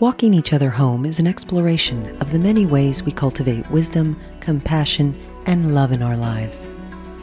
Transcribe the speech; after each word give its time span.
Walking 0.00 0.32
each 0.32 0.52
other 0.52 0.70
home 0.70 1.04
is 1.04 1.18
an 1.18 1.26
exploration 1.26 2.16
of 2.20 2.30
the 2.30 2.38
many 2.38 2.66
ways 2.66 3.02
we 3.02 3.10
cultivate 3.10 3.68
wisdom, 3.68 4.16
compassion, 4.38 5.12
and 5.46 5.74
love 5.74 5.90
in 5.90 6.02
our 6.02 6.16
lives. 6.16 6.64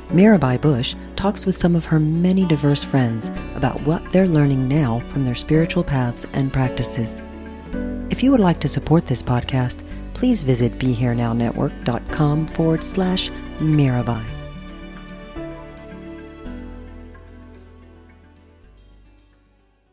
Mirabai 0.10 0.60
Bush 0.60 0.94
talks 1.16 1.46
with 1.46 1.56
some 1.56 1.74
of 1.74 1.86
her 1.86 2.02
many 2.02 2.46
diverse 2.46 2.84
friends 2.84 3.30
about 3.56 3.80
what 3.84 4.04
they're 4.12 4.28
learning 4.28 4.68
now 4.68 5.00
from 5.08 5.24
their 5.24 5.36
spiritual 5.36 5.86
paths 5.86 6.26
and 6.34 6.52
practices. 6.52 7.22
If 8.12 8.22
you 8.22 8.32
would 8.32 8.42
like 8.42 8.60
to 8.60 8.68
support 8.68 9.06
this 9.06 9.24
podcast, 9.24 9.82
please 10.14 10.42
visit 10.42 10.74
BeHereNowNetwork.com 10.74 12.48
forward 12.48 12.84
slash 12.84 13.30
Mirabai. 13.60 14.24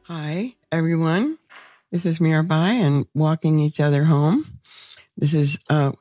Hi, 0.03 0.57
everyone. 0.73 1.39
This 1.93 2.07
is 2.07 2.21
Mirabai 2.21 2.81
and 2.81 3.07
Walking 3.13 3.59
Each 3.59 3.79
Other 3.79 4.05
Home. 4.05 4.61
This 5.15 5.35
is 5.35 5.59
uh, 5.69 5.93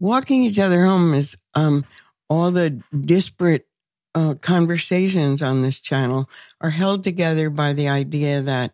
Walking 0.00 0.42
Each 0.42 0.58
Other 0.58 0.84
Home 0.84 1.14
is 1.14 1.36
um, 1.54 1.84
all 2.28 2.50
the 2.50 2.82
disparate 3.00 3.68
uh, 4.16 4.34
conversations 4.34 5.40
on 5.40 5.62
this 5.62 5.78
channel 5.78 6.28
are 6.60 6.70
held 6.70 7.04
together 7.04 7.50
by 7.50 7.72
the 7.72 7.88
idea 7.88 8.42
that 8.42 8.72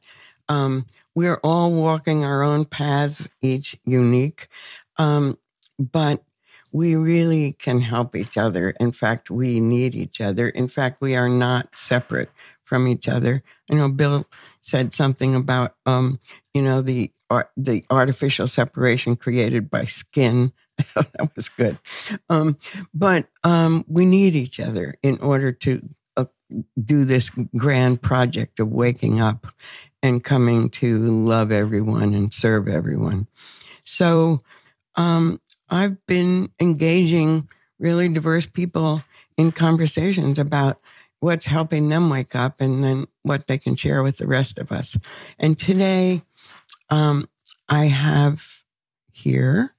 um, 0.48 0.86
we're 1.14 1.38
all 1.44 1.70
walking 1.70 2.24
our 2.24 2.42
own 2.42 2.64
paths, 2.64 3.28
each 3.42 3.76
unique, 3.84 4.48
um, 4.96 5.36
but 5.78 6.24
we 6.72 6.96
really 6.96 7.52
can 7.52 7.82
help 7.82 8.16
each 8.16 8.38
other. 8.38 8.70
In 8.80 8.90
fact, 8.90 9.30
we 9.30 9.60
need 9.60 9.94
each 9.94 10.18
other. 10.18 10.48
In 10.48 10.68
fact, 10.68 11.02
we 11.02 11.14
are 11.14 11.28
not 11.28 11.78
separate 11.78 12.30
from 12.64 12.88
each 12.88 13.06
other. 13.06 13.42
I 13.70 13.74
know 13.74 13.90
Bill 13.90 14.26
said 14.64 14.94
something 14.94 15.34
about, 15.34 15.74
um, 15.84 16.18
you 16.54 16.62
know, 16.62 16.80
the 16.80 17.10
the 17.56 17.84
artificial 17.90 18.48
separation 18.48 19.16
created 19.16 19.68
by 19.68 19.84
skin. 19.84 20.52
that 20.94 21.30
was 21.36 21.48
good. 21.48 21.78
Um, 22.30 22.56
but 22.92 23.28
um, 23.42 23.84
we 23.88 24.06
need 24.06 24.34
each 24.34 24.58
other 24.58 24.94
in 25.02 25.18
order 25.18 25.52
to 25.52 25.88
uh, 26.16 26.24
do 26.82 27.04
this 27.04 27.30
grand 27.56 28.02
project 28.02 28.58
of 28.58 28.70
waking 28.70 29.20
up 29.20 29.48
and 30.02 30.24
coming 30.24 30.70
to 30.70 30.98
love 30.98 31.52
everyone 31.52 32.14
and 32.14 32.32
serve 32.32 32.66
everyone. 32.66 33.26
So 33.84 34.42
um, 34.96 35.40
I've 35.68 36.04
been 36.06 36.50
engaging 36.58 37.48
really 37.78 38.08
diverse 38.08 38.46
people 38.46 39.02
in 39.36 39.52
conversations 39.52 40.38
about 40.38 40.80
what's 41.24 41.46
helping 41.46 41.88
them 41.88 42.10
wake 42.10 42.34
up 42.34 42.60
and 42.60 42.84
then 42.84 43.06
what 43.22 43.46
they 43.46 43.56
can 43.56 43.74
share 43.74 44.02
with 44.02 44.18
the 44.18 44.26
rest 44.26 44.58
of 44.58 44.70
us. 44.70 44.98
And 45.38 45.58
today, 45.58 46.20
um, 46.90 47.30
I 47.66 47.86
have 47.86 48.42
here 49.10 49.74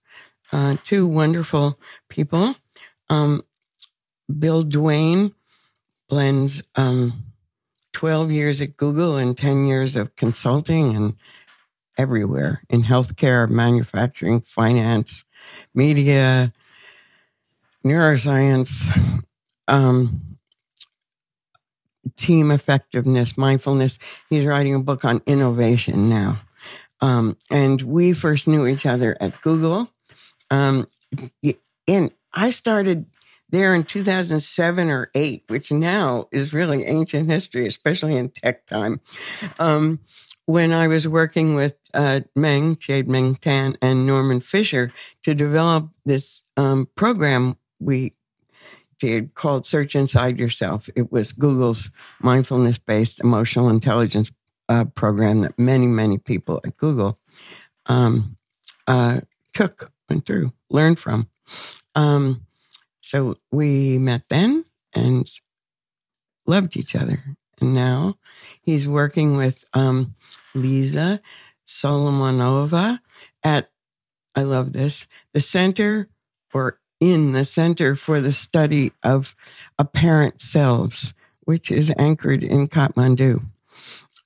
uh, 0.51 0.77
two 0.81 1.05
wonderful 1.05 1.79
people. 2.09 2.55
Um, 3.09 3.43
Bill 4.39 4.63
Duane 4.63 5.35
blends 6.09 6.63
um, 6.75 7.25
12 7.93 8.31
years 8.31 8.59
at 8.59 8.75
Google 8.75 9.15
and 9.15 9.37
10 9.37 9.67
years 9.67 9.95
of 9.95 10.15
consulting 10.15 10.95
and 10.95 11.13
everywhere 11.95 12.63
in 12.71 12.83
healthcare, 12.83 13.47
manufacturing, 13.47 14.41
finance, 14.41 15.23
media, 15.75 16.51
neuroscience, 17.85 19.23
um, 19.67 20.34
team 22.17 22.51
effectiveness, 22.51 23.37
mindfulness. 23.37 23.99
He's 24.29 24.45
writing 24.45 24.75
a 24.75 24.79
book 24.79 25.05
on 25.05 25.21
innovation 25.25 26.09
now. 26.09 26.41
Um, 27.01 27.37
and 27.51 27.81
we 27.81 28.13
first 28.13 28.47
knew 28.47 28.65
each 28.65 28.85
other 28.85 29.17
at 29.19 29.41
Google. 29.41 29.89
Um, 30.49 30.87
and 31.87 32.11
I 32.33 32.49
started 32.49 33.05
there 33.49 33.73
in 33.75 33.83
2007 33.83 34.89
or 34.89 35.11
8, 35.13 35.43
which 35.47 35.71
now 35.71 36.27
is 36.31 36.53
really 36.53 36.83
ancient 36.85 37.29
history, 37.29 37.67
especially 37.67 38.15
in 38.15 38.29
tech 38.29 38.65
time. 38.65 39.01
Um, 39.59 39.99
when 40.45 40.71
I 40.71 40.87
was 40.87 41.07
working 41.07 41.55
with 41.55 41.75
uh, 41.93 42.21
Meng, 42.35 42.75
Chade-Meng 42.75 43.35
Tan, 43.35 43.77
and 43.81 44.05
Norman 44.05 44.41
Fischer 44.41 44.91
to 45.23 45.33
develop 45.33 45.89
this 46.05 46.43
um, 46.57 46.87
program 46.95 47.57
we 47.79 48.13
did 48.99 49.33
called 49.33 49.65
Search 49.65 49.95
Inside 49.95 50.39
Yourself. 50.39 50.89
It 50.95 51.11
was 51.11 51.31
Google's 51.31 51.89
mindfulness 52.19 52.77
based 52.77 53.19
emotional 53.19 53.69
intelligence 53.69 54.31
uh, 54.69 54.85
program 54.85 55.41
that 55.41 55.57
many, 55.59 55.87
many 55.87 56.17
people 56.17 56.61
at 56.65 56.77
Google 56.77 57.19
um, 57.85 58.37
uh, 58.87 59.21
took, 59.53 59.91
went 60.09 60.25
through, 60.25 60.53
learned 60.69 60.99
from. 60.99 61.27
Um, 61.93 62.45
so 63.01 63.37
we 63.51 63.97
met 63.99 64.23
then 64.29 64.65
and 64.93 65.29
loved 66.47 66.75
each 66.77 66.95
other. 66.95 67.23
And 67.61 67.73
now 67.73 68.15
he's 68.61 68.87
working 68.87 69.37
with 69.37 69.63
um, 69.73 70.15
Lisa 70.53 71.21
Solomonova 71.67 72.99
at, 73.43 73.69
I 74.35 74.43
love 74.43 74.73
this, 74.73 75.07
the 75.33 75.39
Center 75.39 76.09
or 76.53 76.79
in 76.99 77.33
the 77.33 77.45
Center 77.45 77.95
for 77.95 78.21
the 78.21 78.33
Study 78.33 78.91
of 79.03 79.35
Apparent 79.77 80.41
Selves, 80.41 81.13
which 81.41 81.71
is 81.71 81.91
anchored 81.97 82.43
in 82.43 82.67
Kathmandu. 82.67 83.43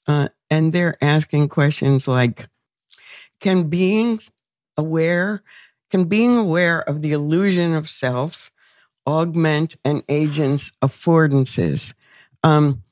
Uh, 0.08 0.30
and 0.50 0.74
they're 0.74 0.98
asking 1.02 1.50
questions 1.50 2.08
like 2.08 2.48
Can 3.40 3.70
being 3.70 4.20
aware, 4.78 5.44
can 5.92 6.06
being 6.06 6.38
aware 6.38 6.82
of 6.82 7.02
the 7.02 7.12
illusion 7.12 7.74
of 7.74 7.90
self 7.90 8.52
augment 9.06 9.76
an 9.84 10.04
agent's 10.08 10.72
affordances. 10.82 11.94
Um, 12.44 12.84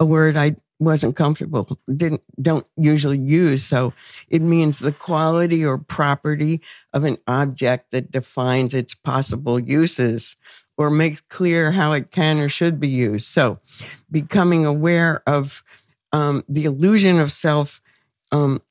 a 0.00 0.04
word 0.04 0.36
I 0.36 0.56
wasn't 0.82 1.16
comfortable, 1.16 1.78
didn't 1.94 2.22
don't 2.40 2.66
usually 2.76 3.18
use. 3.18 3.64
So 3.64 3.92
it 4.28 4.42
means 4.42 4.78
the 4.78 4.92
quality 4.92 5.64
or 5.64 5.78
property 5.78 6.60
of 6.92 7.04
an 7.04 7.18
object 7.26 7.90
that 7.92 8.10
defines 8.10 8.74
its 8.74 8.94
possible 8.94 9.58
uses 9.58 10.36
or 10.76 10.90
makes 10.90 11.20
clear 11.20 11.72
how 11.72 11.92
it 11.92 12.10
can 12.10 12.38
or 12.38 12.48
should 12.48 12.80
be 12.80 12.88
used. 12.88 13.26
So 13.26 13.60
becoming 14.10 14.66
aware 14.66 15.22
of 15.26 15.62
um, 16.12 16.44
the 16.48 16.64
illusion 16.64 17.20
of 17.20 17.32
self 17.32 17.80
um, 18.32 18.62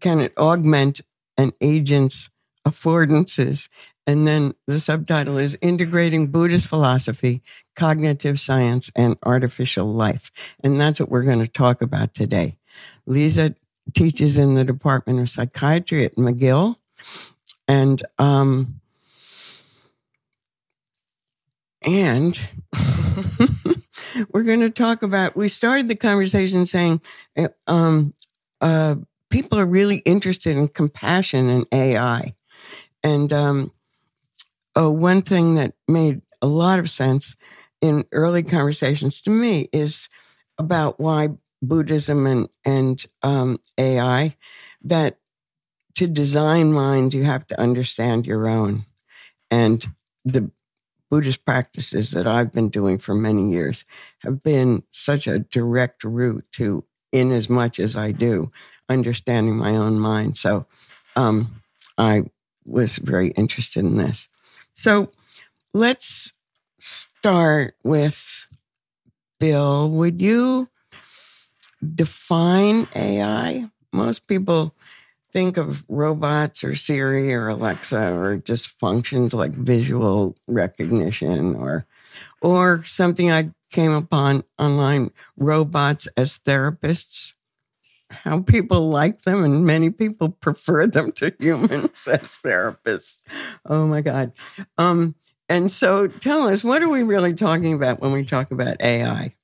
can 0.00 0.20
it 0.20 0.32
augment 0.36 1.00
an 1.36 1.52
agent's 1.60 2.30
affordances 2.66 3.68
and 4.06 4.26
then 4.26 4.54
the 4.66 4.78
subtitle 4.78 5.36
is 5.36 5.58
Integrating 5.60 6.28
Buddhist 6.28 6.68
Philosophy, 6.68 7.42
Cognitive 7.74 8.38
Science, 8.38 8.90
and 8.94 9.16
Artificial 9.24 9.92
Life. 9.92 10.30
And 10.62 10.80
that's 10.80 11.00
what 11.00 11.08
we're 11.08 11.22
going 11.22 11.40
to 11.40 11.48
talk 11.48 11.82
about 11.82 12.14
today. 12.14 12.56
Lisa 13.06 13.54
teaches 13.94 14.38
in 14.38 14.54
the 14.54 14.64
Department 14.64 15.20
of 15.20 15.28
Psychiatry 15.28 16.04
at 16.04 16.14
McGill. 16.14 16.76
And, 17.66 18.02
um, 18.18 18.80
and 21.82 22.40
we're 24.30 24.42
going 24.44 24.60
to 24.60 24.70
talk 24.70 25.02
about. 25.02 25.36
We 25.36 25.48
started 25.48 25.88
the 25.88 25.96
conversation 25.96 26.66
saying, 26.66 27.00
uh, 27.36 27.48
um, 27.66 28.14
uh, 28.60 28.96
people 29.30 29.58
are 29.58 29.66
really 29.66 29.98
interested 29.98 30.56
in 30.56 30.68
compassion 30.68 31.48
and 31.48 31.66
AI, 31.72 32.34
and 33.02 33.32
um, 33.32 33.72
oh, 34.76 34.90
one 34.90 35.22
thing 35.22 35.56
that 35.56 35.74
made 35.88 36.22
a 36.42 36.46
lot 36.46 36.78
of 36.78 36.90
sense 36.90 37.36
in 37.82 38.04
early 38.12 38.44
conversations 38.44 39.20
to 39.22 39.30
me 39.30 39.68
is 39.72 40.08
about 40.58 41.00
why 41.00 41.30
Buddhism 41.62 42.26
and 42.26 42.48
and 42.64 43.06
um, 43.22 43.60
AI 43.78 44.36
that 44.82 45.18
to 45.96 46.06
design 46.06 46.72
minds 46.72 47.14
you 47.14 47.24
have 47.24 47.46
to 47.48 47.60
understand 47.60 48.26
your 48.26 48.48
own, 48.48 48.86
and 49.50 49.86
the 50.24 50.50
Buddhist 51.10 51.44
practices 51.44 52.10
that 52.12 52.26
I've 52.26 52.52
been 52.52 52.68
doing 52.68 52.98
for 52.98 53.14
many 53.14 53.52
years 53.52 53.84
have 54.20 54.42
been 54.42 54.82
such 54.90 55.26
a 55.26 55.38
direct 55.40 56.04
route 56.04 56.44
to, 56.52 56.84
in 57.12 57.32
as 57.32 57.48
much 57.48 57.78
as 57.78 57.96
I 57.96 58.12
do, 58.12 58.50
understanding 58.88 59.56
my 59.56 59.76
own 59.76 60.00
mind. 60.00 60.36
So 60.36 60.66
um, 61.14 61.62
I 61.96 62.24
was 62.64 62.98
very 62.98 63.28
interested 63.30 63.84
in 63.84 63.96
this. 63.96 64.28
So 64.76 65.10
let's 65.74 66.32
start 66.78 67.74
with 67.82 68.46
Bill. 69.40 69.90
Would 69.90 70.20
you 70.20 70.68
define 71.94 72.88
AI? 72.94 73.70
Most 73.92 74.26
people 74.26 74.74
think 75.32 75.56
of 75.56 75.84
robots 75.88 76.62
or 76.62 76.76
Siri 76.76 77.34
or 77.34 77.48
Alexa 77.48 78.12
or 78.14 78.36
just 78.36 78.68
functions 78.78 79.34
like 79.34 79.52
visual 79.52 80.36
recognition 80.46 81.56
or 81.56 81.86
or 82.42 82.84
something 82.84 83.32
I 83.32 83.52
came 83.70 83.92
upon 83.92 84.44
online 84.58 85.12
robots 85.36 86.08
as 86.16 86.38
therapists 86.38 87.34
how 88.10 88.40
people 88.40 88.88
like 88.88 89.22
them 89.22 89.44
and 89.44 89.64
many 89.64 89.90
people 89.90 90.28
prefer 90.28 90.86
them 90.86 91.12
to 91.12 91.32
humans 91.38 92.06
as 92.10 92.36
therapists 92.42 93.18
oh 93.66 93.86
my 93.86 94.00
god 94.00 94.32
um 94.78 95.14
and 95.48 95.70
so 95.70 96.06
tell 96.06 96.48
us 96.48 96.64
what 96.64 96.82
are 96.82 96.88
we 96.88 97.02
really 97.02 97.34
talking 97.34 97.74
about 97.74 98.00
when 98.00 98.12
we 98.12 98.24
talk 98.24 98.50
about 98.50 98.80
ai 98.80 99.34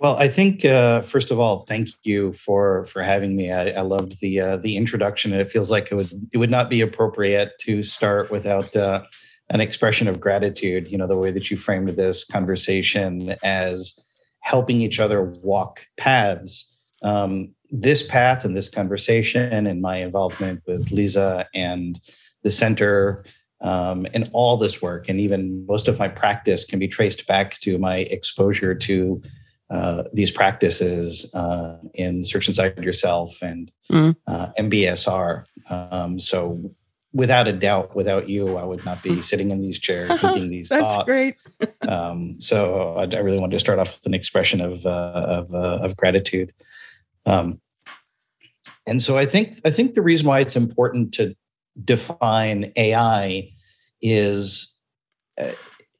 well, 0.00 0.16
I 0.16 0.28
think 0.28 0.64
uh, 0.64 1.02
first 1.02 1.30
of 1.30 1.38
all, 1.38 1.64
thank 1.66 1.88
you 2.02 2.32
for 2.32 2.84
for 2.84 3.02
having 3.02 3.36
me. 3.36 3.52
I, 3.52 3.70
I 3.70 3.80
loved 3.82 4.20
the 4.20 4.40
uh, 4.40 4.56
the 4.56 4.76
introduction, 4.76 5.32
and 5.32 5.40
it 5.40 5.50
feels 5.50 5.70
like 5.70 5.92
it 5.92 5.94
would 5.94 6.10
it 6.32 6.38
would 6.38 6.50
not 6.50 6.68
be 6.68 6.80
appropriate 6.80 7.52
to 7.60 7.82
start 7.82 8.30
without 8.30 8.74
uh, 8.74 9.02
an 9.50 9.60
expression 9.60 10.08
of 10.08 10.20
gratitude. 10.20 10.90
You 10.90 10.98
know, 10.98 11.06
the 11.06 11.16
way 11.16 11.30
that 11.30 11.50
you 11.50 11.56
framed 11.56 11.90
this 11.90 12.24
conversation 12.24 13.36
as 13.44 13.98
helping 14.40 14.80
each 14.80 14.98
other 14.98 15.22
walk 15.22 15.86
paths. 15.96 16.73
Um, 17.04 17.54
this 17.70 18.02
path 18.02 18.44
and 18.44 18.56
this 18.56 18.68
conversation, 18.68 19.66
and 19.66 19.80
my 19.80 19.98
involvement 19.98 20.62
with 20.66 20.90
Lisa 20.90 21.46
and 21.54 22.00
the 22.42 22.50
center 22.50 23.24
um, 23.60 24.06
and 24.12 24.28
all 24.32 24.56
this 24.56 24.82
work, 24.82 25.08
and 25.08 25.20
even 25.20 25.64
most 25.66 25.88
of 25.88 25.98
my 25.98 26.08
practice 26.08 26.64
can 26.64 26.78
be 26.78 26.88
traced 26.88 27.26
back 27.26 27.54
to 27.60 27.78
my 27.78 27.98
exposure 27.98 28.74
to 28.74 29.22
uh, 29.70 30.04
these 30.12 30.30
practices 30.30 31.32
uh, 31.34 31.78
in 31.94 32.24
Search 32.24 32.48
Inside 32.48 32.78
Yourself 32.84 33.40
and 33.42 33.70
mm. 33.90 34.14
uh, 34.26 34.48
MBSR. 34.58 35.44
Um, 35.70 36.18
so, 36.18 36.70
without 37.12 37.48
a 37.48 37.52
doubt, 37.52 37.96
without 37.96 38.28
you, 38.28 38.56
I 38.56 38.64
would 38.64 38.84
not 38.84 39.02
be 39.02 39.22
sitting 39.30 39.50
in 39.50 39.62
these 39.62 39.78
chairs 39.78 40.20
thinking 40.20 40.50
these 40.50 40.68
That's 40.68 40.94
thoughts. 40.94 41.06
great. 41.06 41.34
um, 41.88 42.38
so, 42.38 42.94
I, 42.96 43.16
I, 43.16 43.20
really 43.20 43.40
wanted 43.40 43.54
to 43.54 43.60
start 43.60 43.78
off 43.78 43.96
with 43.96 44.06
an 44.06 44.14
expression 44.14 44.60
of 44.60 44.84
uh, 44.84 44.90
of, 44.90 45.54
uh, 45.54 45.78
of, 45.82 45.96
gratitude. 45.96 46.52
Um, 47.26 47.60
and 48.86 49.00
so, 49.00 49.16
I 49.18 49.26
think 49.26 49.56
I 49.64 49.70
think 49.70 49.94
the 49.94 50.02
reason 50.02 50.26
why 50.26 50.40
it's 50.40 50.56
important 50.56 51.14
to 51.14 51.34
define 51.84 52.72
AI 52.76 53.50
is 54.02 54.74
uh, 55.40 55.52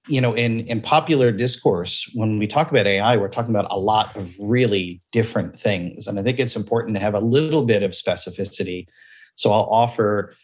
you 0.08 0.20
know 0.20 0.34
in 0.34 0.60
in 0.60 0.80
popular 0.80 1.32
discourse 1.32 2.10
when 2.14 2.38
we 2.38 2.46
talk 2.46 2.70
about 2.70 2.86
ai 2.86 3.16
we're 3.16 3.28
talking 3.28 3.54
about 3.54 3.66
a 3.70 3.78
lot 3.78 4.14
of 4.16 4.34
really 4.40 5.00
different 5.12 5.58
things. 5.58 6.06
And 6.06 6.18
i 6.18 6.22
think 6.22 6.38
it's 6.38 6.56
important 6.56 6.94
to 6.96 7.00
have 7.00 7.14
a 7.14 7.20
little 7.20 7.64
bit 7.64 7.82
of 7.82 7.92
specificity. 7.92 8.86
So 9.34 9.52
i'll 9.52 9.68
offer 9.70 10.34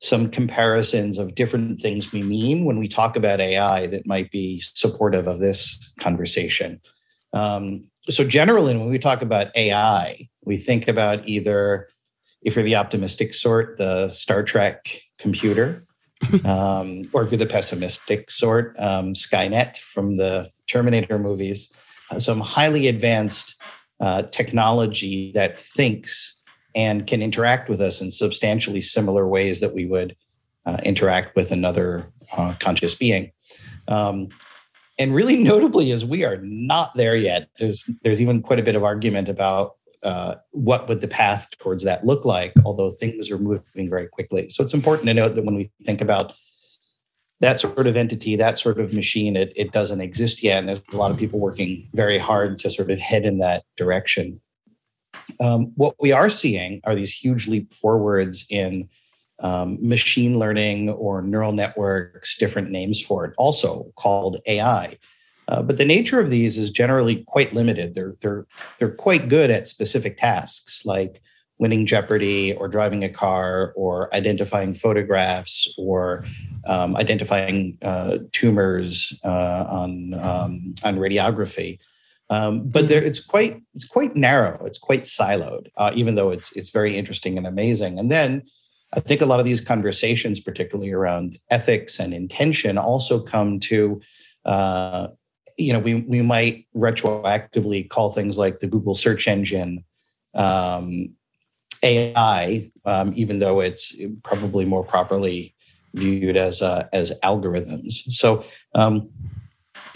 some 0.00 0.28
comparisons 0.28 1.18
of 1.18 1.34
different 1.36 1.80
things 1.80 2.10
we 2.10 2.22
mean 2.22 2.64
when 2.64 2.78
we 2.78 2.88
talk 2.88 3.14
about 3.14 3.40
ai 3.40 3.86
that 3.86 4.06
might 4.06 4.30
be 4.30 4.60
supportive 4.60 5.28
of 5.28 5.38
this 5.38 5.92
conversation. 6.00 6.80
Um, 7.34 7.84
so 8.08 8.24
generally 8.24 8.76
when 8.76 8.90
we 8.90 8.98
talk 8.98 9.22
about 9.22 9.48
ai 9.56 10.16
we 10.44 10.56
think 10.56 10.88
about 10.88 11.26
either 11.28 11.88
if 12.42 12.56
you're 12.56 12.64
the 12.64 12.76
optimistic 12.76 13.34
sort 13.34 13.76
the 13.76 14.08
star 14.10 14.42
trek 14.42 15.00
computer 15.18 15.86
um, 16.44 17.08
or 17.12 17.22
if 17.22 17.30
you're 17.30 17.38
the 17.38 17.46
pessimistic 17.46 18.30
sort, 18.30 18.76
um, 18.78 19.14
Skynet 19.14 19.78
from 19.78 20.16
the 20.16 20.50
Terminator 20.66 21.18
movies, 21.18 21.72
uh, 22.10 22.18
some 22.18 22.40
highly 22.40 22.88
advanced 22.88 23.56
uh, 24.00 24.22
technology 24.22 25.32
that 25.32 25.58
thinks 25.58 26.38
and 26.74 27.06
can 27.06 27.22
interact 27.22 27.68
with 27.68 27.80
us 27.80 28.00
in 28.00 28.10
substantially 28.10 28.80
similar 28.80 29.26
ways 29.26 29.60
that 29.60 29.74
we 29.74 29.86
would 29.86 30.16
uh, 30.64 30.78
interact 30.84 31.36
with 31.36 31.52
another 31.52 32.06
uh, 32.36 32.54
conscious 32.60 32.94
being. 32.94 33.30
Um, 33.88 34.28
and 34.98 35.14
really 35.14 35.36
notably 35.42 35.90
is 35.90 36.04
we 36.04 36.24
are 36.24 36.38
not 36.38 36.94
there 36.94 37.16
yet. 37.16 37.48
There's 37.58 37.88
there's 38.02 38.20
even 38.20 38.42
quite 38.42 38.58
a 38.58 38.62
bit 38.62 38.74
of 38.74 38.84
argument 38.84 39.28
about 39.28 39.76
uh, 40.02 40.34
what 40.50 40.88
would 40.88 41.00
the 41.00 41.08
path 41.08 41.48
towards 41.58 41.84
that 41.84 42.04
look 42.04 42.24
like, 42.24 42.52
although 42.64 42.90
things 42.90 43.30
are 43.30 43.38
moving 43.38 43.88
very 43.88 44.08
quickly. 44.08 44.48
So 44.48 44.62
it's 44.62 44.74
important 44.74 45.06
to 45.06 45.14
note 45.14 45.34
that 45.36 45.44
when 45.44 45.54
we 45.54 45.70
think 45.84 46.00
about 46.00 46.34
that 47.40 47.60
sort 47.60 47.86
of 47.86 47.96
entity, 47.96 48.36
that 48.36 48.58
sort 48.58 48.80
of 48.80 48.94
machine, 48.94 49.36
it, 49.36 49.52
it 49.56 49.72
doesn't 49.72 50.00
exist 50.00 50.42
yet. 50.42 50.58
And 50.58 50.68
there's 50.68 50.82
a 50.92 50.96
lot 50.96 51.10
of 51.10 51.18
people 51.18 51.40
working 51.40 51.88
very 51.92 52.18
hard 52.18 52.58
to 52.58 52.70
sort 52.70 52.90
of 52.90 53.00
head 53.00 53.24
in 53.24 53.38
that 53.38 53.64
direction. 53.76 54.40
Um, 55.40 55.72
what 55.76 55.94
we 56.00 56.12
are 56.12 56.28
seeing 56.28 56.80
are 56.84 56.94
these 56.94 57.12
huge 57.12 57.48
leap 57.48 57.72
forwards 57.72 58.46
in 58.48 58.88
um, 59.42 59.76
machine 59.86 60.38
learning 60.38 60.90
or 60.90 61.20
neural 61.22 61.52
networks, 61.52 62.36
different 62.36 62.70
names 62.70 63.00
for 63.00 63.24
it, 63.24 63.34
also 63.36 63.92
called 63.96 64.38
AI. 64.46 64.96
Uh, 65.48 65.60
but 65.62 65.76
the 65.76 65.84
nature 65.84 66.20
of 66.20 66.30
these 66.30 66.56
is 66.56 66.70
generally 66.70 67.24
quite 67.26 67.52
limited. 67.52 67.94
They're 67.94 68.14
they're 68.20 68.46
they're 68.78 68.94
quite 68.94 69.28
good 69.28 69.50
at 69.50 69.68
specific 69.68 70.16
tasks 70.16 70.86
like 70.86 71.20
winning 71.58 71.84
Jeopardy 71.84 72.54
or 72.54 72.68
driving 72.68 73.04
a 73.04 73.08
car 73.08 73.72
or 73.76 74.12
identifying 74.14 74.74
photographs 74.74 75.72
or 75.76 76.24
um, 76.66 76.96
identifying 76.96 77.78
uh, 77.82 78.18
tumors 78.32 79.18
uh, 79.24 79.64
on 79.68 80.14
um, 80.14 80.74
on 80.84 80.96
radiography. 80.96 81.78
Um, 82.30 82.68
but 82.68 82.88
there, 82.88 83.02
it's 83.02 83.20
quite 83.20 83.60
it's 83.74 83.84
quite 83.84 84.16
narrow. 84.16 84.64
It's 84.64 84.78
quite 84.78 85.02
siloed, 85.02 85.68
uh, 85.76 85.90
even 85.94 86.14
though 86.14 86.30
it's 86.30 86.56
it's 86.56 86.70
very 86.70 86.96
interesting 86.96 87.36
and 87.36 87.46
amazing. 87.46 87.98
And 87.98 88.10
then 88.10 88.42
I 88.94 89.00
think 89.00 89.20
a 89.20 89.26
lot 89.26 89.40
of 89.40 89.46
these 89.46 89.60
conversations, 89.60 90.38
particularly 90.40 90.92
around 90.92 91.38
ethics 91.50 91.98
and 91.98 92.12
intention, 92.12 92.76
also 92.76 93.20
come 93.20 93.58
to 93.60 94.00
uh, 94.44 95.08
you 95.56 95.72
know, 95.72 95.78
we 95.78 95.94
we 95.94 96.22
might 96.22 96.66
retroactively 96.74 97.88
call 97.88 98.12
things 98.12 98.38
like 98.38 98.58
the 98.58 98.66
Google 98.66 98.94
search 98.94 99.28
engine 99.28 99.84
um, 100.34 101.14
AI, 101.82 102.70
um, 102.84 103.12
even 103.16 103.38
though 103.38 103.60
it's 103.60 103.96
probably 104.22 104.64
more 104.64 104.84
properly 104.84 105.54
viewed 105.94 106.36
as 106.36 106.62
uh, 106.62 106.88
as 106.92 107.12
algorithms. 107.22 107.92
So 108.08 108.44
um, 108.74 109.10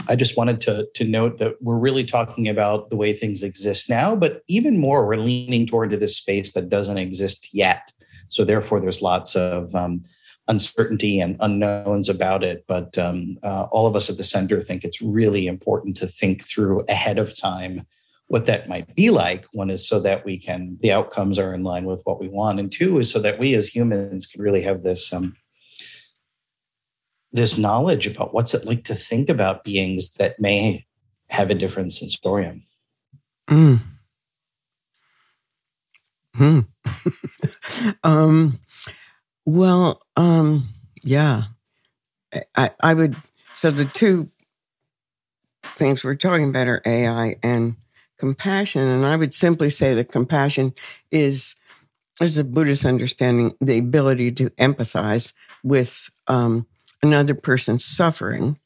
I 0.09 0.17
just 0.17 0.37
wanted 0.37 0.61
to 0.63 0.89
to 0.95 1.05
note 1.05 1.39
that 1.39 1.61
we're 1.63 1.79
really 1.79 2.05
talking 2.05 2.49
about 2.49 2.91
the 2.91 2.97
way 2.97 3.13
things 3.13 3.43
exist 3.43 3.89
now, 3.89 4.15
but 4.15 4.43
even 4.49 4.79
more, 4.79 5.07
we're 5.07 5.17
leaning 5.17 5.67
toward 5.67 5.87
into 5.87 5.97
this 5.97 6.17
space 6.17 6.53
that 6.53 6.69
doesn't 6.69 6.99
exist 6.99 7.55
yet. 7.55 7.93
So 8.29 8.45
therefore, 8.45 8.81
there's 8.81 9.03
lots 9.03 9.37
of 9.37 9.75
um, 9.75 10.05
uncertainty 10.49 11.21
and 11.21 11.37
unknowns 11.41 12.09
about 12.09 12.45
it. 12.45 12.65
But 12.67 12.97
um, 12.99 13.39
uh, 13.43 13.67
all 13.71 13.87
of 13.87 13.97
us 13.97 14.09
at 14.11 14.17
the 14.17 14.25
center 14.25 14.61
think 14.61 14.85
it's 14.85 15.03
really 15.03 15.47
important 15.47 15.97
to 15.99 16.07
think 16.07 16.45
through 16.45 16.85
ahead 16.89 17.19
of 17.19 17.37
time 17.37 17.87
what 18.29 18.47
that 18.47 18.69
might 18.69 18.95
be 18.95 19.11
like. 19.11 19.47
One 19.53 19.71
is 19.71 19.87
so 19.87 20.01
that 20.01 20.25
we 20.25 20.39
can, 20.39 20.79
the 20.81 20.93
outcomes 20.93 21.39
are 21.39 21.55
in 21.55 21.63
line 21.63 21.85
with 21.85 22.03
what 22.05 22.21
we 22.21 22.29
want. 22.29 22.59
And 22.59 22.71
two 22.71 22.99
is 22.99 23.11
so 23.11 23.21
that 23.21 23.39
we 23.39 23.55
as 23.55 23.69
humans 23.69 24.27
can 24.27 24.43
really 24.43 24.63
have 24.63 24.83
this. 24.83 25.13
Um, 25.13 25.37
this 27.33 27.59
knowledge 27.59 28.07
about 28.07 28.33
what's 28.33 28.55
it 28.55 28.65
like 28.65 28.85
to 28.85 28.95
think 28.95 29.29
about 29.29 29.63
beings 29.63 30.11
that 30.13 30.41
may 30.41 30.87
have 31.29 31.51
a 31.51 31.55
different 31.55 31.93
sensorium. 31.93 32.63
Mm. 33.51 33.81
Hmm. 36.35 36.61
um, 38.05 38.61
well, 39.45 40.03
um, 40.17 40.69
yeah, 41.03 41.45
I, 42.55 42.71
I 42.81 42.95
would. 42.95 43.17
So 43.55 43.71
the 43.71 43.85
two 43.85 44.31
things 45.77 46.05
we're 46.05 46.15
talking 46.15 46.49
about 46.51 46.69
are 46.69 46.83
AI 46.85 47.37
and 47.43 47.77
compassion. 48.19 48.83
And 48.83 49.07
I 49.07 49.17
would 49.17 49.35
simply 49.35 49.71
say 49.71 49.95
that 49.95 50.11
compassion 50.11 50.75
is, 51.11 51.55
as 52.21 52.39
a 52.39 52.45
Buddhist 52.45 52.85
understanding, 52.85 53.55
the 53.61 53.79
ability 53.79 54.33
to 54.33 54.51
empathize 54.51 55.33
with 55.63 56.11
um, 56.27 56.67
another 57.03 57.35
person's 57.35 57.85
suffering. 57.85 58.59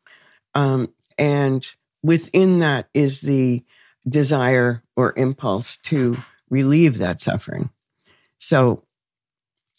Um, 0.55 0.93
and 1.19 1.67
within 2.03 2.59
that 2.59 2.89
is 2.95 3.23
the 3.23 3.65
desire 4.09 4.83
or 4.97 5.13
impulse 5.17 5.77
to 5.85 6.19
relieve 6.49 6.99
that 6.99 7.21
suffering. 7.21 7.71
So, 8.41 8.83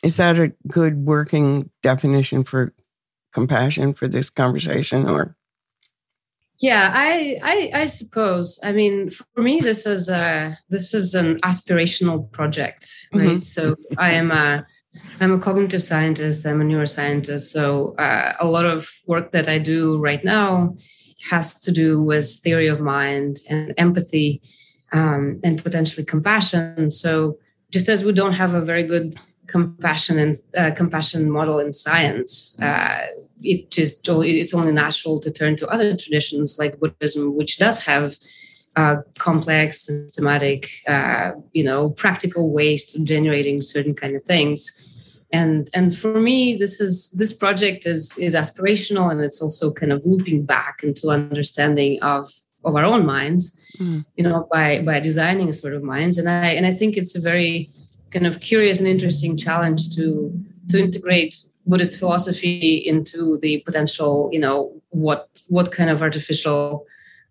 is 0.03 0.18
that 0.18 0.39
a 0.39 0.53
good 0.68 1.06
working 1.06 1.70
definition 1.84 2.44
for 2.44 2.74
compassion 3.34 3.94
for 3.94 4.08
this 4.08 4.30
conversation 4.30 5.10
or? 5.10 5.36
Yeah, 6.60 6.91
I, 6.94 7.39
I, 7.44 7.82
I 7.82 7.86
suppose. 7.88 8.60
I 8.63 8.72
mean, 8.72 9.10
for 9.10 9.41
me, 9.41 9.62
this 9.62 9.88
is 9.88 10.10
a 10.10 10.58
this 10.70 10.94
is 10.94 11.15
an 11.15 11.38
aspirational 11.38 12.32
project, 12.32 12.88
right? 13.13 13.27
Mm-hmm. 13.27 13.41
So 13.41 13.75
I 13.98 14.13
am 14.13 14.32
a 14.32 14.63
I'm 15.20 15.34
a 15.34 15.39
cognitive 15.39 15.82
scientist. 15.82 16.46
I'm 16.46 16.62
a 16.62 16.63
neuroscientist. 16.63 17.51
So 17.51 17.96
uh, 17.96 18.34
a 18.39 18.46
lot 18.46 18.65
of 18.65 18.88
work 19.08 19.32
that 19.32 19.48
I 19.48 19.58
do 19.58 19.98
right 19.98 20.24
now 20.24 20.75
has 21.30 21.60
to 21.62 21.72
do 21.72 22.01
with 22.01 22.30
theory 22.44 22.68
of 22.68 22.80
mind 22.80 23.38
and 23.50 23.74
empathy 23.77 24.41
um, 24.94 25.39
and 25.44 25.63
potentially 25.63 26.06
compassion. 26.06 26.91
So 26.91 27.38
just 27.71 27.89
as 27.89 28.03
we 28.03 28.13
don't 28.13 28.33
have 28.33 28.53
a 28.53 28.61
very 28.61 28.83
good 28.83 29.15
compassion 29.47 30.19
and 30.19 30.35
uh, 30.57 30.71
compassion 30.75 31.29
model 31.29 31.59
in 31.59 31.73
science, 31.73 32.59
uh, 32.61 33.05
it's 33.43 34.53
only 34.53 34.71
natural 34.71 35.19
to 35.19 35.31
turn 35.31 35.55
to 35.57 35.67
other 35.67 35.95
traditions 35.95 36.57
like 36.59 36.79
Buddhism, 36.79 37.35
which 37.35 37.57
does 37.57 37.81
have 37.81 38.17
uh, 38.75 38.97
complex, 39.17 39.81
systematic, 39.81 40.69
uh, 40.87 41.31
you 41.53 41.63
know, 41.63 41.89
practical 41.89 42.51
ways 42.51 42.85
to 42.85 43.03
generating 43.03 43.61
certain 43.61 43.93
kind 43.93 44.15
of 44.15 44.21
things. 44.21 44.87
And 45.33 45.69
and 45.73 45.97
for 45.97 46.19
me, 46.19 46.55
this 46.55 46.81
is 46.81 47.11
this 47.11 47.33
project 47.33 47.85
is 47.85 48.17
is 48.17 48.35
aspirational, 48.35 49.11
and 49.11 49.21
it's 49.21 49.41
also 49.41 49.71
kind 49.71 49.91
of 49.91 50.05
looping 50.05 50.45
back 50.45 50.81
into 50.83 51.09
understanding 51.09 52.01
of 52.01 52.31
of 52.63 52.75
our 52.75 52.83
own 52.83 53.05
minds, 53.05 53.57
mm. 53.81 54.05
you 54.15 54.23
know, 54.23 54.47
by 54.51 54.81
by 54.81 55.00
designing 55.00 55.51
sort 55.53 55.73
of 55.73 55.83
minds. 55.83 56.17
And 56.17 56.29
I 56.29 56.50
and 56.57 56.65
I 56.65 56.71
think 56.71 56.97
it's 56.97 57.15
a 57.15 57.21
very 57.21 57.69
kind 58.11 58.27
of 58.27 58.39
curious 58.41 58.79
and 58.79 58.88
interesting 58.88 59.35
challenge 59.35 59.95
to 59.95 60.31
to 60.69 60.79
integrate 60.79 61.35
Buddhist 61.65 61.97
philosophy 62.00 62.77
into 62.85 63.38
the 63.41 63.61
potential, 63.61 64.29
you 64.31 64.39
know, 64.39 64.81
what 64.89 65.29
what 65.47 65.71
kind 65.71 65.89
of 65.89 66.01
artificial 66.01 66.85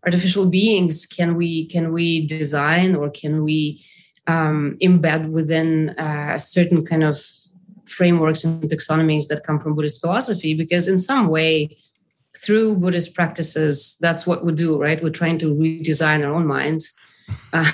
artificial 0.04 0.46
beings 0.46 1.06
can 1.06 1.34
we 1.34 1.66
can 1.66 1.92
we 1.92 2.26
design 2.26 2.94
or 2.94 3.10
can 3.10 3.42
we 3.42 3.84
um, 4.26 4.76
embed 4.82 5.30
within 5.30 5.90
uh, 5.90 6.38
certain 6.38 6.84
kind 6.84 7.02
of 7.02 7.16
frameworks 7.86 8.44
and 8.44 8.62
taxonomies 8.62 9.26
that 9.28 9.44
come 9.44 9.58
from 9.58 9.74
Buddhist 9.74 10.00
philosophy? 10.00 10.54
Because 10.54 10.88
in 10.88 10.98
some 10.98 11.28
way, 11.28 11.76
through 12.36 12.76
Buddhist 12.76 13.14
practices, 13.14 13.98
that's 14.00 14.26
what 14.26 14.44
we 14.44 14.52
do, 14.52 14.80
right? 14.80 15.02
We're 15.02 15.10
trying 15.10 15.38
to 15.38 15.54
redesign 15.54 16.24
our 16.24 16.34
own 16.34 16.46
minds, 16.46 16.92
uh, 17.52 17.70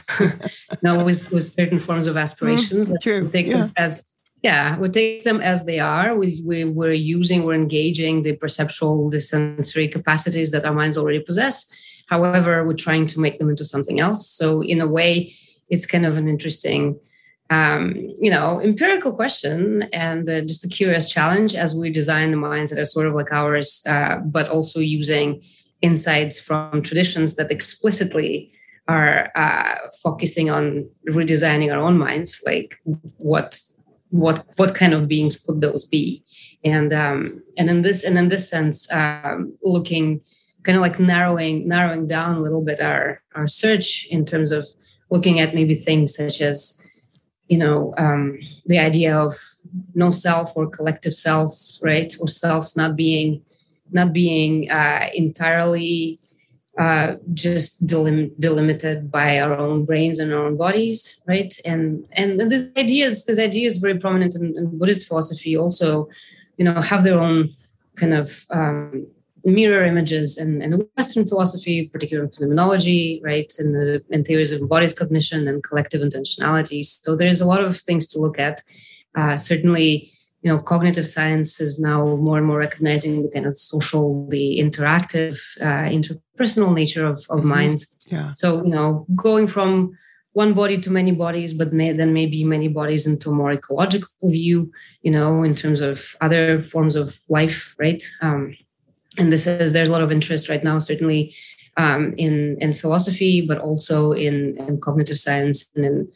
know, 0.82 1.04
with, 1.04 1.30
with 1.32 1.46
certain 1.46 1.78
forms 1.78 2.06
of 2.06 2.16
aspirations. 2.16 2.88
Mm, 2.88 3.00
true. 3.00 3.28
Take 3.28 3.46
yeah. 3.46 3.58
them 3.58 3.72
as 3.76 4.16
yeah, 4.42 4.78
we 4.78 4.88
take 4.88 5.24
them 5.24 5.40
as 5.40 5.66
they 5.66 5.80
are. 5.80 6.14
We, 6.14 6.40
we 6.46 6.64
we're 6.64 6.92
using, 6.92 7.42
we're 7.42 7.54
engaging 7.54 8.22
the 8.22 8.36
perceptual, 8.36 9.10
the 9.10 9.20
sensory 9.20 9.88
capacities 9.88 10.50
that 10.52 10.64
our 10.64 10.74
minds 10.74 10.96
already 10.96 11.20
possess. 11.20 11.72
However, 12.08 12.64
we're 12.64 12.74
trying 12.74 13.06
to 13.08 13.20
make 13.20 13.38
them 13.38 13.48
into 13.48 13.64
something 13.64 13.98
else. 13.98 14.30
So 14.30 14.62
in 14.62 14.80
a 14.80 14.86
way, 14.86 15.34
it's 15.68 15.86
kind 15.86 16.06
of 16.06 16.16
an 16.16 16.28
interesting 16.28 17.00
um, 17.50 17.94
you 18.20 18.30
know, 18.30 18.60
empirical 18.60 19.12
question 19.12 19.84
and 19.92 20.28
uh, 20.28 20.40
just 20.42 20.64
a 20.64 20.68
curious 20.68 21.10
challenge 21.10 21.54
as 21.54 21.74
we 21.76 21.90
design 21.90 22.30
the 22.32 22.36
minds 22.36 22.70
that 22.70 22.80
are 22.80 22.84
sort 22.84 23.06
of 23.06 23.14
like 23.14 23.32
ours, 23.32 23.82
uh, 23.86 24.16
but 24.16 24.48
also 24.48 24.80
using 24.80 25.42
insights 25.82 26.40
from 26.40 26.82
traditions 26.82 27.36
that 27.36 27.50
explicitly 27.52 28.50
are 28.88 29.30
uh, 29.36 29.74
focusing 30.02 30.50
on 30.50 30.88
redesigning 31.08 31.72
our 31.72 31.80
own 31.80 31.98
minds, 31.98 32.42
like 32.46 32.78
what 33.18 33.60
what 34.10 34.44
what 34.56 34.74
kind 34.74 34.94
of 34.94 35.08
beings 35.08 35.36
could 35.36 35.60
those 35.60 35.84
be, 35.84 36.24
and 36.64 36.92
um, 36.92 37.42
and 37.58 37.68
in 37.68 37.82
this 37.82 38.04
and 38.04 38.16
in 38.16 38.28
this 38.28 38.48
sense, 38.48 38.90
um, 38.92 39.56
looking 39.62 40.20
kind 40.62 40.76
of 40.76 40.82
like 40.82 40.98
narrowing 40.98 41.68
narrowing 41.68 42.06
down 42.06 42.36
a 42.36 42.40
little 42.40 42.64
bit 42.64 42.80
our 42.80 43.22
our 43.34 43.48
search 43.48 44.06
in 44.10 44.24
terms 44.24 44.52
of 44.52 44.66
looking 45.10 45.40
at 45.40 45.54
maybe 45.54 45.74
things 45.74 46.14
such 46.14 46.40
as 46.40 46.80
you 47.48 47.58
know 47.58 47.94
um, 47.98 48.38
the 48.66 48.78
idea 48.78 49.16
of 49.16 49.34
no 49.94 50.10
self 50.10 50.52
or 50.56 50.68
collective 50.68 51.14
selves 51.14 51.80
right? 51.82 52.14
Or 52.20 52.28
selves 52.28 52.76
not 52.76 52.96
being 52.96 53.42
not 53.90 54.12
being 54.12 54.70
uh, 54.70 55.08
entirely 55.14 56.18
uh, 56.78 57.14
just 57.32 57.86
delim- 57.86 58.32
delimited 58.38 59.10
by 59.10 59.38
our 59.38 59.56
own 59.56 59.84
brains 59.84 60.18
and 60.18 60.32
our 60.32 60.46
own 60.46 60.56
bodies 60.56 61.20
right? 61.26 61.52
And 61.64 62.06
and 62.12 62.40
this 62.50 62.68
idea 62.76 63.06
is 63.06 63.24
this 63.24 63.38
idea 63.38 63.66
is 63.66 63.78
very 63.78 63.98
prominent 63.98 64.34
in, 64.34 64.56
in 64.56 64.78
buddhist 64.78 65.06
philosophy 65.06 65.56
also 65.56 66.08
you 66.56 66.64
know 66.64 66.80
have 66.80 67.04
their 67.04 67.18
own 67.18 67.48
kind 67.96 68.14
of 68.14 68.44
um, 68.50 69.06
mirror 69.46 69.84
images 69.84 70.36
and, 70.36 70.60
and 70.60 70.84
Western 70.96 71.26
philosophy, 71.26 71.88
particularly 71.92 72.26
in 72.26 72.32
phenomenology, 72.32 73.20
right, 73.24 73.50
and 73.58 73.74
the 73.74 74.02
and 74.10 74.26
theories 74.26 74.50
of 74.52 74.60
embodied 74.60 74.96
cognition 74.96 75.46
and 75.46 75.62
collective 75.62 76.02
intentionality. 76.02 76.84
So 76.84 77.14
there's 77.14 77.40
a 77.40 77.46
lot 77.46 77.62
of 77.62 77.76
things 77.76 78.08
to 78.08 78.18
look 78.18 78.38
at. 78.38 78.60
Uh, 79.14 79.36
certainly, 79.36 80.10
you 80.42 80.50
know, 80.50 80.58
cognitive 80.58 81.06
science 81.06 81.60
is 81.60 81.78
now 81.78 82.16
more 82.16 82.38
and 82.38 82.46
more 82.46 82.58
recognizing 82.58 83.22
the 83.22 83.30
kind 83.30 83.46
of 83.46 83.56
social, 83.56 84.28
the 84.28 84.58
interactive, 84.60 85.38
uh, 85.60 85.88
interpersonal 85.88 86.74
nature 86.74 87.06
of, 87.06 87.24
of 87.30 87.38
mm-hmm. 87.38 87.48
minds. 87.48 87.96
Yeah. 88.06 88.32
So 88.32 88.64
you 88.64 88.70
know, 88.70 89.06
going 89.14 89.46
from 89.46 89.96
one 90.32 90.52
body 90.54 90.76
to 90.76 90.90
many 90.90 91.12
bodies, 91.12 91.54
but 91.54 91.72
may, 91.72 91.92
then 91.92 92.12
maybe 92.12 92.44
many 92.44 92.68
bodies 92.68 93.06
into 93.06 93.30
a 93.30 93.32
more 93.32 93.52
ecological 93.52 94.10
view, 94.24 94.70
you 95.02 95.10
know, 95.10 95.42
in 95.42 95.54
terms 95.54 95.80
of 95.80 96.14
other 96.20 96.60
forms 96.60 96.94
of 96.94 97.18
life, 97.30 97.74
right? 97.78 98.02
Um, 98.20 98.54
and 99.18 99.32
this 99.32 99.46
is 99.46 99.72
there's 99.72 99.88
a 99.88 99.92
lot 99.92 100.02
of 100.02 100.12
interest 100.12 100.48
right 100.48 100.64
now 100.64 100.78
certainly 100.78 101.34
um, 101.76 102.14
in 102.16 102.56
in 102.60 102.74
philosophy 102.74 103.44
but 103.46 103.58
also 103.58 104.12
in, 104.12 104.56
in 104.58 104.80
cognitive 104.80 105.18
science 105.18 105.70
and 105.74 105.84
in 105.84 106.08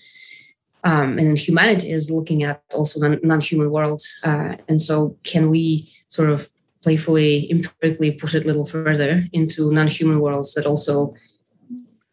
um, 0.85 1.19
and 1.19 1.29
in 1.29 1.37
humanity 1.37 1.91
is 1.91 2.11
looking 2.11 2.43
at 2.43 2.63
also 2.73 3.01
non, 3.01 3.41
human 3.41 3.71
worlds. 3.71 4.19
Uh, 4.25 4.57
and 4.69 4.81
so 4.81 5.17
can 5.25 5.51
we 5.51 5.93
sort 6.09 6.31
of 6.31 6.49
playfully 6.83 7.51
empirically 7.51 8.13
push 8.13 8.35
it 8.35 8.45
a 8.45 8.47
little 8.47 8.65
further 8.65 9.25
into 9.33 9.71
non-human 9.71 10.21
worlds 10.21 10.55
that 10.55 10.65
also 10.65 11.15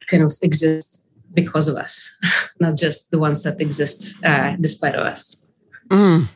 kind 0.07 0.23
of 0.23 0.33
exist 0.41 1.07
because 1.33 1.67
of 1.67 1.75
us 1.77 2.17
not 2.59 2.75
just 2.75 3.11
the 3.11 3.19
ones 3.19 3.43
that 3.43 3.61
exist 3.61 4.21
uh, 4.25 4.55
despite 4.59 4.95
of 4.95 5.05
us. 5.05 5.45
Mm. 5.89 6.27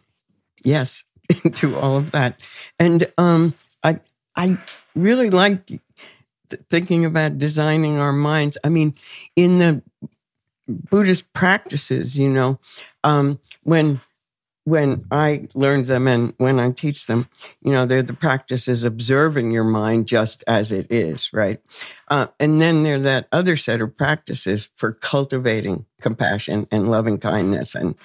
yes 0.63 1.03
to 1.55 1.75
all 1.77 1.97
of 1.97 2.11
that. 2.11 2.41
And 2.79 3.11
um, 3.17 3.53
I, 3.83 3.99
I 4.35 4.57
really 4.95 5.29
like 5.29 5.81
thinking 6.69 7.05
about 7.05 7.37
designing 7.37 7.97
our 7.97 8.13
minds. 8.13 8.57
I 8.63 8.69
mean, 8.69 8.95
in 9.35 9.57
the 9.59 9.81
Buddhist 10.67 11.33
practices, 11.33 12.17
you 12.17 12.29
know, 12.29 12.59
um, 13.03 13.39
when 13.63 14.01
when 14.63 15.05
I 15.09 15.47
learned 15.55 15.87
them 15.87 16.07
and 16.07 16.33
when 16.37 16.59
I 16.59 16.69
teach 16.69 17.07
them, 17.07 17.27
you 17.63 17.71
know, 17.71 17.87
they're 17.87 18.03
the 18.03 18.13
practices 18.13 18.83
observing 18.83 19.51
your 19.51 19.63
mind 19.63 20.07
just 20.07 20.43
as 20.45 20.71
it 20.71 20.85
is, 20.91 21.33
right? 21.33 21.59
Uh, 22.09 22.27
and 22.39 22.61
then 22.61 22.83
there 22.83 22.99
that 22.99 23.27
other 23.31 23.57
set 23.57 23.81
of 23.81 23.97
practices 23.97 24.69
for 24.75 24.93
cultivating 24.93 25.85
compassion 25.99 26.67
and 26.71 26.91
loving 26.91 27.17
kindness, 27.17 27.73
and 27.73 27.95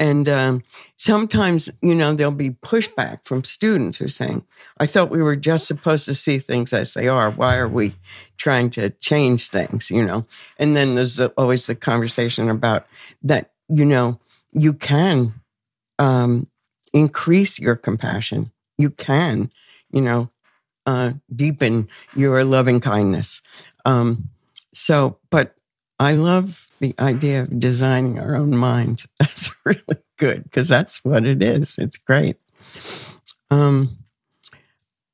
and 0.00 0.28
um, 0.28 0.62
sometimes, 0.96 1.70
you 1.80 1.94
know, 1.94 2.14
there'll 2.14 2.32
be 2.32 2.50
pushback 2.50 3.20
from 3.24 3.44
students 3.44 3.98
who 3.98 4.06
are 4.06 4.08
saying, 4.08 4.44
"I 4.78 4.86
thought 4.86 5.10
we 5.10 5.22
were 5.22 5.36
just 5.36 5.68
supposed 5.68 6.06
to 6.06 6.14
see 6.14 6.40
things 6.40 6.72
as 6.72 6.94
they 6.94 7.06
are. 7.06 7.30
Why 7.30 7.56
are 7.56 7.68
we 7.68 7.94
trying 8.36 8.70
to 8.70 8.90
change 8.90 9.48
things?" 9.48 9.90
You 9.90 10.04
know, 10.04 10.26
and 10.58 10.74
then 10.74 10.96
there's 10.96 11.20
always 11.20 11.68
the 11.68 11.76
conversation 11.76 12.50
about 12.50 12.86
that. 13.22 13.52
You 13.68 13.84
know, 13.84 14.18
you 14.52 14.72
can 14.72 15.34
um, 16.00 16.48
increase 16.92 17.58
your 17.58 17.76
compassion. 17.76 18.50
You 18.78 18.90
can, 18.90 19.52
you 19.92 20.00
know, 20.00 20.30
uh, 20.86 21.12
deepen 21.34 21.88
your 22.16 22.42
loving 22.44 22.80
kindness. 22.80 23.42
Um, 23.84 24.30
so, 24.72 25.18
but 25.30 25.54
I 25.98 26.14
love 26.14 26.66
the 26.80 26.94
idea 26.98 27.42
of 27.42 27.60
designing 27.60 28.18
our 28.18 28.34
own 28.34 28.56
minds. 28.56 29.06
That's 29.20 29.50
really 29.64 29.98
good 30.18 30.44
because 30.44 30.68
that's 30.68 31.04
what 31.04 31.26
it 31.26 31.42
is. 31.42 31.76
It's 31.78 31.96
great. 31.96 32.36
Um, 33.50 33.98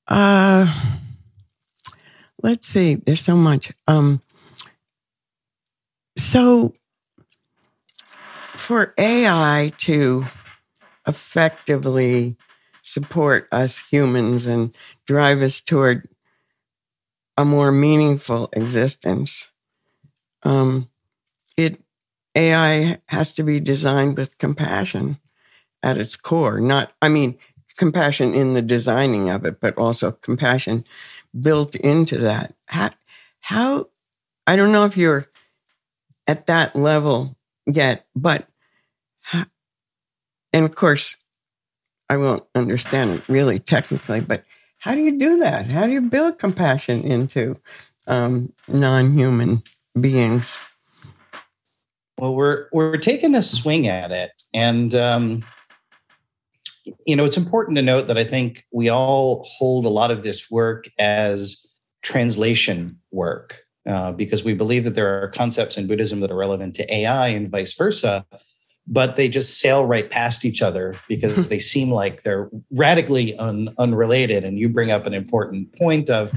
uh, 0.06 0.66
let's 2.42 2.68
see. 2.68 2.96
There's 2.96 3.20
so 3.20 3.36
much. 3.36 3.72
Um, 3.88 4.22
so 6.16 6.74
for 8.56 8.94
AI 8.98 9.72
to 9.78 10.26
effectively 11.06 12.36
support 12.82 13.48
us 13.50 13.82
humans 13.90 14.46
and 14.46 14.74
drive 15.06 15.42
us 15.42 15.60
toward 15.60 16.08
a 17.36 17.44
more 17.44 17.72
meaningful 17.72 18.48
existence, 18.52 19.50
um, 20.42 20.88
it 21.56 21.80
AI 22.34 23.00
has 23.08 23.32
to 23.32 23.42
be 23.42 23.60
designed 23.60 24.16
with 24.16 24.38
compassion 24.38 25.18
at 25.82 25.98
its 25.98 26.16
core. 26.16 26.60
Not, 26.60 26.92
I 27.02 27.08
mean, 27.08 27.38
compassion 27.76 28.34
in 28.34 28.54
the 28.54 28.62
designing 28.62 29.30
of 29.30 29.44
it, 29.44 29.60
but 29.60 29.76
also 29.76 30.12
compassion 30.12 30.84
built 31.38 31.74
into 31.74 32.18
that. 32.18 32.54
How, 32.66 32.90
how 33.40 33.88
I 34.46 34.56
don't 34.56 34.72
know 34.72 34.84
if 34.84 34.96
you're 34.96 35.28
at 36.26 36.46
that 36.46 36.76
level 36.76 37.36
yet, 37.66 38.06
but 38.14 38.48
and 40.56 40.64
of 40.64 40.74
course, 40.74 41.16
I 42.08 42.16
won't 42.16 42.42
understand 42.54 43.10
it 43.10 43.28
really 43.28 43.58
technically, 43.58 44.20
but 44.20 44.42
how 44.78 44.94
do 44.94 45.02
you 45.02 45.18
do 45.18 45.36
that? 45.36 45.66
How 45.66 45.84
do 45.84 45.92
you 45.92 46.00
build 46.00 46.38
compassion 46.38 47.02
into 47.02 47.60
um, 48.06 48.54
non-human 48.66 49.62
beings? 50.00 50.58
Well, 52.18 52.34
we're 52.34 52.68
we're 52.72 52.96
taking 52.96 53.34
a 53.34 53.42
swing 53.42 53.86
at 53.86 54.12
it, 54.12 54.30
and 54.54 54.94
um, 54.94 55.44
you 57.06 57.16
know, 57.16 57.26
it's 57.26 57.36
important 57.36 57.76
to 57.76 57.82
note 57.82 58.06
that 58.06 58.16
I 58.16 58.24
think 58.24 58.64
we 58.72 58.88
all 58.88 59.46
hold 59.58 59.84
a 59.84 59.90
lot 59.90 60.10
of 60.10 60.22
this 60.22 60.50
work 60.50 60.86
as 60.98 61.66
translation 62.00 62.98
work 63.10 63.60
uh, 63.86 64.12
because 64.12 64.42
we 64.42 64.54
believe 64.54 64.84
that 64.84 64.94
there 64.94 65.22
are 65.22 65.28
concepts 65.28 65.76
in 65.76 65.86
Buddhism 65.86 66.20
that 66.20 66.30
are 66.30 66.36
relevant 66.36 66.74
to 66.76 66.94
AI 66.94 67.28
and 67.28 67.50
vice 67.50 67.74
versa, 67.74 68.24
but 68.86 69.16
they 69.16 69.28
just 69.28 69.60
sail 69.60 69.84
right 69.84 70.10
past 70.10 70.44
each 70.44 70.62
other 70.62 70.98
because 71.08 71.48
they 71.50 71.58
seem 71.58 71.90
like 71.90 72.22
they're 72.22 72.48
radically 72.70 73.36
un- 73.38 73.74
unrelated. 73.78 74.44
And 74.44 74.58
you 74.58 74.68
bring 74.68 74.90
up 74.90 75.06
an 75.06 75.14
important 75.14 75.74
point 75.76 76.08
of, 76.08 76.32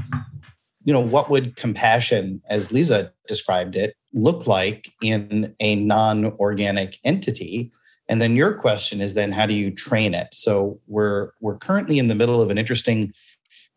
you 0.83 0.93
know, 0.93 0.99
what 0.99 1.29
would 1.29 1.55
compassion, 1.55 2.41
as 2.49 2.71
Lisa 2.71 3.11
described 3.27 3.75
it, 3.75 3.95
look 4.13 4.47
like 4.47 4.91
in 5.01 5.55
a 5.59 5.75
non 5.75 6.25
organic 6.25 6.97
entity? 7.03 7.71
And 8.07 8.19
then 8.19 8.35
your 8.35 8.55
question 8.55 9.01
is 9.01 9.13
then 9.13 9.31
how 9.31 9.45
do 9.45 9.53
you 9.53 9.69
train 9.69 10.15
it? 10.15 10.29
So 10.33 10.79
we're 10.87 11.31
we're 11.41 11.57
currently 11.57 11.99
in 11.99 12.07
the 12.07 12.15
middle 12.15 12.41
of 12.41 12.49
an 12.49 12.57
interesting 12.57 13.13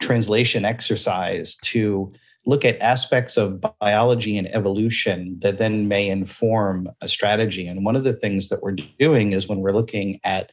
translation 0.00 0.64
exercise 0.64 1.54
to 1.56 2.12
look 2.44 2.64
at 2.64 2.80
aspects 2.80 3.36
of 3.36 3.60
biology 3.80 4.36
and 4.36 4.52
evolution 4.54 5.38
that 5.42 5.58
then 5.58 5.86
may 5.86 6.08
inform 6.08 6.88
a 7.00 7.08
strategy. 7.08 7.66
And 7.66 7.84
one 7.84 7.94
of 7.94 8.04
the 8.04 8.12
things 8.12 8.48
that 8.48 8.62
we're 8.62 8.76
doing 8.98 9.32
is 9.32 9.48
when 9.48 9.60
we're 9.60 9.72
looking 9.72 10.20
at 10.24 10.52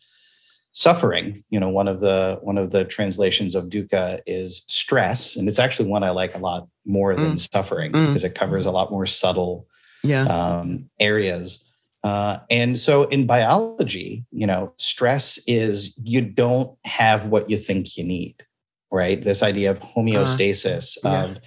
suffering, 0.72 1.44
you 1.50 1.60
know, 1.60 1.70
one 1.70 1.88
of 1.88 2.00
the 2.00 2.38
one 2.42 2.58
of 2.58 2.72
the 2.72 2.86
translations 2.86 3.56
of 3.56 3.66
dukkha 3.66 4.22
is 4.28 4.64
stress, 4.68 5.36
and 5.36 5.50
it's 5.50 5.60
actually 5.60 5.90
one 5.90 6.04
I 6.04 6.12
like 6.12 6.36
a 6.36 6.40
lot 6.40 6.68
more 6.86 7.16
than 7.16 7.34
mm. 7.34 7.52
suffering 7.52 7.92
mm. 7.92 8.08
because 8.08 8.24
it 8.24 8.36
covers 8.36 8.66
a 8.66 8.72
lot 8.72 8.92
more 8.92 9.06
subtle 9.06 9.68
yeah. 10.04 10.24
um, 10.26 10.90
areas. 11.00 11.66
Uh, 12.04 12.38
and 12.50 12.78
so 12.78 13.04
in 13.06 13.26
biology, 13.26 14.26
you 14.32 14.48
know, 14.48 14.74
stress 14.78 15.38
is 15.48 15.94
you 16.02 16.22
don't 16.22 16.78
have 16.86 17.28
what 17.28 17.50
you 17.50 17.58
think 17.58 17.98
you 17.98 18.04
need, 18.06 18.36
right? 18.90 19.22
This 19.22 19.44
idea 19.44 19.72
of 19.72 19.82
homeostasis, 19.82 20.98
uh, 21.04 21.10
yeah. 21.10 21.24
of, 21.26 21.40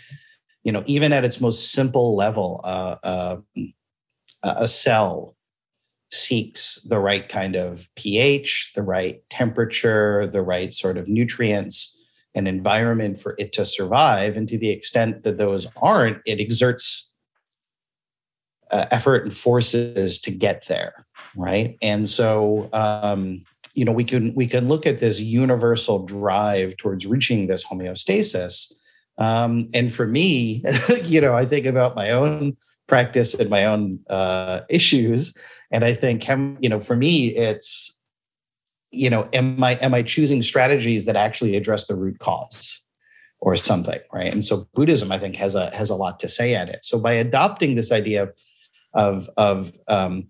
you 0.64 0.72
know, 0.72 0.82
even 0.86 1.12
at 1.12 1.24
its 1.24 1.40
most 1.40 1.72
simple 1.72 2.14
level, 2.16 2.60
uh, 2.64 2.96
uh, 3.02 3.36
a 4.42 4.68
cell 4.68 5.36
seeks 6.10 6.82
the 6.82 6.98
right 6.98 7.28
kind 7.28 7.56
of 7.56 7.88
pH, 7.96 8.72
the 8.74 8.82
right 8.82 9.22
temperature, 9.30 10.26
the 10.26 10.42
right 10.42 10.74
sort 10.74 10.98
of 10.98 11.08
nutrients 11.08 11.98
and 12.34 12.46
environment 12.46 13.18
for 13.18 13.34
it 13.38 13.52
to 13.52 13.64
survive. 13.64 14.36
And 14.36 14.48
to 14.48 14.58
the 14.58 14.70
extent 14.70 15.22
that 15.24 15.38
those 15.38 15.66
aren't, 15.76 16.18
it 16.26 16.40
exerts 16.40 17.12
uh, 18.72 18.86
effort 18.90 19.24
and 19.24 19.34
forces 19.34 20.18
to 20.18 20.30
get 20.30 20.66
there 20.66 21.06
right 21.36 21.76
and 21.82 22.08
so 22.08 22.68
um, 22.72 23.44
you 23.74 23.84
know 23.84 23.92
we 23.92 24.04
can 24.04 24.34
we 24.34 24.46
can 24.46 24.68
look 24.68 24.86
at 24.86 24.98
this 24.98 25.20
universal 25.20 26.04
drive 26.04 26.76
towards 26.78 27.06
reaching 27.06 27.46
this 27.46 27.64
homeostasis 27.64 28.72
um, 29.18 29.68
and 29.74 29.92
for 29.92 30.06
me 30.06 30.64
you 31.04 31.20
know 31.20 31.34
i 31.34 31.44
think 31.44 31.66
about 31.66 31.94
my 31.94 32.10
own 32.10 32.56
practice 32.88 33.34
and 33.34 33.48
my 33.50 33.64
own 33.64 33.98
uh, 34.10 34.60
issues 34.68 35.36
and 35.70 35.84
i 35.84 35.94
think 35.94 36.26
you 36.60 36.68
know 36.68 36.80
for 36.80 36.96
me 36.96 37.28
it's 37.28 37.98
you 38.90 39.08
know 39.08 39.28
am 39.32 39.62
i 39.62 39.72
am 39.74 39.94
i 39.94 40.02
choosing 40.02 40.42
strategies 40.42 41.04
that 41.06 41.16
actually 41.16 41.56
address 41.56 41.86
the 41.86 41.94
root 41.94 42.18
cause 42.18 42.80
or 43.40 43.56
something 43.56 44.00
right 44.12 44.32
and 44.32 44.44
so 44.44 44.68
buddhism 44.74 45.10
i 45.10 45.18
think 45.18 45.36
has 45.36 45.54
a 45.54 45.74
has 45.74 45.90
a 45.90 45.96
lot 45.96 46.20
to 46.20 46.28
say 46.28 46.54
at 46.54 46.68
it 46.68 46.84
so 46.84 46.98
by 46.98 47.12
adopting 47.12 47.74
this 47.74 47.92
idea 47.92 48.28
of 48.94 49.30
of 49.36 49.72
um, 49.88 50.28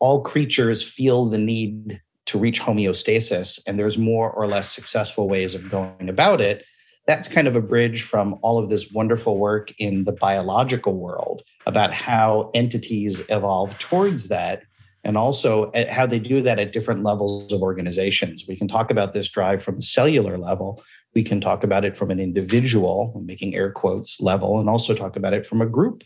all 0.00 0.22
creatures 0.22 0.82
feel 0.82 1.26
the 1.26 1.38
need 1.38 2.00
to 2.26 2.38
reach 2.38 2.60
homeostasis, 2.60 3.58
and 3.66 3.78
there's 3.78 3.98
more 3.98 4.30
or 4.30 4.46
less 4.46 4.70
successful 4.70 5.28
ways 5.28 5.54
of 5.54 5.70
going 5.70 6.08
about 6.08 6.40
it. 6.40 6.64
That's 7.08 7.26
kind 7.26 7.48
of 7.48 7.56
a 7.56 7.60
bridge 7.60 8.02
from 8.02 8.38
all 8.42 8.58
of 8.58 8.68
this 8.68 8.92
wonderful 8.92 9.38
work 9.38 9.72
in 9.78 10.04
the 10.04 10.12
biological 10.12 10.94
world 10.94 11.42
about 11.66 11.92
how 11.92 12.52
entities 12.54 13.20
evolve 13.28 13.76
towards 13.78 14.28
that 14.28 14.62
and 15.02 15.16
also 15.16 15.72
how 15.90 16.06
they 16.06 16.20
do 16.20 16.40
that 16.42 16.60
at 16.60 16.72
different 16.72 17.02
levels 17.02 17.52
of 17.52 17.62
organizations. 17.62 18.44
We 18.46 18.54
can 18.54 18.68
talk 18.68 18.90
about 18.92 19.12
this 19.12 19.28
drive 19.28 19.60
from 19.60 19.78
a 19.78 19.82
cellular 19.82 20.38
level. 20.38 20.84
We 21.14 21.24
can 21.24 21.40
talk 21.40 21.64
about 21.64 21.84
it 21.84 21.96
from 21.96 22.12
an 22.12 22.20
individual, 22.20 23.20
making 23.24 23.56
air 23.56 23.72
quotes 23.72 24.20
level, 24.20 24.60
and 24.60 24.68
also 24.68 24.94
talk 24.94 25.16
about 25.16 25.32
it 25.32 25.44
from 25.44 25.60
a 25.60 25.66
group 25.66 26.04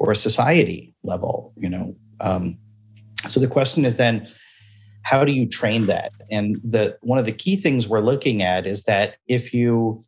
or 0.00 0.10
a 0.10 0.16
society 0.16 0.94
level 1.04 1.52
you 1.56 1.68
know 1.68 1.94
um, 2.20 2.58
so 3.28 3.38
the 3.38 3.46
question 3.46 3.84
is 3.84 3.94
then 3.96 4.26
how 5.02 5.24
do 5.24 5.32
you 5.32 5.46
train 5.46 5.86
that 5.86 6.12
and 6.30 6.56
the 6.64 6.98
one 7.02 7.18
of 7.18 7.24
the 7.24 7.32
key 7.32 7.54
things 7.54 7.86
we're 7.86 8.00
looking 8.00 8.42
at 8.42 8.66
is 8.66 8.82
that 8.84 9.16
if 9.28 9.54
you 9.54 10.00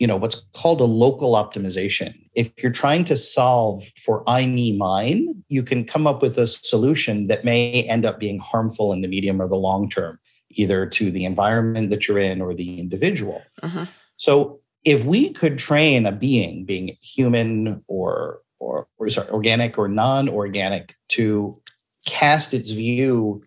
you 0.00 0.06
know 0.06 0.16
what's 0.16 0.42
called 0.54 0.80
a 0.80 0.84
local 0.84 1.34
optimization 1.34 2.14
if 2.34 2.50
you're 2.60 2.72
trying 2.72 3.04
to 3.04 3.16
solve 3.16 3.84
for 4.04 4.24
i 4.28 4.44
me 4.44 4.76
mine 4.76 5.44
you 5.48 5.62
can 5.62 5.84
come 5.84 6.06
up 6.06 6.20
with 6.22 6.36
a 6.38 6.46
solution 6.46 7.28
that 7.28 7.44
may 7.44 7.84
end 7.84 8.04
up 8.04 8.18
being 8.18 8.40
harmful 8.40 8.92
in 8.92 9.02
the 9.02 9.08
medium 9.08 9.40
or 9.40 9.46
the 9.46 9.56
long 9.56 9.88
term 9.88 10.18
either 10.52 10.84
to 10.84 11.12
the 11.12 11.24
environment 11.24 11.90
that 11.90 12.08
you're 12.08 12.18
in 12.18 12.40
or 12.40 12.54
the 12.54 12.80
individual 12.80 13.42
uh-huh. 13.62 13.86
so 14.16 14.58
if 14.84 15.04
we 15.04 15.30
could 15.30 15.58
train 15.58 16.06
a 16.06 16.12
being 16.12 16.64
being 16.64 16.96
human 17.00 17.84
or 17.86 18.40
or, 18.60 18.86
or 18.98 19.08
sorry, 19.08 19.28
organic 19.30 19.78
or 19.78 19.88
non-organic 19.88 20.94
to 21.08 21.60
cast 22.06 22.54
its 22.54 22.70
view 22.70 23.42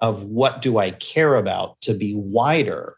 of 0.00 0.24
what 0.24 0.62
do 0.62 0.78
I 0.78 0.90
care 0.92 1.36
about 1.36 1.80
to 1.82 1.94
be 1.94 2.14
wider 2.14 2.96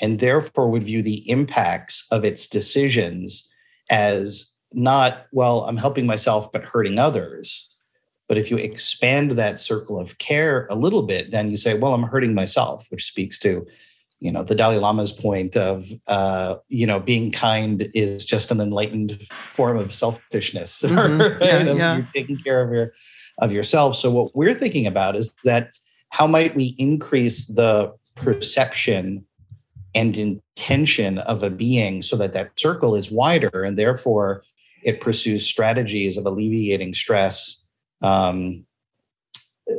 and 0.00 0.18
therefore 0.18 0.70
would 0.70 0.84
view 0.84 1.02
the 1.02 1.28
impacts 1.30 2.06
of 2.10 2.24
its 2.24 2.46
decisions 2.46 3.48
as 3.90 4.52
not, 4.72 5.26
well, 5.32 5.64
I'm 5.64 5.76
helping 5.76 6.06
myself, 6.06 6.50
but 6.50 6.64
hurting 6.64 6.98
others. 6.98 7.68
But 8.28 8.38
if 8.38 8.50
you 8.50 8.56
expand 8.56 9.32
that 9.32 9.60
circle 9.60 9.98
of 9.98 10.18
care 10.18 10.66
a 10.70 10.74
little 10.74 11.02
bit, 11.02 11.30
then 11.30 11.50
you 11.50 11.56
say, 11.56 11.74
well, 11.74 11.94
I'm 11.94 12.02
hurting 12.02 12.34
myself, 12.34 12.86
which 12.90 13.04
speaks 13.04 13.38
to 13.40 13.66
you 14.20 14.32
know 14.32 14.42
the 14.42 14.54
dalai 14.54 14.78
lama's 14.78 15.12
point 15.12 15.54
of 15.54 15.84
uh, 16.06 16.56
you 16.68 16.86
know 16.86 16.98
being 16.98 17.30
kind 17.30 17.90
is 17.94 18.24
just 18.24 18.50
an 18.50 18.60
enlightened 18.60 19.20
form 19.50 19.76
of 19.76 19.92
selfishness 19.92 20.80
mm-hmm. 20.84 21.20
right? 21.20 21.42
yeah, 21.42 21.72
yeah. 21.72 21.96
you're 21.96 22.08
taking 22.14 22.38
care 22.38 22.62
of 22.62 22.72
your 22.72 22.92
of 23.38 23.52
yourself 23.52 23.96
so 23.96 24.10
what 24.10 24.34
we're 24.34 24.54
thinking 24.54 24.86
about 24.86 25.14
is 25.14 25.34
that 25.44 25.70
how 26.08 26.26
might 26.26 26.54
we 26.54 26.74
increase 26.78 27.46
the 27.48 27.92
perception 28.14 29.26
and 29.94 30.16
intention 30.16 31.18
of 31.18 31.42
a 31.42 31.50
being 31.50 32.02
so 32.02 32.16
that 32.16 32.32
that 32.32 32.58
circle 32.58 32.94
is 32.94 33.10
wider 33.10 33.62
and 33.62 33.78
therefore 33.78 34.42
it 34.82 35.00
pursues 35.00 35.46
strategies 35.46 36.16
of 36.16 36.26
alleviating 36.26 36.92
stress 36.92 37.64
um, 38.02 38.66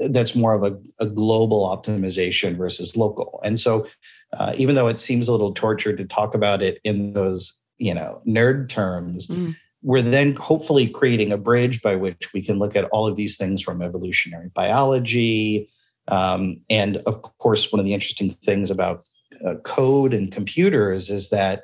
that's 0.09 0.35
more 0.35 0.53
of 0.53 0.63
a, 0.63 0.77
a, 0.99 1.05
global 1.05 1.67
optimization 1.67 2.57
versus 2.57 2.97
local. 2.97 3.39
And 3.43 3.59
so, 3.59 3.87
uh, 4.33 4.53
even 4.57 4.75
though 4.75 4.87
it 4.87 4.99
seems 4.99 5.27
a 5.27 5.31
little 5.31 5.53
tortured 5.53 5.97
to 5.97 6.05
talk 6.05 6.33
about 6.33 6.63
it 6.63 6.79
in 6.83 7.13
those, 7.13 7.59
you 7.77 7.93
know, 7.93 8.21
nerd 8.27 8.67
terms, 8.67 9.27
mm. 9.27 9.55
we're 9.83 10.01
then 10.01 10.33
hopefully 10.35 10.87
creating 10.87 11.31
a 11.31 11.37
bridge 11.37 11.81
by 11.81 11.95
which 11.95 12.33
we 12.33 12.41
can 12.41 12.57
look 12.57 12.75
at 12.75 12.85
all 12.85 13.05
of 13.05 13.15
these 13.15 13.37
things 13.37 13.61
from 13.61 13.81
evolutionary 13.81 14.49
biology. 14.55 15.69
Um, 16.07 16.57
and 16.69 16.97
of 17.05 17.21
course, 17.37 17.71
one 17.71 17.79
of 17.79 17.85
the 17.85 17.93
interesting 17.93 18.31
things 18.31 18.71
about 18.71 19.05
uh, 19.45 19.55
code 19.63 20.13
and 20.13 20.31
computers 20.31 21.09
is 21.09 21.29
that 21.29 21.63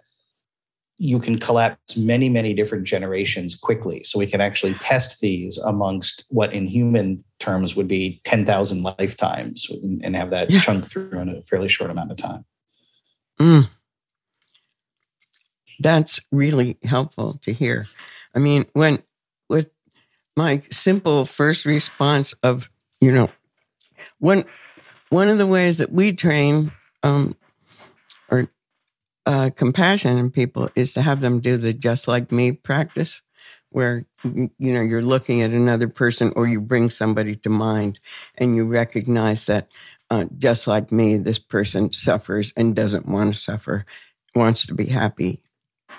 you 0.97 1.19
can 1.19 1.39
collapse 1.39 1.97
many, 1.97 2.29
many 2.29 2.53
different 2.53 2.85
generations 2.85 3.55
quickly. 3.55 4.03
So 4.03 4.19
we 4.19 4.27
can 4.27 4.39
actually 4.39 4.75
test 4.75 5.19
these 5.19 5.57
amongst 5.57 6.25
what 6.29 6.53
in 6.53 6.67
human 6.67 7.23
terms 7.39 7.75
would 7.75 7.87
be 7.87 8.21
10,000 8.23 8.83
lifetimes 8.83 9.67
and 10.03 10.15
have 10.15 10.29
that 10.29 10.51
yeah. 10.51 10.59
chunk 10.59 10.85
through 10.85 11.09
in 11.13 11.29
a 11.29 11.41
fairly 11.41 11.67
short 11.67 11.89
amount 11.89 12.11
of 12.11 12.17
time. 12.17 12.45
Mm. 13.39 13.69
That's 15.79 16.19
really 16.31 16.77
helpful 16.83 17.39
to 17.41 17.51
hear. 17.51 17.87
I 18.35 18.39
mean, 18.39 18.67
when 18.73 19.01
with 19.49 19.71
my 20.37 20.61
simple 20.69 21.25
first 21.25 21.65
response 21.65 22.35
of, 22.43 22.69
you 22.99 23.11
know, 23.11 23.31
one 24.19 24.45
one 25.09 25.27
of 25.27 25.39
the 25.39 25.47
ways 25.47 25.79
that 25.79 25.91
we 25.91 26.13
train 26.13 26.71
um, 27.03 27.35
or 28.31 28.47
uh, 29.25 29.51
compassion 29.55 30.17
in 30.17 30.31
people 30.31 30.69
is 30.75 30.93
to 30.93 31.01
have 31.01 31.21
them 31.21 31.39
do 31.39 31.57
the 31.57 31.73
just 31.73 32.07
like 32.07 32.31
me 32.31 32.51
practice, 32.51 33.21
where 33.69 34.05
you 34.23 34.49
know 34.59 34.81
you're 34.81 35.01
looking 35.01 35.41
at 35.41 35.51
another 35.51 35.87
person 35.87 36.33
or 36.35 36.47
you 36.47 36.59
bring 36.59 36.89
somebody 36.89 37.35
to 37.35 37.49
mind 37.49 37.99
and 38.37 38.55
you 38.55 38.65
recognize 38.65 39.45
that 39.45 39.67
uh, 40.09 40.25
just 40.37 40.67
like 40.67 40.91
me, 40.91 41.17
this 41.17 41.39
person 41.39 41.91
suffers 41.91 42.51
and 42.57 42.75
doesn't 42.75 43.07
want 43.07 43.33
to 43.33 43.39
suffer, 43.39 43.85
wants 44.35 44.65
to 44.65 44.73
be 44.73 44.87
happy, 44.87 45.43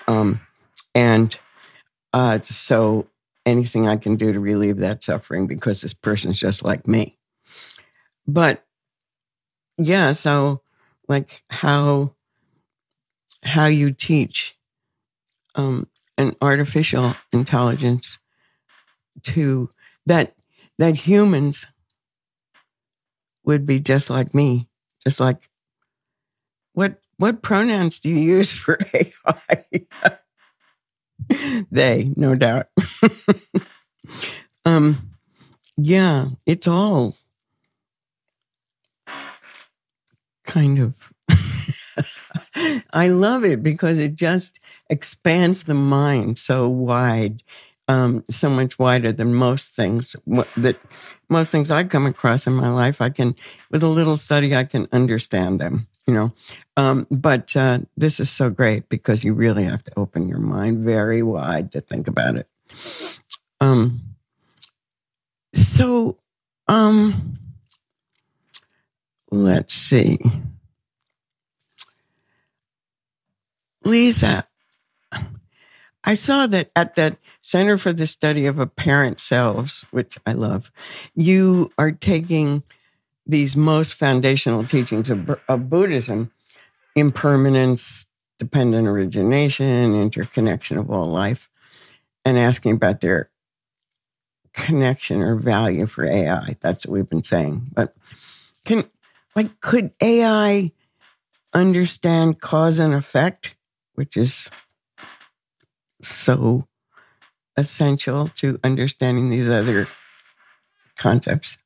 um, 0.07 0.41
and 0.93 1.39
uh, 2.11 2.39
so 2.41 3.07
anything 3.45 3.87
I 3.87 3.97
can 3.97 4.15
do 4.15 4.31
to 4.31 4.39
relieve 4.39 4.77
that 4.77 5.03
suffering 5.03 5.47
because 5.47 5.81
this 5.81 5.93
person's 5.93 6.39
just 6.39 6.63
like 6.63 6.87
me. 6.87 7.17
But 8.27 8.63
yeah, 9.77 10.11
so 10.13 10.61
like 11.07 11.43
how 11.49 12.15
how 13.43 13.65
you 13.65 13.91
teach 13.91 14.55
um, 15.55 15.87
an 16.17 16.35
artificial 16.41 17.15
intelligence 17.31 18.17
to 19.23 19.69
that 20.05 20.35
that 20.79 20.95
humans 20.95 21.67
would 23.45 23.65
be 23.65 23.79
just 23.79 24.09
like 24.09 24.33
me, 24.33 24.67
just 25.03 25.19
like 25.19 25.49
what 26.73 26.99
what 27.17 27.41
pronouns 27.41 27.99
do 27.99 28.09
you 28.09 28.17
use 28.17 28.51
for 28.53 28.77
AI? 28.93 29.95
they, 31.71 32.11
no 32.15 32.35
doubt. 32.35 32.67
um, 34.65 35.11
yeah, 35.77 36.27
it's 36.45 36.67
all 36.67 37.15
kind 40.45 40.79
of 40.79 41.12
I 42.93 43.07
love 43.07 43.43
it 43.43 43.63
because 43.63 43.97
it 43.97 44.15
just 44.15 44.59
expands 44.89 45.63
the 45.63 45.73
mind 45.73 46.37
so 46.37 46.67
wide, 46.67 47.43
um, 47.87 48.23
so 48.29 48.49
much 48.49 48.77
wider 48.77 49.11
than 49.11 49.33
most 49.33 49.75
things 49.75 50.15
that 50.57 50.77
most 51.29 51.51
things 51.51 51.71
I 51.71 51.83
come 51.83 52.05
across 52.05 52.45
in 52.45 52.53
my 52.53 52.69
life. 52.69 53.01
I 53.01 53.09
can, 53.09 53.35
with 53.71 53.83
a 53.83 53.87
little 53.87 54.17
study, 54.17 54.55
I 54.55 54.63
can 54.65 54.87
understand 54.91 55.59
them. 55.59 55.87
You 56.05 56.13
know, 56.13 56.33
um, 56.75 57.07
but 57.09 57.55
uh, 57.55 57.79
this 57.95 58.19
is 58.19 58.29
so 58.29 58.49
great 58.49 58.89
because 58.89 59.23
you 59.23 59.33
really 59.33 59.63
have 59.63 59.85
to 59.85 59.91
open 59.97 60.27
your 60.27 60.39
mind 60.39 60.83
very 60.83 61.23
wide 61.23 61.71
to 61.71 61.79
think 61.81 62.09
about 62.09 62.35
it. 62.35 62.47
Um, 63.61 64.01
so, 65.53 66.17
um, 66.67 67.39
let's 69.31 69.73
see. 69.73 70.19
Lisa, 73.83 74.47
I 76.03 76.13
saw 76.15 76.47
that 76.47 76.69
at 76.75 76.95
the 76.95 77.17
Center 77.41 77.77
for 77.77 77.93
the 77.93 78.07
Study 78.07 78.45
of 78.45 78.59
Apparent 78.59 79.19
Selves, 79.19 79.85
which 79.91 80.17
I 80.25 80.33
love, 80.33 80.71
you 81.15 81.71
are 81.77 81.91
taking 81.91 82.63
these 83.25 83.55
most 83.55 83.93
foundational 83.93 84.65
teachings 84.65 85.09
of, 85.09 85.39
of 85.47 85.69
Buddhism 85.69 86.31
impermanence, 86.95 88.05
dependent 88.37 88.87
origination, 88.87 89.95
interconnection 89.95 90.77
of 90.77 90.91
all 90.91 91.07
life, 91.07 91.49
and 92.25 92.37
asking 92.37 92.73
about 92.73 93.01
their 93.01 93.29
connection 94.53 95.21
or 95.21 95.35
value 95.35 95.87
for 95.87 96.05
AI. 96.05 96.55
That's 96.61 96.85
what 96.85 96.93
we've 96.93 97.09
been 97.09 97.23
saying. 97.23 97.69
But 97.73 97.95
can 98.65 98.85
like 99.35 99.59
could 99.61 99.91
AI 99.99 100.71
understand 101.53 102.39
cause 102.39 102.79
and 102.79 102.93
effect? 102.93 103.55
Which 103.95 104.17
is 104.17 104.49
so 106.01 106.67
essential 107.55 108.27
to 108.27 108.59
understanding 108.63 109.29
these 109.29 109.49
other 109.49 109.87
concepts? 110.97 111.57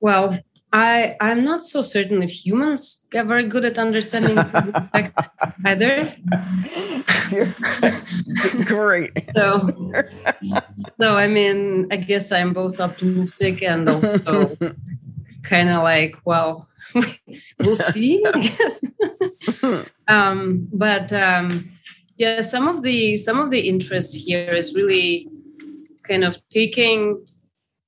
Well, 0.00 0.38
I 0.72 1.16
I'm 1.20 1.44
not 1.44 1.62
so 1.62 1.82
certain 1.82 2.22
if 2.22 2.30
humans 2.44 3.06
are 3.14 3.24
very 3.24 3.44
good 3.44 3.64
at 3.64 3.78
understanding 3.78 4.36
effect 4.54 5.28
either. 5.64 6.16
great. 8.64 9.12
so, 9.36 10.02
so 11.00 11.16
I 11.16 11.28
mean, 11.28 11.86
I 11.92 11.96
guess 11.96 12.32
I'm 12.32 12.52
both 12.52 12.80
optimistic 12.80 13.62
and 13.62 13.88
also 13.88 14.56
kind 15.44 15.68
of 15.68 15.82
like, 15.82 16.16
well, 16.24 16.68
we'll 17.60 17.76
see, 17.92 18.24
I 18.26 18.40
guess. 18.40 18.84
um, 20.08 20.68
but 20.72 21.12
um, 21.12 21.70
yeah, 22.16 22.40
some 22.40 22.68
of 22.68 22.82
the 22.82 23.16
some 23.16 23.38
of 23.38 23.50
the 23.50 23.68
interest 23.68 24.16
here 24.16 24.52
is 24.52 24.74
really 24.74 25.28
kind 26.06 26.24
of 26.24 26.36
taking 26.48 27.24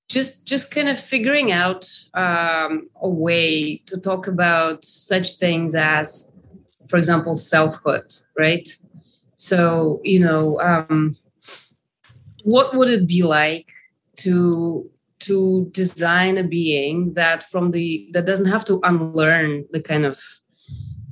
just 0.09 0.47
just 0.47 0.71
kind 0.71 0.89
of 0.89 1.01
figuring 1.01 1.51
out 1.51 1.89
um, 2.15 2.87
a 3.01 3.09
way 3.09 3.79
to 3.87 3.99
talk 3.99 4.27
about 4.27 4.85
such 4.85 5.33
things 5.33 5.75
as, 5.75 6.33
for 6.89 6.97
example, 6.97 7.37
selfhood, 7.37 8.15
right? 8.39 8.69
So 9.37 10.01
you 10.05 10.21
know, 10.21 10.61
um, 10.61 11.17
what 12.45 12.75
would 12.75 12.89
it 12.89 13.09
be 13.09 13.23
like 13.23 13.69
to 14.17 14.91
to 15.21 15.69
design 15.73 16.39
a 16.39 16.45
being 16.45 17.15
that 17.15 17.43
from 17.43 17.71
the 17.71 18.09
that 18.13 18.27
doesn't 18.27 18.47
have 18.47 18.65
to 18.65 18.81
unlearn 18.83 19.65
the 19.71 19.81
kind 19.81 20.05
of 20.05 20.21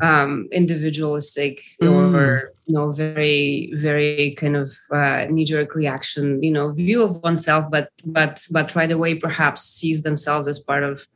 um, 0.01 0.49
individualistic 0.53 1.63
mm. 1.81 1.91
or 1.91 2.53
you 2.67 2.75
know 2.75 2.91
very 2.93 3.71
very 3.75 4.35
kind 4.37 4.57
of 4.57 4.71
uh, 4.93 5.27
knee-jerk 5.29 5.75
reaction 5.75 6.43
you 6.43 6.51
know 6.51 6.73
view 6.73 7.03
of 7.03 7.23
oneself 7.23 7.67
but 7.71 7.91
but 8.05 8.45
but 8.51 8.75
right 8.75 8.91
away 8.91 9.15
perhaps 9.15 9.63
sees 9.63 10.03
themselves 10.03 10.49
as 10.49 10.59
part 10.59 10.83
of 10.83 11.07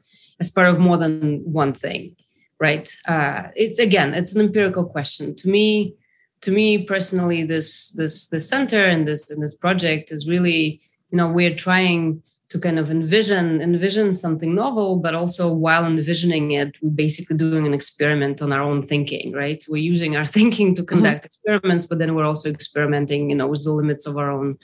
as 0.40 0.51
part 0.51 0.68
of 0.68 0.79
more 0.79 0.96
than 0.96 1.40
one 1.44 1.72
thing 1.72 2.14
right 2.61 2.94
uh, 3.07 3.42
it's 3.55 3.79
again 3.79 4.14
it's 4.14 4.35
an 4.35 4.42
empirical 4.42 4.85
question 4.85 5.35
to 5.35 5.48
me 5.48 5.94
to 6.40 6.51
me 6.51 6.85
personally 6.85 7.44
this 7.44 7.90
this 7.90 8.27
this 8.27 8.48
center 8.48 8.85
and 8.85 9.09
this 9.09 9.31
and 9.31 9.42
this 9.42 9.55
project 9.55 10.12
is 10.12 10.29
really 10.29 10.81
you 11.11 11.16
know 11.16 11.29
we're 11.29 11.55
trying 11.55 12.22
to 12.51 12.59
kind 12.59 12.79
of 12.79 12.91
envision 12.91 13.61
envision 13.61 14.13
something 14.13 14.55
novel 14.55 14.97
but 14.97 15.15
also 15.15 15.53
while 15.53 15.85
envisioning 15.85 16.53
it 16.53 16.79
we're 16.83 16.91
basically 16.91 17.37
doing 17.37 17.67
an 17.67 17.75
experiment 17.75 18.41
on 18.41 18.53
our 18.53 18.63
own 18.63 18.81
thinking 18.81 19.33
right 19.33 19.65
we're 19.69 19.77
using 19.77 20.17
our 20.17 20.25
thinking 20.37 20.75
to 20.75 20.83
mm-hmm. 20.83 20.95
conduct 20.95 21.21
mm-hmm. 21.21 21.27
experiments 21.27 21.87
but 21.87 21.99
then 21.99 22.15
we're 22.15 22.25
also 22.25 22.49
experimenting 22.49 23.31
you 23.31 23.37
know 23.37 23.47
with 23.47 23.65
the 23.65 23.73
limits 23.73 24.07
of 24.07 24.17
our 24.17 24.31
own 24.31 24.57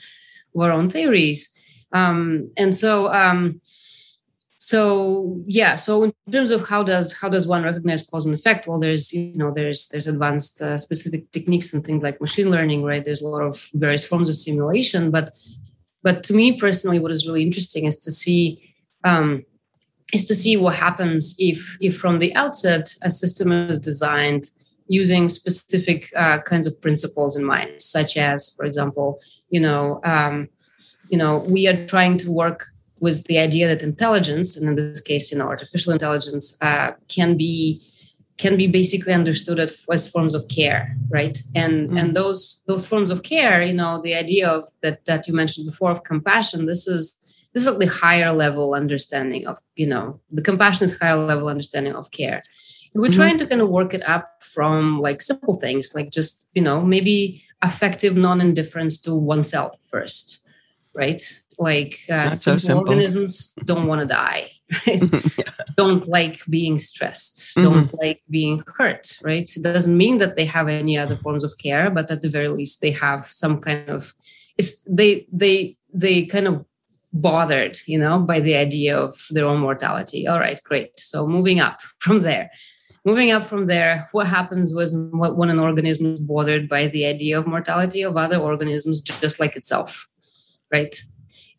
of 0.55 0.61
our 0.61 0.71
own 0.71 0.89
theories 0.89 1.55
um, 1.91 2.51
and 2.57 2.75
so 2.75 3.13
um, 3.13 3.61
so 4.57 5.43
yeah 5.45 5.75
so 5.75 6.03
in 6.03 6.13
terms 6.31 6.49
of 6.49 6.67
how 6.67 6.81
does 6.81 7.13
how 7.19 7.29
does 7.29 7.45
one 7.45 7.63
recognize 7.63 8.07
cause 8.09 8.25
and 8.25 8.33
effect 8.33 8.67
well 8.67 8.79
there's 8.79 9.13
you 9.13 9.35
know 9.35 9.51
there's 9.51 9.89
there's 9.89 10.07
advanced 10.07 10.61
uh, 10.61 10.77
specific 10.77 11.29
techniques 11.31 11.73
and 11.73 11.85
things 11.85 12.01
like 12.01 12.19
machine 12.19 12.49
learning 12.49 12.83
right 12.83 13.05
there's 13.05 13.21
a 13.21 13.27
lot 13.27 13.43
of 13.43 13.69
various 13.73 14.07
forms 14.07 14.27
of 14.27 14.35
simulation 14.35 15.11
but 15.11 15.31
but 16.05 16.23
to 16.25 16.33
me 16.35 16.55
personally, 16.65 16.99
what 16.99 17.11
is 17.11 17.25
really 17.25 17.41
interesting 17.41 17.85
is 17.85 17.97
to 18.05 18.11
see 18.11 18.41
um, 19.03 19.43
is 20.13 20.25
to 20.25 20.35
see 20.35 20.55
what 20.55 20.75
happens 20.75 21.35
if 21.39 21.77
if 21.81 21.97
from 21.97 22.19
the 22.19 22.31
outset 22.35 22.93
a 23.01 23.09
system 23.09 23.51
is 23.51 23.79
designed 23.79 24.43
using 24.87 25.27
specific 25.27 25.99
uh, 26.15 26.37
kinds 26.51 26.67
of 26.67 26.79
principles 26.79 27.35
in 27.35 27.43
mind, 27.43 27.81
such 27.81 28.17
as, 28.17 28.53
for 28.55 28.65
example, 28.65 29.19
you 29.49 29.59
know, 29.59 29.99
um, 30.03 30.47
you 31.09 31.17
know, 31.17 31.39
we 31.55 31.67
are 31.67 31.85
trying 31.87 32.17
to 32.19 32.31
work 32.31 32.67
with 32.99 33.25
the 33.25 33.39
idea 33.39 33.67
that 33.67 33.81
intelligence, 33.81 34.55
and 34.55 34.69
in 34.69 34.75
this 34.75 35.01
case, 35.01 35.31
you 35.31 35.37
know, 35.39 35.47
artificial 35.47 35.91
intelligence, 35.91 36.55
uh, 36.61 36.91
can 37.07 37.35
be 37.35 37.81
can 38.37 38.57
be 38.57 38.67
basically 38.67 39.13
understood 39.13 39.59
as 39.59 40.11
forms 40.11 40.33
of 40.33 40.47
care 40.47 40.95
right 41.09 41.37
and 41.55 41.87
mm-hmm. 41.87 41.97
and 41.97 42.15
those 42.15 42.63
those 42.67 42.85
forms 42.85 43.11
of 43.11 43.23
care 43.23 43.61
you 43.61 43.73
know 43.73 44.01
the 44.01 44.13
idea 44.13 44.47
of 44.47 44.67
that 44.81 45.05
that 45.05 45.27
you 45.27 45.33
mentioned 45.33 45.65
before 45.65 45.91
of 45.91 46.03
compassion 46.03 46.65
this 46.65 46.87
is 46.87 47.17
this 47.53 47.63
is 47.63 47.69
like 47.69 47.79
the 47.79 47.85
higher 47.85 48.33
level 48.33 48.73
understanding 48.73 49.47
of 49.47 49.57
you 49.75 49.87
know 49.87 50.19
the 50.31 50.41
compassion 50.41 50.83
is 50.83 50.99
higher 50.99 51.15
level 51.15 51.47
understanding 51.47 51.93
of 51.93 52.11
care 52.11 52.41
we're 52.93 53.09
mm-hmm. 53.09 53.19
trying 53.19 53.37
to 53.37 53.47
kind 53.47 53.61
of 53.61 53.69
work 53.69 53.93
it 53.93 54.07
up 54.07 54.43
from 54.43 54.99
like 54.99 55.21
simple 55.21 55.55
things 55.55 55.93
like 55.95 56.09
just 56.11 56.47
you 56.53 56.61
know 56.61 56.81
maybe 56.81 57.41
affective 57.61 58.15
non-indifference 58.15 58.99
to 59.01 59.15
oneself 59.15 59.77
first 59.89 60.45
right 60.93 61.41
like 61.57 61.99
uh, 62.09 62.29
simple, 62.29 62.59
so 62.59 62.67
simple 62.67 62.89
organisms 62.89 63.53
don't 63.65 63.87
want 63.87 64.01
to 64.01 64.07
die. 64.07 64.51
don't 65.77 66.07
like 66.07 66.41
being 66.49 66.77
stressed. 66.77 67.55
Mm-hmm. 67.55 67.63
don't 67.63 67.93
like 68.01 68.21
being 68.29 68.63
hurt 68.75 69.17
right? 69.23 69.49
It 69.55 69.63
doesn't 69.63 69.97
mean 69.97 70.17
that 70.19 70.35
they 70.35 70.45
have 70.45 70.67
any 70.67 70.97
other 70.97 71.17
forms 71.17 71.43
of 71.43 71.57
care 71.57 71.89
but 71.89 72.09
at 72.09 72.21
the 72.21 72.29
very 72.29 72.49
least 72.49 72.81
they 72.81 72.91
have 72.91 73.27
some 73.27 73.61
kind 73.61 73.89
of 73.89 74.13
it's 74.57 74.83
they 74.89 75.27
they 75.31 75.77
they 75.93 76.25
kind 76.25 76.47
of 76.47 76.65
bothered 77.13 77.77
you 77.87 77.97
know 77.97 78.19
by 78.19 78.39
the 78.39 78.55
idea 78.55 78.97
of 78.97 79.27
their 79.31 79.45
own 79.45 79.59
mortality. 79.59 80.27
All 80.27 80.39
right 80.39 80.61
great. 80.63 80.99
So 80.99 81.27
moving 81.27 81.59
up 81.59 81.81
from 81.99 82.21
there. 82.21 82.49
Moving 83.07 83.29
up 83.29 83.45
from 83.45 83.67
there 83.67 84.09
what 84.13 84.25
happens 84.25 84.73
was 84.73 84.97
when 84.97 85.51
an 85.51 85.59
organism 85.59 86.13
is 86.13 86.21
bothered 86.21 86.67
by 86.67 86.87
the 86.87 87.05
idea 87.05 87.37
of 87.37 87.45
mortality 87.45 88.01
of 88.01 88.17
other 88.17 88.37
organisms 88.37 88.99
just 88.99 89.39
like 89.39 89.55
itself 89.55 90.07
right 90.71 90.95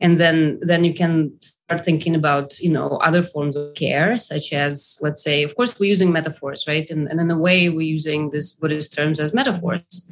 and 0.01 0.19
then 0.19 0.59
then 0.61 0.85
you 0.85 0.93
can 0.93 1.33
start 1.41 1.85
thinking 1.85 2.15
about 2.15 2.59
you 2.61 2.71
know 2.71 2.99
other 2.99 3.23
forms 3.23 3.57
of 3.57 3.75
care 3.75 4.17
such 4.17 4.53
as 4.53 4.99
let's 5.03 5.23
say 5.23 5.43
of 5.43 5.55
course 5.57 5.79
we're 5.79 5.89
using 5.89 6.13
metaphors 6.13 6.67
right? 6.69 6.89
And, 6.91 7.09
and 7.09 7.21
in 7.21 7.31
a 7.31 7.39
way 7.39 7.69
we're 7.69 7.81
using 7.81 8.31
this 8.31 8.53
buddhist 8.53 8.93
terms 8.95 9.19
as 9.21 9.33
metaphors 9.35 10.11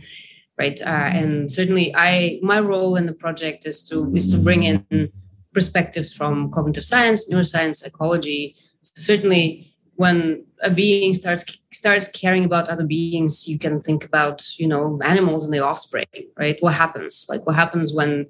right? 0.59 0.81
Uh, 0.81 1.11
and 1.21 1.51
certainly 1.51 1.95
i 1.97 2.39
my 2.43 2.61
role 2.61 2.97
in 2.97 3.07
the 3.07 3.13
project 3.13 3.67
is 3.67 3.87
to 3.89 4.11
is 4.15 4.31
to 4.33 4.39
bring 4.39 4.63
in 4.63 5.11
perspectives 5.53 6.13
from 6.13 6.51
cognitive 6.51 6.85
science 6.85 7.31
neuroscience 7.31 7.77
psychology. 7.77 8.57
So 8.83 9.01
certainly 9.01 9.71
when 9.97 10.45
a 10.63 10.71
being 10.71 11.15
starts 11.15 11.45
starts 11.73 12.09
caring 12.09 12.45
about 12.45 12.69
other 12.69 12.85
beings 12.85 13.47
you 13.47 13.59
can 13.59 13.81
think 13.81 14.05
about 14.05 14.43
you 14.59 14.67
know 14.67 14.99
animals 15.05 15.45
and 15.45 15.53
the 15.53 15.61
offspring 15.61 16.07
right? 16.39 16.57
What 16.61 16.73
happens? 16.75 17.27
Like 17.29 17.45
what 17.47 17.55
happens 17.55 17.93
when 17.95 18.27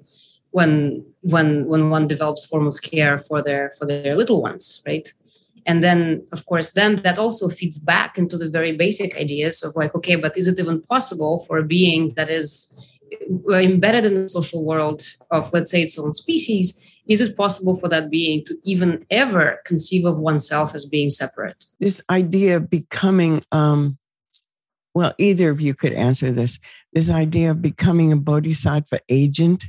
when 0.55 1.03
when 1.33 1.65
when 1.71 1.89
one 1.89 2.07
develops 2.07 2.45
form 2.45 2.65
of 2.65 2.81
care 2.81 3.17
for 3.17 3.41
their 3.47 3.63
for 3.77 3.85
their 3.85 4.15
little 4.15 4.41
ones 4.41 4.81
right? 4.87 5.07
And 5.69 5.83
then 5.83 5.99
of 6.31 6.45
course 6.45 6.69
then 6.79 7.01
that 7.05 7.17
also 7.17 7.49
feeds 7.49 7.77
back 7.77 8.17
into 8.17 8.37
the 8.37 8.49
very 8.57 8.73
basic 8.85 9.17
ideas 9.17 9.63
of 9.63 9.75
like 9.75 9.93
okay 9.95 10.15
but 10.15 10.37
is 10.37 10.47
it 10.47 10.57
even 10.57 10.81
possible 10.93 11.33
for 11.45 11.57
a 11.57 11.69
being 11.77 12.13
that 12.17 12.29
is 12.29 12.47
embedded 13.51 14.05
in 14.05 14.15
the 14.15 14.29
social 14.29 14.63
world 14.63 15.01
of 15.29 15.51
let's 15.55 15.71
say 15.71 15.81
its 15.83 15.99
own 15.99 16.13
species 16.13 16.67
is 17.13 17.19
it 17.21 17.37
possible 17.43 17.75
for 17.75 17.89
that 17.89 18.09
being 18.09 18.41
to 18.47 18.53
even 18.63 19.05
ever 19.11 19.59
conceive 19.65 20.05
of 20.05 20.17
oneself 20.17 20.73
as 20.73 20.85
being 20.85 21.09
separate? 21.09 21.65
This 21.79 22.01
idea 22.09 22.55
of 22.57 22.69
becoming 22.69 23.41
um 23.51 23.97
well 24.93 25.13
either 25.17 25.49
of 25.49 25.59
you 25.59 25.73
could 25.73 25.93
answer 26.07 26.31
this. 26.31 26.59
This 26.93 27.09
idea 27.09 27.51
of 27.51 27.61
becoming 27.61 28.13
a 28.13 28.21
bodhisattva 28.29 28.99
agent 29.09 29.65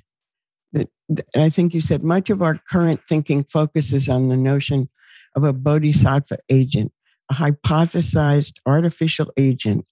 that 0.73 0.89
i 1.37 1.49
think 1.49 1.75
you 1.75 1.81
said 1.81 2.03
much 2.03 2.31
of 2.31 2.43
our 2.43 2.61
current 2.69 3.01
thinking 3.09 3.45
focuses 3.45 4.09
on 4.09 4.29
the 4.29 4.37
notion 4.37 4.89
of 5.35 5.45
a 5.45 5.53
bodhisattva 5.53 6.39
agent 6.49 6.93
a 7.31 7.35
hypothesized 7.35 8.55
artificial 8.67 9.33
agent 9.37 9.85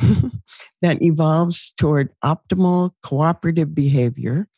that 0.82 1.02
evolves 1.02 1.72
toward 1.76 2.10
optimal 2.24 2.92
cooperative 3.02 3.74
behavior 3.74 4.48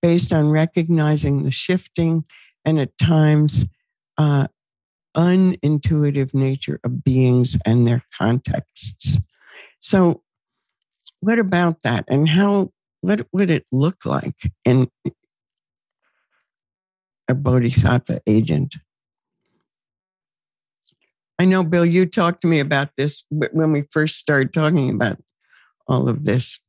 based 0.00 0.32
on 0.32 0.50
recognizing 0.50 1.42
the 1.42 1.50
shifting 1.50 2.24
and 2.64 2.78
at 2.78 2.96
times 2.98 3.64
uh, 4.18 4.46
unintuitive 5.16 6.32
nature 6.34 6.80
of 6.84 7.04
beings 7.04 7.56
and 7.64 7.86
their 7.86 8.04
contexts. 8.16 9.18
So, 9.80 10.22
what 11.20 11.38
about 11.38 11.82
that, 11.82 12.04
and 12.08 12.28
how? 12.28 12.72
What 13.02 13.26
would 13.32 13.50
it 13.50 13.66
look 13.72 14.06
like 14.06 14.50
in 14.64 14.88
a 17.28 17.34
bodhisattva 17.34 18.22
agent? 18.26 18.76
I 21.38 21.44
know, 21.44 21.64
Bill, 21.64 21.84
you 21.84 22.06
talked 22.06 22.42
to 22.42 22.46
me 22.46 22.60
about 22.60 22.90
this 22.96 23.24
when 23.30 23.72
we 23.72 23.82
first 23.90 24.16
started 24.16 24.54
talking 24.54 24.90
about 24.90 25.18
all 25.88 26.08
of 26.08 26.24
this. 26.24 26.60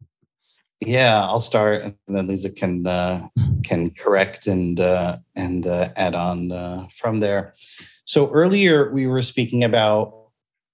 Yeah, 0.84 1.24
I'll 1.24 1.39
start, 1.39 1.84
and 1.84 1.96
then 2.08 2.28
Lisa 2.28 2.50
can 2.50 2.86
uh, 2.88 3.28
can 3.63 3.91
correct 3.91 4.48
and 4.48 4.80
uh, 4.80 5.19
and 5.36 5.67
uh, 5.67 5.89
add 5.96 6.15
on 6.15 6.52
uh, 6.52 6.88
from 6.89 7.19
there. 7.19 7.54
So 8.06 8.32
earlier 8.32 8.91
we 8.91 9.06
were 9.06 9.22
speaking 9.22 9.63
about 9.63 10.22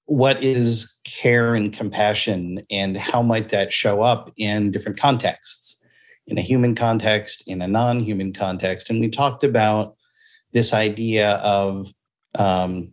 what 0.09 0.43
is 0.43 0.95
care 1.03 1.53
and 1.53 1.71
compassion, 1.71 2.65
and 2.71 2.97
how 2.97 3.21
might 3.21 3.49
that 3.49 3.71
show 3.71 4.01
up 4.01 4.31
in 4.37 4.71
different 4.71 4.99
contexts, 4.99 5.83
in 6.25 6.37
a 6.37 6.41
human 6.41 6.73
context, 6.73 7.43
in 7.47 7.61
a 7.61 7.67
non-human 7.67 8.33
context, 8.33 8.89
and 8.89 8.99
we 8.99 9.09
talked 9.09 9.43
about 9.43 9.95
this 10.51 10.73
idea 10.73 11.33
of 11.35 11.93
um, 12.39 12.91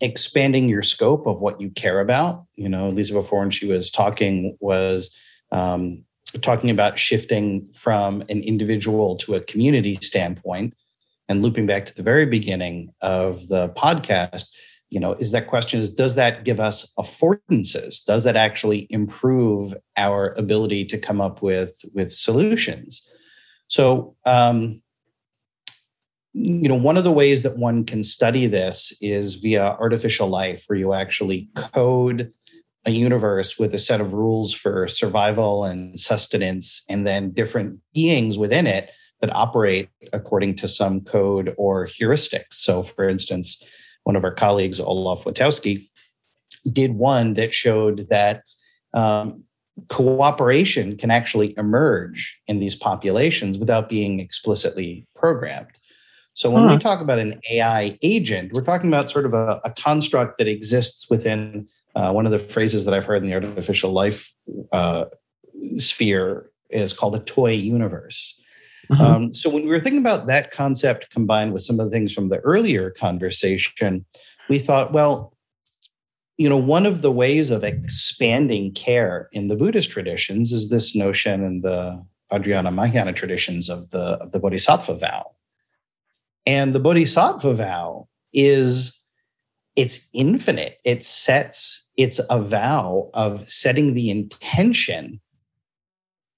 expanding 0.00 0.68
your 0.68 0.82
scope 0.82 1.26
of 1.26 1.40
what 1.40 1.60
you 1.60 1.70
care 1.70 2.00
about. 2.00 2.44
You 2.56 2.68
know, 2.68 2.88
Lisa 2.88 3.12
before 3.12 3.40
when 3.40 3.50
she 3.50 3.66
was 3.66 3.88
talking 3.88 4.56
was 4.58 5.14
um, 5.52 6.04
talking 6.42 6.70
about 6.70 6.98
shifting 6.98 7.68
from 7.72 8.22
an 8.22 8.42
individual 8.42 9.16
to 9.18 9.36
a 9.36 9.40
community 9.40 9.96
standpoint 10.02 10.74
and 11.28 11.40
looping 11.40 11.66
back 11.66 11.86
to 11.86 11.94
the 11.94 12.02
very 12.02 12.26
beginning 12.26 12.92
of 13.00 13.46
the 13.46 13.68
podcast 13.70 14.46
you 14.90 15.00
know 15.00 15.12
is 15.14 15.30
that 15.32 15.46
question 15.46 15.80
is 15.80 15.92
does 15.92 16.14
that 16.14 16.44
give 16.44 16.60
us 16.60 16.92
affordances 16.98 18.04
does 18.04 18.24
that 18.24 18.36
actually 18.36 18.86
improve 18.90 19.74
our 19.96 20.34
ability 20.36 20.84
to 20.84 20.98
come 20.98 21.20
up 21.20 21.42
with 21.42 21.80
with 21.94 22.12
solutions 22.12 23.08
so 23.68 24.16
um, 24.26 24.82
you 26.32 26.68
know 26.68 26.74
one 26.74 26.96
of 26.96 27.04
the 27.04 27.12
ways 27.12 27.42
that 27.42 27.56
one 27.56 27.84
can 27.84 28.04
study 28.04 28.46
this 28.46 28.92
is 29.00 29.36
via 29.36 29.76
artificial 29.80 30.28
life 30.28 30.64
where 30.66 30.78
you 30.78 30.92
actually 30.92 31.48
code 31.54 32.32
a 32.86 32.90
universe 32.90 33.58
with 33.58 33.74
a 33.74 33.78
set 33.78 34.00
of 34.00 34.14
rules 34.14 34.54
for 34.54 34.88
survival 34.88 35.64
and 35.64 35.98
sustenance, 35.98 36.82
and 36.88 37.06
then 37.06 37.30
different 37.30 37.78
beings 37.92 38.38
within 38.38 38.66
it 38.66 38.90
that 39.20 39.34
operate 39.34 39.90
according 40.12 40.56
to 40.56 40.66
some 40.66 41.02
code 41.02 41.54
or 41.58 41.86
heuristics. 41.86 42.54
So, 42.54 42.82
for 42.82 43.08
instance, 43.08 43.62
one 44.10 44.16
of 44.16 44.24
our 44.24 44.34
colleagues, 44.34 44.80
Olaf 44.80 45.22
Witkowski, 45.22 45.88
did 46.72 46.94
one 46.94 47.34
that 47.34 47.54
showed 47.54 48.08
that 48.10 48.42
um, 48.92 49.44
cooperation 49.88 50.96
can 50.96 51.12
actually 51.12 51.54
emerge 51.56 52.36
in 52.48 52.58
these 52.58 52.74
populations 52.74 53.56
without 53.56 53.88
being 53.88 54.18
explicitly 54.18 55.06
programmed. 55.14 55.68
So 56.34 56.50
when 56.50 56.64
huh. 56.64 56.70
we 56.70 56.78
talk 56.78 57.00
about 57.00 57.20
an 57.20 57.40
AI 57.48 57.96
agent, 58.02 58.52
we're 58.52 58.64
talking 58.64 58.88
about 58.88 59.12
sort 59.12 59.26
of 59.26 59.32
a, 59.32 59.60
a 59.64 59.70
construct 59.70 60.38
that 60.38 60.48
exists 60.48 61.08
within 61.08 61.68
uh, 61.94 62.10
one 62.10 62.26
of 62.26 62.32
the 62.32 62.40
phrases 62.40 62.84
that 62.86 62.94
I've 62.94 63.04
heard 63.04 63.22
in 63.22 63.28
the 63.28 63.34
artificial 63.34 63.92
life 63.92 64.32
uh, 64.72 65.04
sphere 65.76 66.50
is 66.68 66.92
called 66.92 67.14
a 67.14 67.20
toy 67.20 67.52
universe. 67.52 68.39
Uh-huh. 68.90 69.04
Um, 69.04 69.32
so 69.32 69.48
when 69.50 69.62
we 69.62 69.68
were 69.68 69.80
thinking 69.80 70.00
about 70.00 70.26
that 70.26 70.50
concept 70.50 71.10
combined 71.10 71.52
with 71.52 71.62
some 71.62 71.78
of 71.78 71.86
the 71.86 71.90
things 71.90 72.12
from 72.12 72.28
the 72.28 72.38
earlier 72.38 72.90
conversation, 72.90 74.04
we 74.48 74.58
thought, 74.58 74.92
well, 74.92 75.36
you 76.36 76.48
know, 76.48 76.56
one 76.56 76.86
of 76.86 77.02
the 77.02 77.12
ways 77.12 77.50
of 77.50 77.62
expanding 77.62 78.72
care 78.72 79.28
in 79.32 79.48
the 79.48 79.56
Buddhist 79.56 79.90
traditions 79.90 80.52
is 80.52 80.70
this 80.70 80.96
notion 80.96 81.44
in 81.44 81.60
the 81.60 82.02
Vajrayana 82.32 82.72
Mahayana 82.72 83.12
traditions 83.12 83.68
of 83.68 83.90
the 83.90 84.16
of 84.22 84.32
the 84.32 84.38
Bodhisattva 84.38 84.94
vow. 84.94 85.32
And 86.46 86.74
the 86.74 86.80
Bodhisattva 86.80 87.54
vow 87.54 88.08
is 88.32 88.96
it's 89.76 90.08
infinite. 90.12 90.78
It 90.84 91.04
sets, 91.04 91.88
it's 91.96 92.20
a 92.28 92.40
vow 92.40 93.10
of 93.14 93.48
setting 93.48 93.94
the 93.94 94.10
intention 94.10 95.20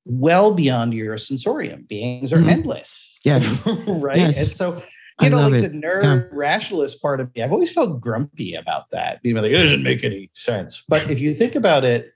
well 0.05 0.55
beyond 0.55 0.95
your 0.95 1.17
sensorium. 1.17 1.85
Beings 1.89 2.33
are 2.33 2.39
mm-hmm. 2.39 2.49
endless. 2.49 3.09
Yes. 3.25 3.65
right. 3.87 4.19
Yes. 4.19 4.37
And 4.37 4.49
so, 4.49 4.83
you 5.21 5.31
know, 5.31 5.43
like 5.43 5.53
it. 5.53 5.63
the 5.63 5.69
nerd 5.69 6.03
yeah. 6.03 6.29
rationalist 6.33 7.01
part 7.01 7.21
of 7.21 7.33
me, 7.37 7.43
I've 7.43 7.53
always 7.53 7.73
felt 7.73 8.01
grumpy 8.01 8.57
about 8.57 8.91
that. 8.91 9.23
Being 9.23 9.37
like, 9.37 9.53
it 9.53 9.59
doesn't 9.59 9.85
make 9.85 10.03
any 10.03 10.29
sense. 10.35 10.83
But 10.89 11.09
if 11.09 11.21
you 11.21 11.33
think 11.33 11.55
about 11.55 11.85
it 11.85 12.13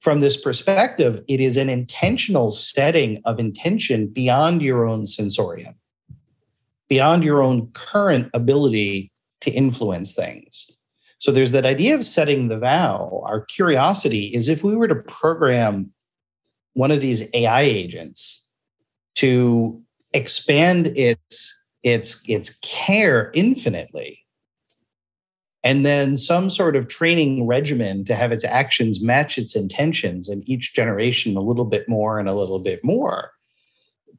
from 0.00 0.20
this 0.20 0.40
perspective, 0.40 1.20
it 1.28 1.40
is 1.40 1.58
an 1.58 1.68
intentional 1.68 2.50
setting 2.50 3.20
of 3.26 3.38
intention 3.38 4.06
beyond 4.06 4.62
your 4.62 4.86
own 4.86 5.04
sensorium, 5.04 5.74
beyond 6.88 7.22
your 7.22 7.42
own 7.42 7.66
current 7.72 8.30
ability 8.32 9.12
to 9.42 9.50
influence 9.50 10.14
things. 10.14 10.70
So 11.18 11.32
there's 11.32 11.52
that 11.52 11.66
idea 11.66 11.94
of 11.94 12.06
setting 12.06 12.48
the 12.48 12.58
vow. 12.58 13.22
Our 13.26 13.44
curiosity 13.44 14.26
is 14.34 14.48
if 14.48 14.64
we 14.64 14.74
were 14.74 14.88
to 14.88 14.94
program 14.94 15.92
one 16.76 16.90
of 16.90 17.00
these 17.00 17.22
AI 17.32 17.62
agents 17.62 18.46
to 19.16 19.80
expand 20.12 20.88
its 20.94 21.54
its 21.82 22.22
its 22.28 22.50
care 22.62 23.30
infinitely. 23.34 24.20
And 25.64 25.86
then 25.86 26.18
some 26.18 26.50
sort 26.50 26.76
of 26.76 26.86
training 26.86 27.46
regimen 27.46 28.04
to 28.04 28.14
have 28.14 28.30
its 28.30 28.44
actions 28.44 29.02
match 29.02 29.38
its 29.38 29.56
intentions 29.56 30.28
and 30.28 30.48
each 30.48 30.74
generation 30.74 31.36
a 31.36 31.40
little 31.40 31.64
bit 31.64 31.88
more 31.88 32.18
and 32.18 32.28
a 32.28 32.34
little 32.34 32.58
bit 32.58 32.84
more. 32.84 33.32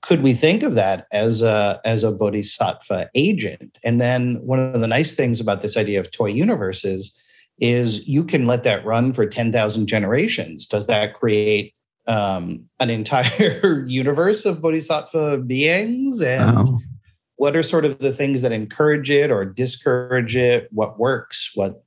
Could 0.02 0.24
we 0.24 0.34
think 0.34 0.64
of 0.64 0.74
that 0.74 1.06
as 1.12 1.44
a 1.44 1.80
as 1.86 2.04
a 2.04 2.12
bodhisattva 2.12 3.12
agent? 3.14 3.78
And 3.84 4.02
then 4.02 4.42
one 4.44 4.60
of 4.60 4.82
the 4.82 4.88
nice 4.88 5.14
things 5.14 5.40
about 5.40 5.62
this 5.62 5.78
idea 5.78 6.00
of 6.00 6.10
toy 6.10 6.32
universes 6.32 7.16
is 7.60 8.08
you 8.08 8.24
can 8.24 8.48
let 8.48 8.64
that 8.64 8.86
run 8.86 9.14
for 9.14 9.26
10,000 9.26 9.88
generations. 9.88 10.68
Does 10.68 10.86
that 10.88 11.16
create 11.16 11.74
um, 12.08 12.70
an 12.80 12.90
entire 12.90 13.86
universe 13.88 14.46
of 14.46 14.62
bodhisattva 14.62 15.40
beings 15.40 16.22
and 16.22 16.56
wow. 16.56 16.80
what 17.36 17.56
are 17.56 17.64
sort 17.64 17.86
of 17.86 18.00
the 18.00 18.14
things 18.14 18.42
that 18.42 18.52
encourage 18.52 19.12
it 19.12 19.30
or 19.32 19.46
discourage 19.46 20.36
it? 20.36 20.68
What 20.72 21.00
works 21.00 21.52
what 21.56 21.84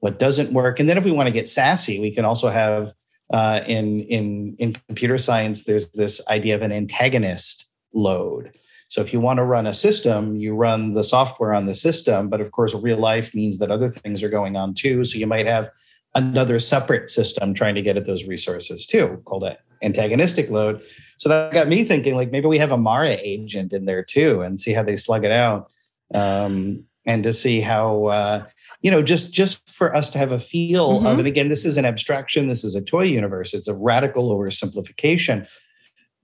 what 0.00 0.18
doesn't 0.18 0.52
work? 0.52 0.80
And 0.80 0.88
then 0.88 0.98
if 0.98 1.04
we 1.04 1.12
want 1.12 1.28
to 1.28 1.32
get 1.32 1.48
sassy 1.48 1.98
we 1.98 2.14
can 2.14 2.24
also 2.24 2.48
have 2.48 2.92
uh, 3.32 3.60
in 3.66 4.00
in 4.00 4.56
in 4.58 4.76
computer 4.88 5.18
science 5.18 5.64
there's 5.64 5.90
this 5.92 6.26
idea 6.28 6.54
of 6.54 6.62
an 6.62 6.72
antagonist 6.72 7.66
load. 7.94 8.50
So 8.88 9.00
if 9.00 9.12
you 9.12 9.20
want 9.20 9.38
to 9.38 9.44
run 9.44 9.66
a 9.66 9.72
system 9.72 10.36
you 10.36 10.54
run 10.54 10.94
the 10.94 11.04
software 11.04 11.54
on 11.54 11.66
the 11.66 11.74
system 11.74 12.28
but 12.28 12.40
of 12.40 12.52
course 12.52 12.74
real 12.74 12.98
life 12.98 13.34
means 13.34 13.58
that 13.58 13.70
other 13.70 13.88
things 13.88 14.22
are 14.22 14.28
going 14.28 14.56
on 14.56 14.74
too. 14.74 15.04
So 15.04 15.18
you 15.18 15.26
might 15.26 15.46
have 15.46 15.70
another 16.14 16.58
separate 16.58 17.08
system 17.10 17.54
trying 17.54 17.74
to 17.74 17.82
get 17.82 17.96
at 17.96 18.04
those 18.04 18.26
resources 18.26 18.86
too, 18.86 19.22
called 19.24 19.44
an 19.44 19.56
antagonistic 19.82 20.50
load. 20.50 20.82
So 21.18 21.28
that 21.28 21.52
got 21.52 21.68
me 21.68 21.84
thinking, 21.84 22.14
like 22.14 22.30
maybe 22.30 22.46
we 22.46 22.58
have 22.58 22.72
a 22.72 22.76
Mara 22.76 23.16
agent 23.20 23.72
in 23.72 23.84
there 23.86 24.02
too, 24.02 24.42
and 24.42 24.58
see 24.58 24.72
how 24.72 24.82
they 24.82 24.96
slug 24.96 25.24
it 25.24 25.32
out, 25.32 25.70
um, 26.14 26.84
and 27.06 27.24
to 27.24 27.32
see 27.32 27.60
how 27.60 28.06
uh, 28.06 28.44
you 28.82 28.90
know 28.90 29.02
just 29.02 29.32
just 29.32 29.68
for 29.70 29.94
us 29.94 30.10
to 30.10 30.18
have 30.18 30.32
a 30.32 30.38
feel 30.38 30.98
mm-hmm. 30.98 31.06
of 31.06 31.18
it. 31.20 31.26
Again, 31.26 31.48
this 31.48 31.64
is 31.64 31.76
an 31.76 31.84
abstraction. 31.84 32.46
This 32.46 32.64
is 32.64 32.74
a 32.74 32.82
toy 32.82 33.04
universe. 33.04 33.54
It's 33.54 33.68
a 33.68 33.74
radical 33.74 34.36
oversimplification. 34.36 35.48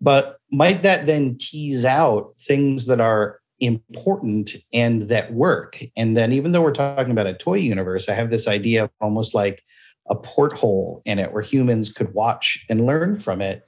But 0.00 0.38
might 0.52 0.84
that 0.84 1.06
then 1.06 1.36
tease 1.38 1.84
out 1.84 2.36
things 2.36 2.86
that 2.86 3.00
are 3.00 3.40
important 3.60 4.54
and 4.72 5.02
that 5.02 5.32
work. 5.32 5.82
And 5.96 6.16
then, 6.16 6.32
even 6.32 6.52
though 6.52 6.62
we're 6.62 6.72
talking 6.72 7.10
about 7.10 7.26
a 7.26 7.34
toy 7.34 7.56
universe, 7.56 8.08
I 8.08 8.14
have 8.14 8.30
this 8.30 8.46
idea 8.46 8.84
of 8.84 8.90
almost 9.00 9.34
like 9.34 9.64
a 10.10 10.16
porthole 10.16 11.02
in 11.04 11.18
it 11.18 11.32
where 11.32 11.42
humans 11.42 11.92
could 11.92 12.12
watch 12.14 12.64
and 12.68 12.86
learn 12.86 13.16
from 13.16 13.40
it. 13.40 13.64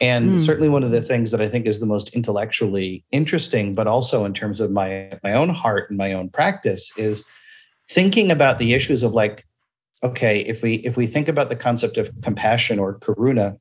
And 0.00 0.32
mm. 0.32 0.40
certainly, 0.40 0.68
one 0.68 0.82
of 0.82 0.90
the 0.90 1.00
things 1.00 1.30
that 1.30 1.40
I 1.40 1.48
think 1.48 1.66
is 1.66 1.78
the 1.78 1.86
most 1.86 2.10
intellectually 2.10 3.04
interesting, 3.12 3.74
but 3.74 3.86
also 3.86 4.24
in 4.24 4.34
terms 4.34 4.60
of 4.60 4.70
my 4.70 5.12
my 5.22 5.32
own 5.32 5.50
heart 5.50 5.90
and 5.90 5.98
my 5.98 6.12
own 6.12 6.28
practice, 6.28 6.90
is 6.96 7.24
thinking 7.86 8.30
about 8.30 8.58
the 8.58 8.74
issues 8.74 9.02
of 9.02 9.14
like, 9.14 9.46
okay, 10.02 10.40
if 10.40 10.62
we 10.62 10.76
if 10.76 10.96
we 10.96 11.06
think 11.06 11.28
about 11.28 11.50
the 11.50 11.56
concept 11.56 11.98
of 11.98 12.10
compassion 12.22 12.78
or 12.78 12.98
karuna, 12.98 13.58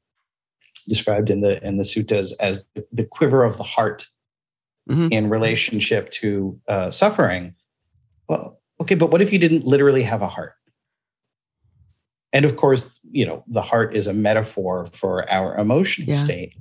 described 0.87 1.29
in 1.29 1.41
the 1.41 1.63
in 1.65 1.77
the 1.77 1.83
suttas 1.83 2.33
as 2.39 2.65
the 2.91 3.05
quiver 3.05 3.43
of 3.43 3.57
the 3.57 3.63
heart 3.63 4.07
mm-hmm. 4.89 5.07
in 5.11 5.29
relationship 5.29 6.09
to 6.11 6.59
uh, 6.67 6.91
suffering. 6.91 7.53
Well, 8.27 8.59
okay, 8.79 8.95
but 8.95 9.11
what 9.11 9.21
if 9.21 9.31
you 9.31 9.39
didn't 9.39 9.65
literally 9.65 10.03
have 10.03 10.21
a 10.21 10.27
heart? 10.27 10.53
And 12.33 12.45
of 12.45 12.55
course, 12.55 12.99
you 13.11 13.25
know, 13.25 13.43
the 13.47 13.61
heart 13.61 13.95
is 13.95 14.07
a 14.07 14.13
metaphor 14.13 14.87
for 14.93 15.29
our 15.29 15.57
emotional 15.57 16.09
yeah. 16.09 16.19
state. 16.19 16.55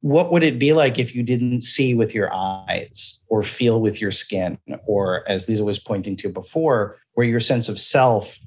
What 0.00 0.30
would 0.30 0.44
it 0.44 0.58
be 0.58 0.72
like 0.72 0.98
if 0.98 1.14
you 1.14 1.22
didn't 1.22 1.62
see 1.62 1.94
with 1.94 2.14
your 2.14 2.32
eyes 2.32 3.20
or 3.28 3.42
feel 3.42 3.80
with 3.80 4.00
your 4.00 4.10
skin, 4.12 4.58
or 4.86 5.28
as 5.28 5.48
Liza 5.48 5.64
was 5.64 5.78
pointing 5.78 6.16
to 6.16 6.28
before, 6.28 6.98
where 7.14 7.26
your 7.26 7.40
sense 7.40 7.68
of 7.68 7.80
self 7.80 8.38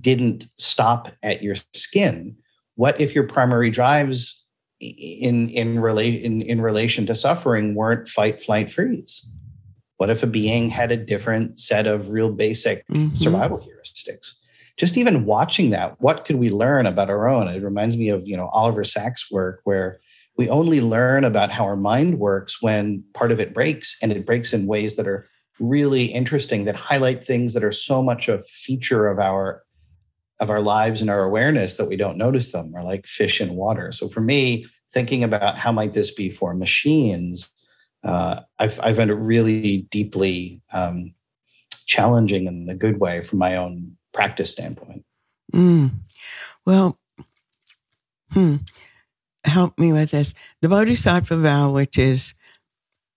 didn't 0.00 0.46
stop 0.56 1.12
at 1.22 1.42
your 1.42 1.54
skin? 1.74 2.36
What 2.74 3.00
if 3.00 3.14
your 3.14 3.24
primary 3.24 3.70
drives 3.70 4.38
in 4.80 5.48
in 5.50 5.80
relate 5.80 6.22
in, 6.22 6.42
in 6.42 6.60
relation 6.60 7.04
to 7.06 7.14
suffering 7.14 7.74
weren't 7.74 8.06
fight 8.08 8.40
flight 8.40 8.70
freeze 8.70 9.28
what 9.96 10.08
if 10.08 10.22
a 10.22 10.26
being 10.26 10.68
had 10.68 10.92
a 10.92 10.96
different 10.96 11.58
set 11.58 11.86
of 11.86 12.10
real 12.10 12.30
basic 12.30 12.86
mm-hmm. 12.86 13.14
survival 13.14 13.58
heuristics 13.58 14.34
just 14.78 14.96
even 14.96 15.24
watching 15.24 15.70
that 15.70 16.00
what 16.00 16.24
could 16.24 16.36
we 16.36 16.48
learn 16.48 16.86
about 16.86 17.10
our 17.10 17.28
own 17.28 17.48
it 17.48 17.62
reminds 17.62 17.96
me 17.96 18.08
of 18.08 18.26
you 18.26 18.36
know 18.36 18.48
oliver 18.48 18.84
sacks 18.84 19.30
work 19.30 19.60
where 19.64 19.98
we 20.36 20.48
only 20.48 20.80
learn 20.80 21.24
about 21.24 21.50
how 21.50 21.64
our 21.64 21.76
mind 21.76 22.18
works 22.18 22.62
when 22.62 23.02
part 23.12 23.32
of 23.32 23.40
it 23.40 23.52
breaks 23.52 23.96
and 24.00 24.12
it 24.12 24.24
breaks 24.24 24.52
in 24.52 24.66
ways 24.66 24.96
that 24.96 25.08
are 25.08 25.26
really 25.60 26.04
interesting 26.04 26.64
that 26.64 26.76
highlight 26.76 27.24
things 27.24 27.54
that 27.54 27.64
are 27.64 27.72
so 27.72 28.02
much 28.02 28.28
a 28.28 28.40
feature 28.42 29.08
of 29.08 29.18
our 29.18 29.62
of 30.40 30.50
our 30.50 30.60
lives 30.60 31.00
and 31.00 31.10
our 31.10 31.24
awareness 31.24 31.76
that 31.76 31.88
we 31.88 31.96
don't 31.96 32.16
notice 32.16 32.52
them 32.52 32.72
are 32.76 32.84
like 32.84 33.06
fish 33.06 33.40
in 33.40 33.56
water. 33.56 33.90
So 33.90 34.06
for 34.06 34.20
me, 34.20 34.66
thinking 34.92 35.24
about 35.24 35.58
how 35.58 35.72
might 35.72 35.92
this 35.92 36.12
be 36.12 36.30
for 36.30 36.54
machines, 36.54 37.50
uh, 38.04 38.42
I've, 38.58 38.78
I 38.80 38.94
find 38.94 39.10
it 39.10 39.14
really 39.14 39.88
deeply 39.90 40.62
um, 40.72 41.12
challenging 41.86 42.46
in 42.46 42.66
the 42.66 42.74
good 42.74 43.00
way 43.00 43.20
from 43.20 43.40
my 43.40 43.56
own 43.56 43.96
practice 44.12 44.50
standpoint. 44.50 45.04
Mm. 45.54 45.90
Well, 46.66 46.98
hmm, 48.32 48.56
help 49.44 49.78
me 49.78 49.92
with 49.92 50.10
this. 50.10 50.34
The 50.60 50.68
Bodhisattva 50.68 51.36
vow, 51.36 51.70
which 51.70 51.98
is 51.98 52.34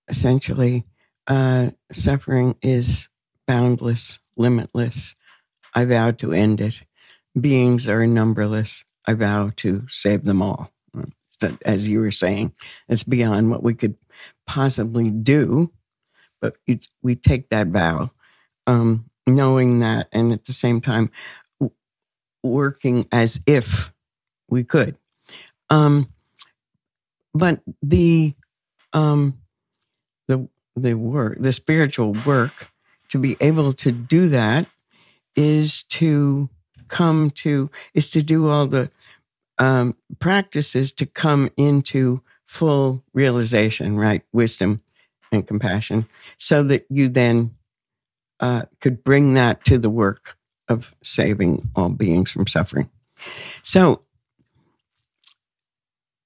essentially 0.07 0.85
uh, 1.27 1.71
suffering 1.91 2.55
is 2.61 3.09
boundless, 3.47 4.19
limitless. 4.37 5.15
I 5.73 5.85
vow 5.85 6.11
to 6.11 6.33
end 6.33 6.61
it 6.61 6.83
beings 7.39 7.87
are 7.87 8.05
numberless. 8.05 8.83
I 9.05 9.13
vow 9.13 9.51
to 9.57 9.85
save 9.87 10.25
them 10.25 10.41
all. 10.41 10.71
As 11.65 11.87
you 11.87 11.99
were 11.99 12.11
saying, 12.11 12.53
it's 12.87 13.03
beyond 13.03 13.49
what 13.49 13.63
we 13.63 13.73
could 13.73 13.95
possibly 14.45 15.09
do, 15.09 15.71
but 16.39 16.55
we 17.01 17.15
take 17.15 17.49
that 17.49 17.67
vow, 17.67 18.11
um, 18.67 19.09
knowing 19.35 19.79
that, 19.79 20.07
and 20.11 20.31
at 20.31 20.45
the 20.45 20.53
same 20.53 20.81
time, 20.81 21.11
working 22.43 23.07
as 23.11 23.39
if 23.45 23.91
we 24.49 24.63
could. 24.63 24.97
Um, 25.69 26.09
but 27.33 27.61
the 27.81 28.33
um, 28.93 29.39
the 30.27 30.47
the 30.75 30.95
work, 30.95 31.37
the 31.39 31.53
spiritual 31.53 32.15
work, 32.25 32.69
to 33.09 33.17
be 33.17 33.37
able 33.39 33.73
to 33.73 33.91
do 33.91 34.29
that 34.29 34.67
is 35.35 35.83
to 35.83 36.49
come 36.87 37.29
to 37.31 37.69
is 37.93 38.09
to 38.09 38.21
do 38.21 38.49
all 38.49 38.67
the 38.67 38.91
um, 39.57 39.95
practices 40.19 40.91
to 40.93 41.05
come 41.05 41.49
into 41.55 42.21
full 42.45 43.03
realization, 43.13 43.97
right? 43.97 44.23
Wisdom 44.33 44.81
and 45.31 45.47
compassion, 45.47 46.07
so 46.37 46.63
that 46.63 46.85
you 46.89 47.07
then 47.07 47.55
uh, 48.41 48.63
could 48.79 49.03
bring 49.03 49.35
that 49.35 49.63
to 49.65 49.77
the 49.77 49.89
work 49.89 50.35
of 50.67 50.95
saving 51.03 51.69
all 51.75 51.89
beings 51.89 52.31
from 52.31 52.47
suffering. 52.47 52.89
So, 53.63 54.01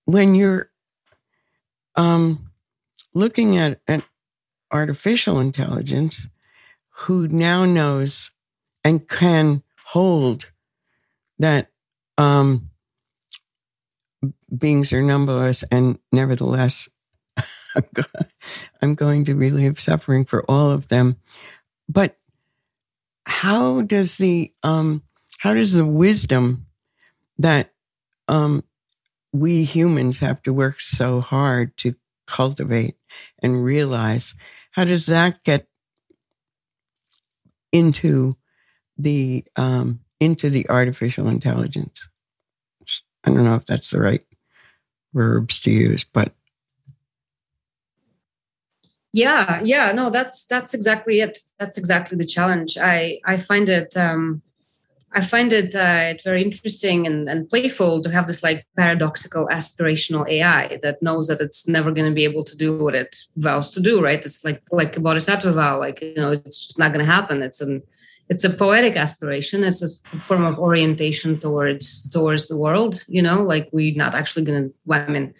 when 0.05 0.35
you're 0.35 0.69
um, 1.95 2.51
looking 3.13 3.57
at 3.57 3.81
an 3.87 4.03
artificial 4.71 5.39
intelligence 5.39 6.27
who 6.89 7.27
now 7.27 7.65
knows 7.65 8.31
and 8.83 9.07
can 9.07 9.63
hold 9.87 10.51
that 11.39 11.71
um, 12.17 12.69
beings 14.55 14.93
are 14.93 15.01
numberless, 15.01 15.63
and 15.71 15.99
nevertheless, 16.11 16.87
I'm 18.81 18.95
going 18.95 19.25
to 19.25 19.35
relieve 19.35 19.79
suffering 19.79 20.23
for 20.25 20.43
all 20.49 20.69
of 20.69 20.87
them. 20.87 21.17
But 21.87 22.17
how 23.25 23.81
does 23.81 24.17
the 24.17 24.51
um, 24.63 25.03
how 25.39 25.53
does 25.53 25.73
the 25.73 25.85
wisdom 25.85 26.67
that 27.37 27.73
um, 28.27 28.63
we 29.33 29.63
humans 29.63 30.19
have 30.19 30.41
to 30.43 30.53
work 30.53 30.79
so 30.81 31.21
hard 31.21 31.75
to 31.77 31.95
cultivate 32.27 32.95
and 33.43 33.63
realize 33.63 34.33
how 34.71 34.83
does 34.83 35.05
that 35.07 35.43
get 35.43 35.67
into 37.71 38.35
the 38.97 39.43
um, 39.55 39.99
into 40.19 40.49
the 40.49 40.69
artificial 40.69 41.27
intelligence. 41.27 42.07
I 43.23 43.31
don't 43.31 43.43
know 43.43 43.55
if 43.55 43.65
that's 43.65 43.89
the 43.89 43.99
right 43.99 44.25
verbs 45.13 45.59
to 45.61 45.71
use, 45.71 46.05
but 46.05 46.33
yeah, 49.15 49.61
yeah, 49.63 49.93
no, 49.93 50.09
that's 50.09 50.45
that's 50.45 50.73
exactly 50.73 51.21
it. 51.21 51.37
That's 51.57 51.77
exactly 51.77 52.17
the 52.17 52.25
challenge. 52.25 52.77
I 52.77 53.19
I 53.23 53.37
find 53.37 53.69
it 53.69 53.95
um, 53.95 54.41
I 55.13 55.21
find 55.21 55.53
it 55.53 55.73
uh, 55.73 56.15
very 56.21 56.43
interesting 56.43 57.07
and, 57.07 57.29
and 57.29 57.49
playful 57.49 58.03
to 58.03 58.11
have 58.11 58.27
this 58.27 58.43
like 58.43 58.67
paradoxical 58.75 59.47
aspirational 59.47 60.27
AI 60.27 60.79
that 60.83 61.01
knows 61.01 61.27
that 61.29 61.39
it's 61.39 61.65
never 61.65 61.91
going 61.93 62.09
to 62.09 62.13
be 62.13 62.25
able 62.25 62.43
to 62.43 62.57
do 62.57 62.77
what 62.77 62.93
it 62.93 63.15
vows 63.37 63.71
to 63.71 63.79
do. 63.79 64.01
Right? 64.01 64.19
It's 64.25 64.43
like 64.43 64.61
like 64.71 64.97
a 64.97 64.99
bodhisattva 64.99 65.53
vow. 65.53 65.79
Like 65.79 66.01
you 66.01 66.15
know, 66.15 66.33
it's 66.33 66.65
just 66.65 66.77
not 66.77 66.91
going 66.91 67.05
to 67.05 67.11
happen. 67.11 67.41
It's 67.41 67.61
an 67.61 67.83
it's 68.27 68.43
a 68.43 68.49
poetic 68.49 68.95
aspiration 68.95 69.63
it's 69.63 69.83
a 69.83 70.17
form 70.21 70.43
of 70.43 70.57
orientation 70.57 71.37
towards 71.39 72.09
towards 72.09 72.47
the 72.47 72.57
world 72.57 73.03
you 73.07 73.21
know 73.21 73.43
like 73.43 73.69
we're 73.71 73.93
not 73.95 74.15
actually 74.15 74.43
gonna 74.43 74.67
well, 74.87 75.05
i 75.07 75.11
mean 75.11 75.31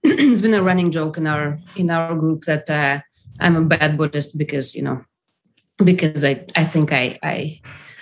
it's 0.02 0.40
been 0.40 0.54
a 0.54 0.62
running 0.62 0.90
joke 0.90 1.16
in 1.16 1.26
our 1.26 1.58
in 1.76 1.90
our 1.90 2.14
group 2.14 2.44
that 2.44 2.68
uh, 2.70 3.00
i'm 3.40 3.56
a 3.56 3.62
bad 3.62 3.96
buddhist 3.96 4.38
because 4.38 4.74
you 4.74 4.82
know 4.82 5.04
because 5.84 6.24
i 6.24 6.44
i 6.56 6.64
think 6.64 6.92
i 6.92 7.18
i 7.22 7.60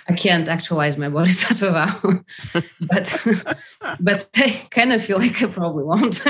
I 0.09 0.13
can't 0.13 0.47
actualize 0.47 0.97
my 0.97 1.09
bodhisattva 1.15 1.71
vow, 1.71 2.21
but 2.81 3.57
but 3.99 4.29
I 4.35 4.67
kind 4.71 4.93
of 4.93 5.03
feel 5.03 5.17
like 5.17 5.43
I 5.43 5.47
probably 5.47 5.83
won't. 5.83 6.25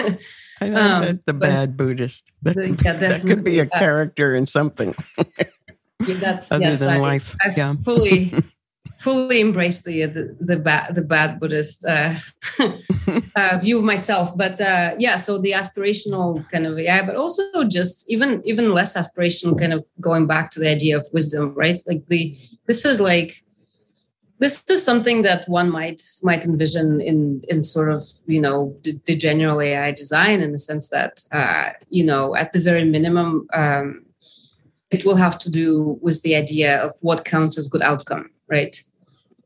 I 0.60 0.70
know 0.70 0.82
um, 0.82 1.02
that 1.02 1.26
the 1.26 1.34
bad 1.34 1.78
Buddhist. 1.78 2.32
That, 2.42 2.56
could, 2.56 2.82
yeah, 2.84 2.94
that 2.94 3.22
could 3.22 3.44
be 3.44 3.60
a 3.60 3.68
character 3.68 4.36
in 4.36 4.48
something. 4.48 4.96
yeah, 6.08 6.16
that's 6.16 6.52
other 6.52 6.64
yes, 6.64 6.80
than 6.80 6.90
I, 6.90 6.98
life. 6.98 7.36
I 7.44 7.54
yeah. 7.56 7.76
fully 7.86 8.34
fully 9.00 9.40
embrace 9.40 9.84
the 9.84 10.06
the, 10.06 10.36
the 10.40 10.58
bad 10.58 10.96
the 10.96 11.02
bad 11.02 11.40
Buddhist 11.40 11.86
uh, 11.86 12.16
uh, 13.36 13.58
view 13.62 13.80
of 13.80 13.84
myself. 13.84 14.36
But 14.36 14.60
uh, 14.60 14.96
yeah, 14.98 15.16
so 15.16 15.38
the 15.38 15.52
aspirational 15.52 16.48
kind 16.50 16.66
of 16.66 16.80
yeah, 16.80 17.06
but 17.06 17.16
also 17.16 17.64
just 17.64 18.10
even 18.10 18.42
even 18.46 18.74
less 18.74 18.96
aspirational, 18.96 19.60
kind 19.60 19.74
of 19.74 19.86
going 20.02 20.28
back 20.28 20.52
to 20.52 20.60
the 20.60 20.70
idea 20.70 20.98
of 20.98 21.08
wisdom, 21.14 21.54
right? 21.56 21.82
Like 21.86 22.08
the 22.08 22.36
this 22.66 22.86
is 22.86 23.00
like 23.00 23.44
this 24.40 24.64
is 24.70 24.84
something 24.84 25.24
that 25.24 25.48
one 25.50 25.72
might 25.72 26.02
might 26.24 26.46
envision 26.46 27.02
in 27.02 27.44
in 27.48 27.64
sort 27.64 27.92
of 27.92 28.04
you 28.28 28.42
know 28.42 28.78
the, 28.84 29.00
the 29.06 29.16
general 29.16 29.62
AI 29.62 29.92
design 29.92 30.42
in 30.42 30.52
the 30.52 30.58
sense 30.58 30.90
that 30.90 31.24
uh, 31.32 31.70
you 31.90 32.06
know 32.06 32.36
at 32.36 32.54
the 32.54 32.60
very 32.60 32.86
minimum 32.86 33.48
um, 33.54 34.04
it 34.92 35.06
will 35.06 35.16
have 35.16 35.38
to 35.40 35.52
do 35.52 35.98
with 36.02 36.22
the 36.22 36.36
idea 36.36 36.82
of 36.82 36.94
what 37.02 37.26
counts 37.26 37.58
as 37.58 37.68
good 37.68 37.82
outcome, 37.82 38.30
right? 38.48 38.82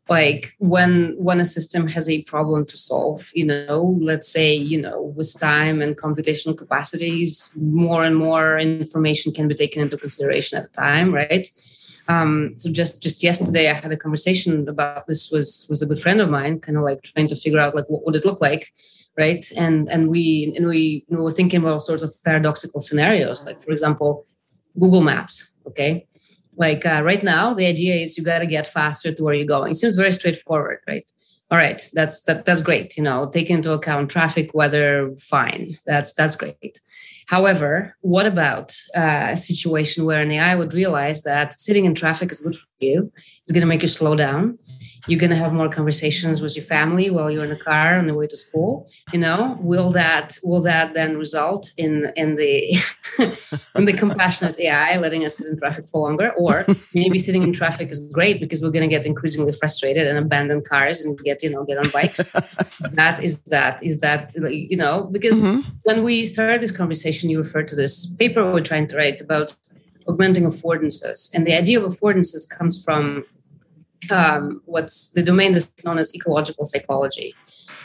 Like 0.10 0.56
when 0.60 1.16
when 1.18 1.40
a 1.40 1.46
system 1.46 1.88
has 1.88 2.10
a 2.10 2.24
problem 2.24 2.66
to 2.66 2.78
solve, 2.78 3.32
you 3.34 3.46
know, 3.46 3.98
let's 4.02 4.28
say 4.28 4.54
you 4.54 4.82
know 4.82 5.14
with 5.16 5.40
time 5.40 5.82
and 5.82 5.98
computational 5.98 6.58
capacities, 6.58 7.52
more 7.56 8.04
and 8.04 8.18
more 8.18 8.58
information 8.58 9.32
can 9.32 9.48
be 9.48 9.56
taken 9.56 9.82
into 9.82 9.98
consideration 9.98 10.58
at 10.58 10.66
a 10.66 10.70
time, 10.70 11.14
right? 11.14 11.48
Um, 12.08 12.54
so 12.56 12.72
just 12.72 13.02
just 13.02 13.24
yesterday, 13.24 13.70
I 13.70 13.74
had 13.74 13.92
a 13.92 13.98
conversation 13.98 14.68
about 14.68 15.08
this 15.08 15.32
was 15.32 15.68
was 15.70 15.82
a 15.82 15.86
good 15.86 16.02
friend 16.02 16.20
of 16.20 16.30
mine, 16.30 16.60
kind 16.60 16.78
of 16.78 16.84
like 16.84 17.02
trying 17.04 17.28
to 17.30 17.36
figure 17.36 17.60
out 17.60 17.76
like 17.76 17.86
what 17.88 18.06
would 18.06 18.16
it 18.16 18.26
look 18.26 18.42
like, 18.42 18.74
right? 19.18 19.46
And 19.56 19.88
and 19.90 20.10
we 20.10 20.54
and 20.58 20.68
we, 20.68 21.06
we 21.10 21.18
were 21.18 21.32
thinking 21.32 21.62
about 21.62 21.74
all 21.74 21.80
sorts 21.80 22.04
of 22.04 22.14
paradoxical 22.24 22.82
scenarios, 22.82 23.46
like 23.46 23.62
for 23.62 23.72
example, 23.72 24.26
Google 24.80 25.02
Maps. 25.02 25.54
Okay, 25.68 26.08
like 26.58 26.86
uh, 26.86 27.02
right 27.04 27.24
now, 27.24 27.54
the 27.54 27.66
idea 27.66 27.96
is 27.96 28.18
you 28.18 28.24
got 28.24 28.40
to 28.40 28.46
get 28.46 28.68
faster 28.68 29.14
to 29.14 29.24
where 29.24 29.34
you're 29.34 29.46
going. 29.46 29.72
It 29.72 29.76
seems 29.76 29.96
very 29.96 30.12
straightforward, 30.12 30.80
right? 30.88 31.10
All 31.50 31.58
right, 31.58 31.82
that's 31.94 32.22
that 32.24 32.46
that's 32.46 32.62
great. 32.62 32.96
You 32.96 33.04
know, 33.04 33.30
take 33.30 33.50
into 33.50 33.74
account 33.74 34.10
traffic, 34.10 34.54
weather, 34.54 35.14
fine. 35.20 35.72
That's 35.86 36.14
that's 36.14 36.36
great. 36.36 36.80
However, 37.28 37.96
what 38.02 38.26
about 38.26 38.76
uh, 38.96 39.28
a 39.32 39.38
situation 39.38 40.06
where 40.06 40.22
an 40.22 40.32
AI 40.32 40.56
would 40.56 40.74
realize 40.74 41.24
that 41.24 41.60
sitting 41.60 41.86
in 41.86 41.96
traffic 41.96 42.32
is 42.32 42.40
good 42.40 42.56
for 42.56 42.68
you? 42.80 43.12
It's 43.44 43.52
going 43.52 43.62
to 43.62 43.68
make 43.68 43.82
you 43.82 43.88
slow 43.88 44.16
down 44.16 44.58
you're 45.08 45.20
going 45.20 45.30
to 45.30 45.36
have 45.36 45.54
more 45.54 45.70
conversations 45.70 46.42
with 46.42 46.56
your 46.56 46.66
family 46.66 47.10
while 47.10 47.30
you're 47.32 47.44
in 47.44 47.50
the 47.50 47.56
car 47.56 47.96
on 47.96 48.08
the 48.08 48.14
way 48.14 48.28
to 48.28 48.38
school 48.38 48.88
you 49.12 49.20
know? 49.20 49.58
Will 49.60 49.90
that 49.92 50.38
will 50.44 50.62
that 50.62 50.94
then 50.94 51.18
result 51.18 51.72
in 51.78 52.12
in 52.16 52.36
the 52.36 52.74
in 53.76 53.86
the 53.86 53.94
compassionate 53.94 54.60
ai 54.60 54.98
letting 54.98 55.26
us 55.26 55.38
sit 55.38 55.48
in 55.48 55.58
traffic 55.58 55.88
for 55.88 56.02
longer? 56.02 56.32
Or 56.38 56.66
maybe 56.94 57.20
sitting 57.20 57.44
in 57.44 57.54
traffic 57.54 57.90
is 57.90 58.00
great 58.12 58.40
because 58.40 58.62
we're 58.62 58.72
going 58.72 58.88
to 58.90 58.96
get 58.96 59.06
increasingly 59.06 59.52
frustrated 59.54 60.08
and 60.08 60.18
abandon 60.18 60.62
cars 60.62 61.04
and 61.04 61.18
get 61.20 61.44
you 61.44 61.50
know 61.50 61.64
get 61.66 61.78
on 61.78 61.90
bikes. 61.90 62.22
That 62.94 63.24
is 63.24 63.42
that 63.44 63.82
is 63.84 64.00
that 64.00 64.34
you 64.36 64.78
know 64.78 65.08
because 65.12 65.40
mm-hmm. 65.40 65.62
when 65.84 66.04
we 66.04 66.26
started 66.26 66.62
this 66.62 66.72
conversation 66.72 67.30
you 67.30 67.38
referred 67.40 67.68
to 67.70 67.76
this 67.76 68.08
paper 68.16 68.52
we're 68.52 68.62
trying 68.62 68.88
to 68.88 68.98
write 68.98 69.22
about 69.22 69.56
augmenting 70.08 70.46
affordances. 70.46 71.30
And 71.34 71.46
the 71.46 71.54
idea 71.54 71.80
of 71.80 71.94
affordances 71.94 72.50
comes 72.50 72.84
from 72.84 73.24
um, 74.10 74.62
what's 74.66 75.12
the 75.12 75.24
domain 75.24 75.54
that's 75.54 75.86
known 75.86 75.98
as 76.00 76.14
ecological 76.16 76.66
psychology. 76.66 77.36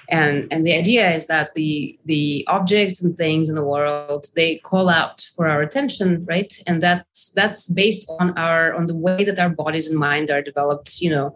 And 0.09 0.47
and 0.53 0.65
the 0.65 0.75
idea 0.75 1.13
is 1.13 1.27
that 1.27 1.55
the 1.55 1.99
the 2.05 2.45
objects 2.49 3.03
and 3.03 3.17
things 3.17 3.49
in 3.49 3.57
the 3.57 3.65
world 3.65 4.27
they 4.37 4.59
call 4.59 4.89
out 4.89 5.27
for 5.35 5.49
our 5.49 5.63
attention 5.63 6.25
right? 6.25 6.53
And 6.67 6.83
that's 6.83 7.31
that's 7.31 7.67
based 7.67 8.09
on 8.21 8.37
our 8.39 8.75
on 8.75 8.87
the 8.87 8.97
way 8.97 9.25
that 9.25 9.39
our 9.39 9.49
bodies 9.49 9.89
and 9.89 9.99
mind 9.99 10.31
are 10.31 10.43
developed 10.43 11.01
you 11.01 11.11
know 11.11 11.35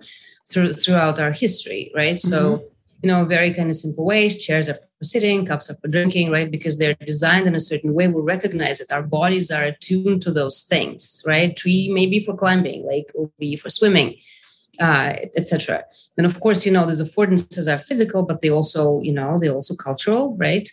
through, 0.48 0.74
throughout 0.74 1.18
our 1.18 1.32
history 1.32 1.90
right? 1.96 2.14
Mm-hmm. 2.14 2.28
so 2.28 2.62
you 3.02 3.08
know 3.08 3.24
very 3.24 3.52
kind 3.52 3.70
of 3.70 3.76
simple 3.76 4.04
ways 4.04 4.44
chairs 4.44 4.68
are 4.68 4.74
for 4.74 5.04
sitting 5.04 5.46
cups 5.46 5.68
are 5.68 5.74
for 5.74 5.88
drinking 5.88 6.30
right? 6.30 6.50
Because 6.50 6.78
they're 6.78 6.94
designed 6.94 7.48
in 7.48 7.56
a 7.56 7.60
certain 7.60 7.92
way 7.92 8.06
we 8.06 8.22
recognize 8.22 8.78
that 8.78 8.92
our 8.92 9.02
bodies 9.02 9.50
are 9.50 9.64
attuned 9.64 10.22
to 10.22 10.30
those 10.30 10.62
things 10.62 11.24
right? 11.26 11.56
Tree 11.56 11.90
maybe 11.92 12.20
for 12.20 12.36
climbing 12.36 12.86
like 12.86 13.10
will 13.16 13.32
be 13.36 13.56
for 13.56 13.68
swimming 13.68 14.14
uh, 14.78 15.14
etc. 15.36 15.84
And 16.16 16.26
of 16.26 16.40
course, 16.40 16.64
you 16.64 16.72
know, 16.72 16.86
these 16.86 17.02
affordances 17.02 17.72
are 17.72 17.78
physical, 17.78 18.22
but 18.22 18.42
they 18.42 18.50
also, 18.50 19.00
you 19.02 19.12
know, 19.12 19.38
they're 19.38 19.54
also 19.54 19.74
cultural, 19.74 20.36
right? 20.36 20.68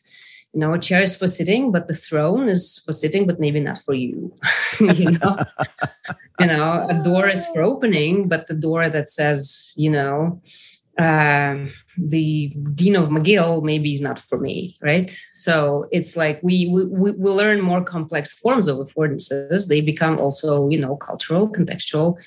You 0.53 0.61
know, 0.61 0.73
a 0.73 0.79
chair 0.79 1.01
is 1.01 1.15
for 1.15 1.27
sitting, 1.27 1.71
but 1.71 1.87
the 1.87 1.93
throne 1.93 2.49
is 2.49 2.81
for 2.85 2.93
sitting, 2.93 3.27
but 3.27 3.39
maybe 3.39 3.59
not 3.59 3.77
for 3.77 3.93
you. 3.93 4.33
you 4.79 5.11
know, 5.11 5.37
you 6.39 6.45
know, 6.45 6.87
a 6.89 7.01
door 7.03 7.27
is 7.27 7.45
for 7.47 7.61
opening, 7.61 8.27
but 8.27 8.47
the 8.47 8.55
door 8.55 8.89
that 8.89 9.09
says, 9.09 9.73
you 9.75 9.91
know, 9.91 10.41
um, 10.99 11.69
the 11.97 12.47
dean 12.73 12.95
of 12.95 13.09
McGill 13.09 13.61
maybe 13.61 13.93
is 13.93 14.01
not 14.01 14.19
for 14.19 14.39
me, 14.39 14.75
right? 14.81 15.09
So 15.33 15.87
it's 15.91 16.17
like 16.17 16.39
we, 16.41 16.67
we 16.67 17.11
we 17.11 17.29
learn 17.29 17.61
more 17.61 17.83
complex 17.83 18.33
forms 18.33 18.67
of 18.67 18.77
affordances. 18.77 19.67
They 19.67 19.81
become 19.81 20.17
also, 20.17 20.69
you 20.69 20.79
know, 20.79 20.95
cultural, 20.95 21.49
contextual, 21.49 22.17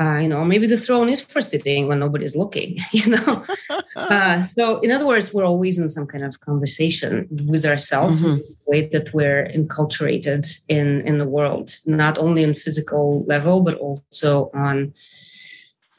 uh, 0.00 0.16
you 0.16 0.28
know, 0.28 0.44
maybe 0.46 0.66
the 0.66 0.78
throne 0.78 1.10
is 1.10 1.20
for 1.20 1.42
sitting 1.42 1.86
when 1.86 1.98
nobody's 1.98 2.34
looking, 2.34 2.78
you 2.92 3.10
know. 3.10 3.44
uh, 3.96 4.42
so, 4.44 4.80
in 4.80 4.90
other 4.90 5.06
words, 5.06 5.34
we're 5.34 5.44
always 5.44 5.78
in 5.78 5.88
some 5.88 6.06
kind 6.06 6.24
of 6.24 6.40
conversation 6.40 7.28
with 7.46 7.66
ourselves, 7.66 8.22
mm-hmm. 8.22 8.38
with 8.38 8.48
the 8.48 8.56
way 8.66 8.88
that 8.88 9.12
we're 9.12 9.46
enculturated 9.48 10.48
in 10.68 11.02
in 11.02 11.18
the 11.18 11.28
world, 11.28 11.76
not 11.84 12.16
only 12.18 12.42
in 12.42 12.54
physical 12.54 13.24
level, 13.26 13.62
but 13.62 13.74
also 13.74 14.50
on, 14.54 14.94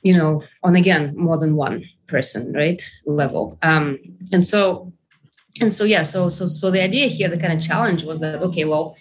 you 0.01 0.17
know, 0.17 0.41
on 0.63 0.75
again 0.75 1.13
more 1.15 1.37
than 1.37 1.55
one 1.55 1.83
person, 2.07 2.51
right? 2.53 2.81
Level. 3.05 3.59
Um, 3.61 3.99
and 4.33 4.47
so, 4.47 4.91
and 5.61 5.71
so, 5.71 5.83
yeah. 5.83 6.01
So, 6.01 6.27
so, 6.27 6.47
so 6.47 6.71
the 6.71 6.81
idea 6.81 7.07
here, 7.07 7.29
the 7.29 7.37
kind 7.37 7.53
of 7.53 7.61
challenge 7.61 8.03
was 8.03 8.19
that 8.21 8.41
okay, 8.41 8.65
well 8.65 8.95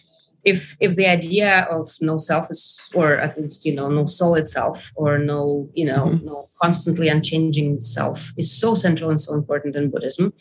if 0.44 0.76
if 0.80 0.96
the 0.96 1.06
idea 1.06 1.66
of 1.70 1.88
no 2.00 2.18
self 2.18 2.50
is 2.50 2.90
or 2.94 3.16
at 3.18 3.38
least 3.38 3.64
you 3.64 3.74
know 3.74 3.88
no 3.88 4.06
soul 4.06 4.34
itself 4.34 4.90
or 4.94 5.18
no 5.18 5.68
you 5.74 5.84
know 5.84 6.06
mm-hmm. 6.06 6.26
no 6.26 6.48
constantly 6.60 7.08
unchanging 7.08 7.80
self 7.80 8.32
is 8.36 8.50
so 8.50 8.74
central 8.74 9.10
and 9.10 9.20
so 9.20 9.34
important 9.34 9.76
in 9.76 9.90
buddhism 9.90 10.32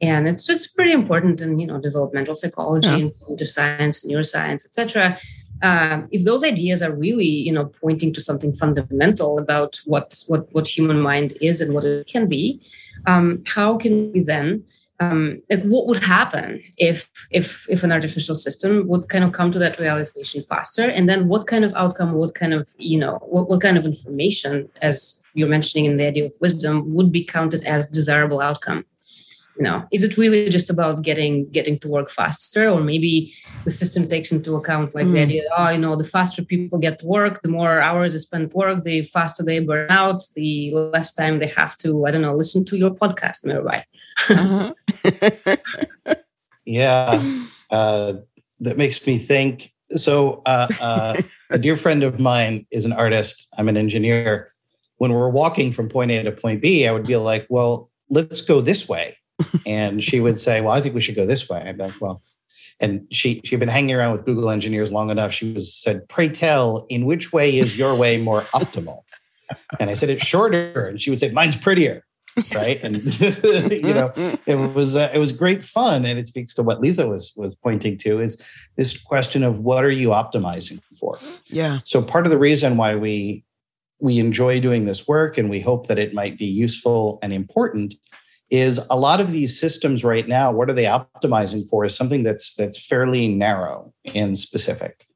and 0.00 0.28
it's 0.28 0.48
it's 0.48 0.66
pretty 0.66 0.92
important 0.92 1.40
in 1.40 1.58
you 1.58 1.66
know 1.66 1.80
developmental 1.80 2.34
psychology 2.34 2.88
yeah. 2.88 2.96
and 2.96 3.18
cognitive 3.18 3.48
science 3.48 4.06
neuroscience 4.06 4.64
etc 4.64 5.18
um, 5.62 6.08
if 6.10 6.24
those 6.24 6.42
ideas 6.42 6.82
are 6.82 6.94
really 6.94 7.26
you 7.26 7.52
know 7.52 7.66
pointing 7.66 8.12
to 8.12 8.20
something 8.20 8.54
fundamental 8.54 9.38
about 9.38 9.80
what 9.84 10.22
what 10.28 10.46
what 10.52 10.66
human 10.66 11.00
mind 11.00 11.34
is 11.40 11.60
and 11.60 11.74
what 11.74 11.84
it 11.84 12.06
can 12.06 12.28
be 12.28 12.60
um, 13.06 13.42
how 13.46 13.76
can 13.76 14.12
we 14.12 14.22
then 14.22 14.62
um, 15.00 15.42
like 15.48 15.62
what 15.62 15.86
would 15.86 16.04
happen 16.04 16.60
if 16.76 17.08
if 17.30 17.66
if 17.70 17.82
an 17.82 17.90
artificial 17.90 18.34
system 18.34 18.86
would 18.86 19.08
kind 19.08 19.24
of 19.24 19.32
come 19.32 19.50
to 19.50 19.58
that 19.58 19.78
realization 19.78 20.42
faster 20.44 20.88
and 20.88 21.08
then 21.08 21.26
what 21.26 21.46
kind 21.46 21.64
of 21.64 21.72
outcome 21.74 22.12
what 22.12 22.34
kind 22.34 22.52
of 22.52 22.68
you 22.78 22.98
know 22.98 23.18
what, 23.22 23.48
what 23.48 23.62
kind 23.62 23.78
of 23.78 23.86
information 23.86 24.68
as 24.82 25.22
you're 25.32 25.48
mentioning 25.48 25.86
in 25.86 25.96
the 25.96 26.06
idea 26.06 26.26
of 26.26 26.34
wisdom 26.40 26.94
would 26.94 27.10
be 27.10 27.24
counted 27.24 27.64
as 27.64 27.88
desirable 27.88 28.40
outcome 28.40 28.84
you 29.56 29.62
know 29.62 29.86
is 29.90 30.02
it 30.02 30.18
really 30.18 30.50
just 30.50 30.68
about 30.68 31.00
getting 31.00 31.48
getting 31.50 31.78
to 31.78 31.88
work 31.88 32.10
faster 32.10 32.68
or 32.68 32.80
maybe 32.80 33.32
the 33.64 33.70
system 33.70 34.06
takes 34.06 34.30
into 34.32 34.54
account 34.54 34.94
like 34.94 35.06
mm. 35.06 35.12
the 35.12 35.18
hmm. 35.18 35.28
idea 35.28 35.42
oh 35.56 35.70
you 35.70 35.78
know 35.78 35.96
the 35.96 36.04
faster 36.04 36.44
people 36.44 36.78
get 36.78 36.98
to 36.98 37.06
work 37.06 37.40
the 37.40 37.48
more 37.48 37.80
hours 37.80 38.12
they 38.12 38.18
spend 38.18 38.44
at 38.44 38.54
work 38.54 38.82
the 38.84 39.02
faster 39.02 39.42
they 39.42 39.60
burn 39.60 39.90
out 39.90 40.22
the 40.34 40.72
less 40.74 41.14
time 41.14 41.38
they 41.38 41.46
have 41.46 41.74
to 41.76 42.04
i 42.06 42.10
don't 42.10 42.22
know 42.22 42.34
listen 42.34 42.64
to 42.66 42.76
your 42.76 42.90
podcast 42.90 43.44
Mirabai. 43.46 43.82
Uh-huh. 44.28 44.74
yeah, 46.64 47.44
uh, 47.70 48.14
that 48.60 48.76
makes 48.76 49.06
me 49.06 49.18
think. 49.18 49.72
So, 49.96 50.42
uh, 50.46 50.68
uh, 50.80 51.22
a 51.50 51.58
dear 51.58 51.76
friend 51.76 52.02
of 52.02 52.20
mine 52.20 52.66
is 52.70 52.84
an 52.84 52.92
artist. 52.92 53.48
I'm 53.58 53.68
an 53.68 53.76
engineer. 53.76 54.48
When 54.98 55.12
we're 55.12 55.30
walking 55.30 55.72
from 55.72 55.88
point 55.88 56.10
A 56.10 56.22
to 56.22 56.32
point 56.32 56.60
B, 56.60 56.86
I 56.86 56.92
would 56.92 57.06
be 57.06 57.16
like, 57.16 57.46
"Well, 57.48 57.90
let's 58.08 58.42
go 58.42 58.60
this 58.60 58.88
way," 58.88 59.16
and 59.66 60.02
she 60.02 60.20
would 60.20 60.38
say, 60.38 60.60
"Well, 60.60 60.74
I 60.74 60.80
think 60.80 60.94
we 60.94 61.00
should 61.00 61.16
go 61.16 61.26
this 61.26 61.48
way." 61.48 61.62
I'd 61.66 61.78
be 61.78 61.84
like, 61.84 62.00
"Well." 62.00 62.22
And 62.82 63.06
she 63.10 63.42
she'd 63.44 63.60
been 63.60 63.68
hanging 63.68 63.94
around 63.94 64.12
with 64.12 64.24
Google 64.24 64.48
engineers 64.48 64.90
long 64.90 65.10
enough. 65.10 65.32
She 65.32 65.52
was 65.52 65.74
said, 65.74 66.08
"Pray 66.08 66.28
tell, 66.28 66.86
in 66.88 67.04
which 67.04 67.32
way 67.32 67.58
is 67.58 67.76
your 67.76 67.94
way 67.94 68.16
more 68.16 68.42
optimal?" 68.54 69.00
and 69.78 69.90
I 69.90 69.94
said, 69.94 70.10
it's 70.10 70.26
shorter. 70.26 70.86
And 70.86 71.00
she 71.00 71.10
would 71.10 71.18
say, 71.18 71.30
mine's 71.30 71.56
prettier. 71.56 72.04
Right. 72.52 72.80
And, 72.82 73.20
you 73.72 73.94
know, 73.94 74.12
it 74.46 74.54
was, 74.54 74.96
uh, 74.96 75.10
it 75.12 75.18
was 75.18 75.32
great 75.32 75.64
fun. 75.64 76.04
And 76.04 76.18
it 76.18 76.26
speaks 76.26 76.54
to 76.54 76.62
what 76.62 76.80
Liza 76.80 77.08
was, 77.08 77.32
was 77.36 77.54
pointing 77.54 77.96
to 77.98 78.20
is 78.20 78.42
this 78.76 79.00
question 79.00 79.42
of 79.42 79.60
what 79.60 79.84
are 79.84 79.90
you 79.90 80.08
optimizing 80.08 80.80
for? 80.98 81.18
Yeah. 81.46 81.80
So 81.84 82.02
part 82.02 82.26
of 82.26 82.30
the 82.30 82.38
reason 82.38 82.76
why 82.76 82.94
we, 82.94 83.44
we 84.00 84.18
enjoy 84.18 84.60
doing 84.60 84.84
this 84.84 85.06
work 85.06 85.38
and 85.38 85.50
we 85.50 85.60
hope 85.60 85.86
that 85.88 85.98
it 85.98 86.14
might 86.14 86.38
be 86.38 86.46
useful 86.46 87.18
and 87.22 87.32
important 87.32 87.94
is 88.50 88.80
a 88.90 88.96
lot 88.96 89.20
of 89.20 89.30
these 89.30 89.58
systems 89.58 90.02
right 90.02 90.26
now 90.26 90.50
what 90.50 90.68
are 90.68 90.72
they 90.72 90.84
optimizing 90.84 91.66
for 91.68 91.84
is 91.84 91.94
something 91.94 92.22
that's 92.22 92.54
that's 92.54 92.84
fairly 92.84 93.28
narrow 93.28 93.92
and 94.14 94.36
specific 94.36 95.06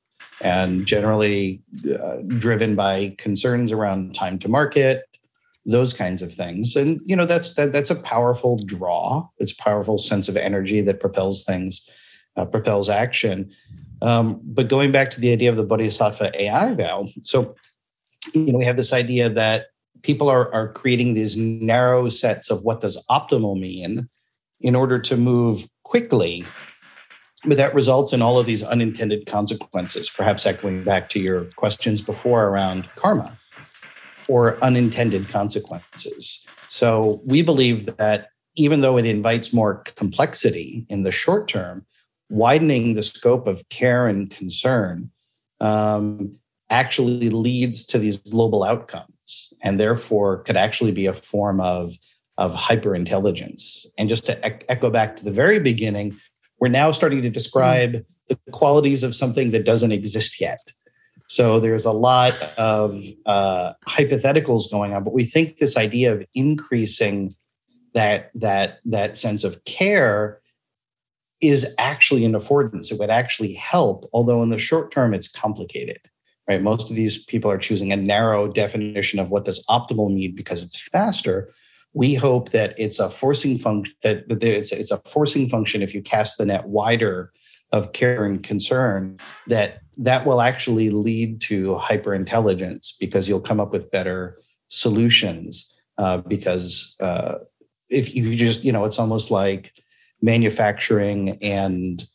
and 0.41 0.87
generally 0.87 1.63
uh, 2.01 2.17
driven 2.39 2.77
by 2.77 3.15
concerns 3.19 3.73
around 3.73 4.15
time 4.15 4.39
to 4.39 4.49
market 4.49 5.14
those 5.67 5.95
kinds 5.95 6.23
of 6.23 6.33
things. 6.33 6.77
And 6.77 7.01
you 7.05 7.17
know 7.17 7.27
that's 7.27 7.55
that, 7.55 7.73
that's 7.73 7.91
a 7.91 7.97
powerful 7.97 8.63
draw. 8.65 9.29
It's 9.39 9.53
powerful 9.53 9.99
sense 9.99 10.29
of 10.29 10.37
energy 10.37 10.81
that 10.83 11.01
propels 11.01 11.45
things 11.45 11.89
uh, 12.37 12.45
propels 12.45 12.89
action. 12.89 13.51
Um, 14.03 14.41
but 14.45 14.69
going 14.69 14.93
back 14.93 15.11
to 15.13 15.21
the 15.21 15.33
idea 15.33 15.51
of 15.51 15.57
the 15.57 15.65
bodhisattva 15.65 16.31
ai 16.43 16.75
vow 16.75 17.07
so 17.23 17.55
you 18.35 18.53
know 18.53 18.59
we 18.59 18.65
have 18.65 18.77
this 18.77 18.93
idea 18.93 19.31
that 19.31 19.69
people 20.03 20.29
are, 20.29 20.53
are 20.53 20.73
creating 20.73 21.15
these 21.15 21.37
narrow 21.37 22.09
sets 22.09 22.51
of 22.51 22.63
what 22.63 22.81
does 22.81 23.03
optimal 23.11 23.59
mean 23.59 24.09
in 24.61 24.75
order 24.75 24.99
to 24.99 25.17
move 25.17 25.69
quickly 25.85 26.45
but 27.47 27.57
that 27.57 27.75
results 27.75 28.13
in 28.13 28.21
all 28.21 28.39
of 28.39 28.47
these 28.47 28.63
unintended 28.63 29.27
consequences 29.27 30.11
perhaps 30.11 30.45
echoing 30.45 30.83
back 30.83 31.09
to 31.09 31.21
your 31.21 31.45
questions 31.57 32.03
before 32.03 32.49
around 32.49 32.89
karma 32.97 33.39
or 34.29 34.63
unintended 34.63 35.29
consequences 35.29 36.47
so 36.69 37.21
we 37.25 37.43
believe 37.43 37.97
that 37.97 38.29
even 38.57 38.81
though 38.81 38.97
it 38.97 39.07
invites 39.07 39.53
more 39.53 39.77
complexity 39.97 40.87
in 40.89 41.03
the 41.03 41.11
short 41.11 41.49
term 41.49 41.85
widening 42.31 42.95
the 42.95 43.03
scope 43.03 43.47
of 43.47 43.69
care 43.69 44.07
and 44.07 44.31
concern 44.31 45.11
um, 45.61 46.37
actually 46.71 47.31
leads 47.31 47.85
to 47.85 47.99
these 47.99 48.17
global 48.17 48.65
outcomes 48.65 49.53
and 49.63 49.79
therefore 49.79 50.39
could 50.43 50.57
actually 50.57 50.93
be 50.93 51.07
a 51.07 51.13
form 51.13 51.61
of, 51.61 51.97
of 52.39 52.55
hyper 52.55 52.95
intelligence. 52.95 53.87
And 53.99 54.09
just 54.09 54.27
to 54.27 54.39
e- 54.47 54.65
echo 54.69 54.91
back 54.91 55.17
to 55.17 55.25
the 55.25 55.31
very 55.31 55.59
beginning, 55.59 56.17
we're 56.61 56.69
now 56.69 56.91
starting 56.91 57.23
to 57.23 57.31
describe 57.31 57.93
mm. 57.93 58.05
the 58.29 58.39
qualities 58.53 59.03
of 59.03 59.15
something 59.15 59.51
that 59.53 59.65
doesn't 59.65 59.93
exist 59.93 60.41
yet. 60.41 60.73
So 61.29 61.59
there's 61.59 61.87
a 61.87 61.93
lot 61.93 62.35
of 62.59 63.01
uh, 63.27 63.73
hypotheticals 63.87 64.71
going 64.71 64.93
on, 64.93 65.05
but 65.05 65.15
we 65.15 65.25
think 65.25 65.57
this 65.57 65.77
idea 65.77 66.13
of 66.13 66.25
increasing 66.35 67.33
that 67.95 68.31
that 68.35 68.81
that 68.85 69.17
sense 69.17 69.45
of 69.45 69.65
care 69.65 70.41
is 71.41 71.75
actually 71.79 72.25
an 72.25 72.33
affordance. 72.33 72.91
It 72.91 72.99
would 72.99 73.11
actually 73.11 73.55
help, 73.55 74.09
although 74.13 74.43
in 74.43 74.51
the 74.51 74.59
short 74.59 74.91
term 74.91 75.15
it's 75.15 75.29
complicated 75.29 76.01
right? 76.49 76.63
Most 76.63 76.91
of 76.91 76.97
these 76.97 77.25
people 77.25 77.51
are 77.51 77.59
choosing 77.59 77.93
a 77.93 77.97
narrow 77.97 78.49
definition 78.49 79.19
of 79.19 79.31
what 79.31 79.45
does 79.45 79.65
optimal 79.67 80.13
mean 80.13 80.35
because 80.35 80.63
it's 80.63 80.89
faster. 80.89 81.53
We 81.93 82.15
hope 82.15 82.51
that 82.51 82.75
it's 82.77 82.99
a 82.99 83.09
forcing 83.09 83.59
function 83.59 83.95
that, 84.03 84.29
that 84.29 84.43
it's, 84.43 84.73
it's 84.73 84.91
a 84.91 85.01
forcing 85.07 85.49
function 85.49 85.83
if 85.83 85.95
you 85.95 86.03
cast 86.03 86.39
the 86.39 86.47
net 86.47 86.67
wider 86.67 87.33
of 87.75 87.93
care 87.93 88.25
and 88.25 88.43
concern 88.43 89.19
that 89.49 89.81
that 89.97 90.25
will 90.25 90.41
actually 90.41 90.91
lead 90.91 91.41
to 91.41 91.75
hyperintelligence 91.75 92.93
because 92.99 93.29
you'll 93.29 93.41
come 93.41 93.61
up 93.61 93.73
with 93.73 93.91
better 93.91 94.39
solutions 94.69 95.75
uh, 95.99 96.19
because 96.19 96.95
uh, 97.01 97.35
if 97.91 98.15
you 98.15 98.35
just 98.35 98.65
you 98.65 98.73
know 98.73 98.85
it's 98.85 98.99
almost 98.99 99.31
like 99.31 99.73
manufacturing 100.23 101.37
and 101.43 102.07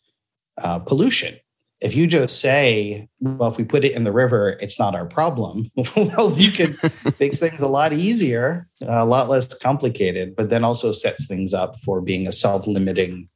uh, 0.61 0.79
pollution 0.79 1.35
if 1.81 1.95
you 1.95 2.07
just 2.07 2.41
say, 2.41 3.07
well, 3.21 3.49
if 3.49 3.57
we 3.57 3.63
put 3.63 3.85
it 3.85 3.93
in 3.93 4.03
the 4.03 4.11
river, 4.11 4.57
it's 4.59 4.77
not 4.77 4.95
our 4.95 5.05
problem, 5.05 5.71
well, 5.95 6.31
you 6.37 6.51
can 6.51 6.77
make 7.19 7.37
things 7.37 7.61
a 7.61 7.67
lot 7.67 7.93
easier, 7.93 8.67
a 8.81 9.05
lot 9.05 9.29
less 9.29 9.53
complicated, 9.53 10.35
but 10.35 10.49
then 10.49 10.63
also 10.63 10.91
sets 10.91 11.25
things 11.25 11.53
up 11.53 11.79
for 11.79 12.01
being 12.01 12.27
a 12.27 12.31
self 12.31 12.67
limiting 12.67 13.29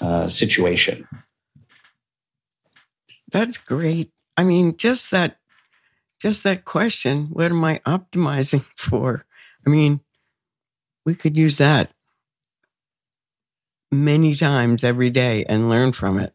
uh, 0.00 0.28
situation. 0.28 1.08
That's 3.30 3.56
great. 3.56 4.10
I 4.36 4.44
mean, 4.44 4.76
just 4.76 5.10
that, 5.10 5.38
just 6.20 6.44
that 6.44 6.64
question, 6.64 7.26
what 7.32 7.50
am 7.52 7.64
I 7.64 7.80
optimizing 7.86 8.64
for? 8.76 9.26
I 9.66 9.70
mean, 9.70 10.00
we 11.04 11.14
could 11.14 11.36
use 11.36 11.58
that 11.58 11.90
many 13.90 14.34
times 14.34 14.84
every 14.84 15.10
day 15.10 15.44
and 15.44 15.68
learn 15.68 15.92
from 15.92 16.18
it. 16.18 16.34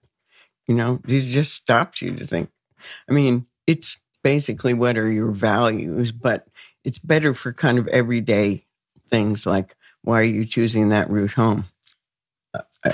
You 0.67 0.75
know, 0.75 1.01
it 1.07 1.21
just 1.21 1.53
stops 1.53 2.01
you 2.01 2.15
to 2.15 2.27
think. 2.27 2.49
I 3.09 3.13
mean, 3.13 3.47
it's 3.67 3.97
basically 4.23 4.73
what 4.73 4.97
are 4.97 5.11
your 5.11 5.31
values, 5.31 6.11
but 6.11 6.47
it's 6.83 6.99
better 6.99 7.33
for 7.33 7.53
kind 7.53 7.79
of 7.79 7.87
everyday 7.89 8.65
things 9.09 9.45
like 9.45 9.75
why 10.03 10.19
are 10.21 10.23
you 10.23 10.45
choosing 10.45 10.89
that 10.89 11.09
route 11.09 11.33
home? 11.33 11.65
Uh, 12.53 12.61
uh 12.85 12.93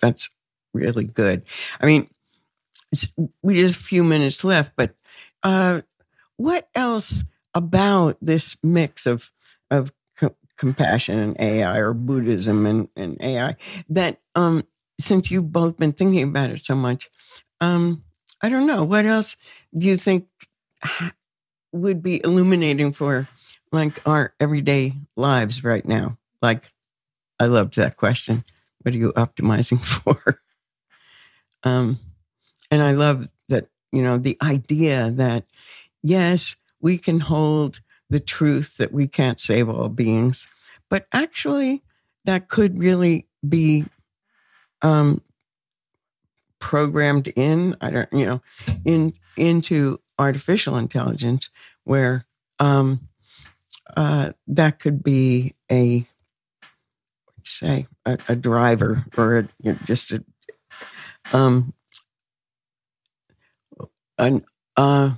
that's 0.00 0.30
really 0.74 1.04
good. 1.04 1.42
I 1.80 1.86
mean, 1.86 2.08
we 3.42 3.54
just 3.54 3.74
a 3.74 3.78
few 3.78 4.04
minutes 4.04 4.44
left, 4.44 4.72
but 4.76 4.94
uh, 5.42 5.82
what 6.36 6.68
else 6.74 7.24
about 7.54 8.16
this 8.20 8.56
mix 8.62 9.06
of 9.06 9.32
of 9.70 9.92
co- 10.16 10.36
compassion 10.56 11.18
and 11.18 11.40
AI 11.40 11.78
or 11.78 11.92
Buddhism 11.94 12.66
and, 12.66 12.88
and 12.96 13.16
AI 13.20 13.56
that 13.88 14.20
um, 14.34 14.64
since 15.00 15.30
you've 15.30 15.52
both 15.52 15.76
been 15.76 15.92
thinking 15.92 16.22
about 16.22 16.50
it 16.50 16.64
so 16.64 16.74
much, 16.76 17.10
um, 17.60 18.04
I 18.40 18.48
don't 18.48 18.66
know 18.66 18.84
what 18.84 19.06
else 19.06 19.36
do 19.76 19.86
you 19.86 19.96
think 19.96 20.26
would 21.72 22.02
be 22.02 22.20
illuminating 22.24 22.92
for 22.92 23.28
like 23.72 24.00
our 24.06 24.34
everyday 24.40 24.94
lives 25.16 25.64
right 25.64 25.84
now? 25.84 26.18
Like, 26.40 26.72
I 27.38 27.46
loved 27.46 27.76
that 27.76 27.96
question. 27.96 28.44
What 28.82 28.94
are 28.94 28.98
you 28.98 29.12
optimizing 29.12 29.84
for? 29.84 30.40
um, 31.64 31.98
and 32.70 32.82
I 32.82 32.92
love 32.92 33.28
that 33.48 33.68
you 33.92 34.02
know 34.02 34.18
the 34.18 34.36
idea 34.42 35.10
that 35.10 35.44
yes, 36.02 36.56
we 36.80 36.98
can 36.98 37.20
hold 37.20 37.80
the 38.08 38.20
truth 38.20 38.76
that 38.76 38.92
we 38.92 39.08
can't 39.08 39.40
save 39.40 39.68
all 39.68 39.88
beings, 39.88 40.46
but 40.88 41.06
actually 41.12 41.82
that 42.24 42.48
could 42.48 42.78
really 42.78 43.26
be 43.46 43.86
um, 44.82 45.20
programmed 46.58 47.28
in, 47.28 47.76
I 47.80 47.90
don't, 47.90 48.12
you 48.12 48.26
know, 48.26 48.42
in 48.84 49.14
into 49.36 50.00
artificial 50.18 50.76
intelligence, 50.76 51.50
where 51.84 52.24
um, 52.58 53.08
uh, 53.96 54.32
that 54.46 54.78
could 54.78 55.02
be 55.02 55.54
a 55.70 56.06
say 57.44 57.86
a, 58.04 58.18
a 58.28 58.36
driver 58.36 59.04
or 59.16 59.38
a, 59.38 59.48
you 59.60 59.72
know, 59.72 59.78
just 59.84 60.12
a 60.12 60.24
um, 61.32 61.72
an 64.18 64.44
uh, 64.76 65.10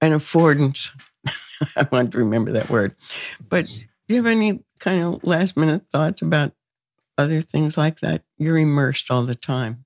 an 0.00 0.12
affordance. 0.12 0.90
I 1.76 1.86
want 1.92 2.12
to 2.12 2.18
remember 2.18 2.52
that 2.52 2.70
word, 2.70 2.94
but 3.48 3.66
do 3.66 4.14
you 4.14 4.16
have 4.16 4.26
any 4.26 4.64
kind 4.80 5.02
of 5.02 5.24
last 5.24 5.56
minute 5.56 5.84
thoughts 5.90 6.22
about 6.22 6.52
other 7.16 7.40
things 7.40 7.76
like 7.76 8.00
that? 8.00 8.22
You're 8.36 8.58
immersed 8.58 9.10
all 9.10 9.22
the 9.24 9.34
time. 9.36 9.84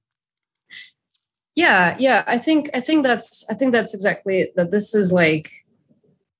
Yeah 1.54 1.96
yeah. 1.98 2.24
I 2.26 2.38
think 2.38 2.70
i 2.74 2.80
think 2.80 3.02
that's 3.02 3.44
i 3.50 3.54
think 3.54 3.72
that's 3.72 3.94
exactly 3.94 4.40
it, 4.40 4.56
that 4.56 4.70
this 4.70 4.94
is 4.94 5.12
like 5.12 5.50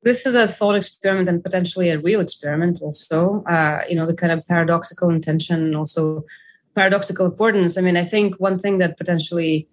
this 0.03 0.25
is 0.27 0.35
a 0.35 0.47
thought 0.47 0.77
experiment 0.77 1.29
and 1.29 1.43
potentially 1.43 1.89
a 1.91 1.99
real 1.99 2.21
experiment 2.21 2.81
also. 2.81 3.43
Uh, 3.45 3.81
you 3.89 3.97
know 3.97 4.07
the 4.07 4.15
kind 4.15 4.33
of 4.33 4.47
paradoxical 4.47 5.11
intention 5.11 5.63
and 5.63 5.77
also 5.77 6.25
paradoxical 6.75 7.31
affordance. 7.31 7.77
I 7.77 7.81
mean 7.81 7.97
i 7.97 8.05
think 8.05 8.37
one 8.37 8.59
thing 8.59 8.79
that 8.79 8.97
potentially 8.97 9.69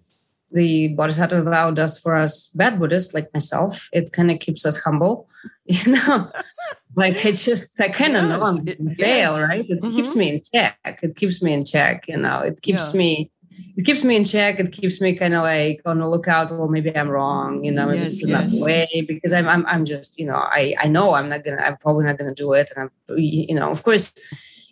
the 0.52 0.88
bodhisattva 0.88 1.42
vow 1.42 1.70
does 1.70 1.98
for 1.98 2.16
us 2.16 2.48
bad 2.54 2.78
buddhists 2.78 3.14
like 3.14 3.32
myself 3.32 3.88
it 3.92 4.12
kind 4.12 4.30
of 4.30 4.38
keeps 4.38 4.64
us 4.64 4.78
humble 4.78 5.28
you 5.64 5.92
know 5.92 6.30
like 6.96 7.24
it's 7.24 7.44
just 7.44 7.80
I 7.80 7.88
kind 7.88 8.16
of 8.16 8.24
know 8.24 8.42
I'm 8.42 8.64
fail, 8.96 9.40
right? 9.40 9.68
It 9.68 9.80
mm-hmm. 9.80 9.96
keeps 9.96 10.14
me 10.14 10.28
in 10.34 10.42
check. 10.52 11.00
It 11.02 11.16
keeps 11.16 11.42
me 11.42 11.52
in 11.52 11.64
check, 11.64 12.06
you 12.08 12.16
know. 12.16 12.40
It 12.40 12.62
keeps 12.62 12.94
yeah. 12.94 12.98
me 12.98 13.30
it 13.76 13.84
keeps 13.84 14.04
me 14.04 14.16
in 14.16 14.24
check. 14.24 14.60
It 14.60 14.72
keeps 14.72 15.00
me 15.00 15.14
kind 15.14 15.34
of 15.34 15.42
like 15.42 15.80
on 15.84 15.98
the 15.98 16.08
lookout. 16.08 16.50
Well, 16.50 16.68
maybe 16.68 16.96
I'm 16.96 17.08
wrong, 17.08 17.64
you 17.64 17.72
know. 17.72 17.86
Maybe 17.86 17.98
yes, 17.98 18.06
this 18.06 18.22
is 18.22 18.28
yes. 18.28 18.40
not 18.40 18.50
the 18.50 18.62
way 18.62 19.04
because 19.06 19.32
I'm, 19.32 19.48
I'm, 19.48 19.66
I'm 19.66 19.84
just, 19.84 20.18
you 20.18 20.26
know, 20.26 20.36
I, 20.36 20.74
I 20.80 20.88
know 20.88 21.14
I'm 21.14 21.28
not 21.28 21.44
gonna, 21.44 21.62
I'm 21.62 21.76
probably 21.76 22.04
not 22.04 22.18
gonna 22.18 22.34
do 22.34 22.52
it, 22.52 22.70
and 22.74 22.90
I'm, 23.08 23.18
you 23.18 23.54
know, 23.54 23.70
of 23.70 23.82
course, 23.82 24.12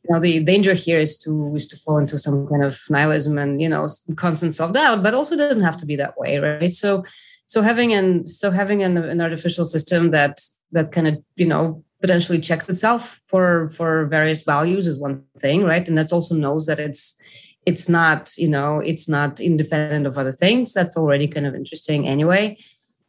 you 0.05 0.15
know, 0.15 0.21
the 0.21 0.41
danger 0.41 0.75
here 0.75 0.99
is 0.99 1.17
to 1.19 1.55
is 1.55 1.67
to 1.69 1.77
fall 1.77 1.99
into 1.99 2.19
some 2.19 2.47
kind 2.49 2.65
of 2.65 2.81
nihilism 2.91 3.39
and 3.39 3.61
you 3.61 3.69
know 3.69 3.87
constant 4.17 4.55
self 4.55 4.73
doubt, 4.73 5.03
but 5.03 5.15
also 5.15 5.37
doesn't 5.37 5.63
have 5.63 5.77
to 5.79 5.87
be 5.87 5.97
that 5.97 6.19
way, 6.19 6.39
right? 6.39 6.73
So, 6.73 7.05
so 7.47 7.63
having 7.63 7.93
an 7.93 8.27
so 8.27 8.51
having 8.51 8.83
an, 8.83 8.97
an 8.97 9.21
artificial 9.21 9.65
system 9.65 10.11
that 10.11 10.41
that 10.73 10.91
kind 10.91 11.07
of 11.07 11.23
you 11.37 11.47
know 11.47 11.85
potentially 12.01 12.41
checks 12.41 12.69
itself 12.69 13.21
for 13.29 13.69
for 13.71 14.07
various 14.07 14.43
values 14.43 14.89
is 14.89 14.99
one 14.99 15.23
thing 15.39 15.63
right? 15.63 15.87
And 15.87 15.97
that's 15.97 16.13
also 16.13 16.35
knows 16.35 16.67
that 16.67 16.81
it's 16.81 17.21
it's 17.65 17.89
not 17.89 18.37
you 18.37 18.49
know 18.49 18.81
it's 18.81 19.09
not 19.09 19.39
independent 19.39 20.07
of 20.07 20.19
other 20.19 20.33
things. 20.33 20.73
That's 20.73 20.97
already 20.97 21.29
kind 21.29 21.47
of 21.47 21.55
interesting 21.55 22.09
anyway. 22.09 22.59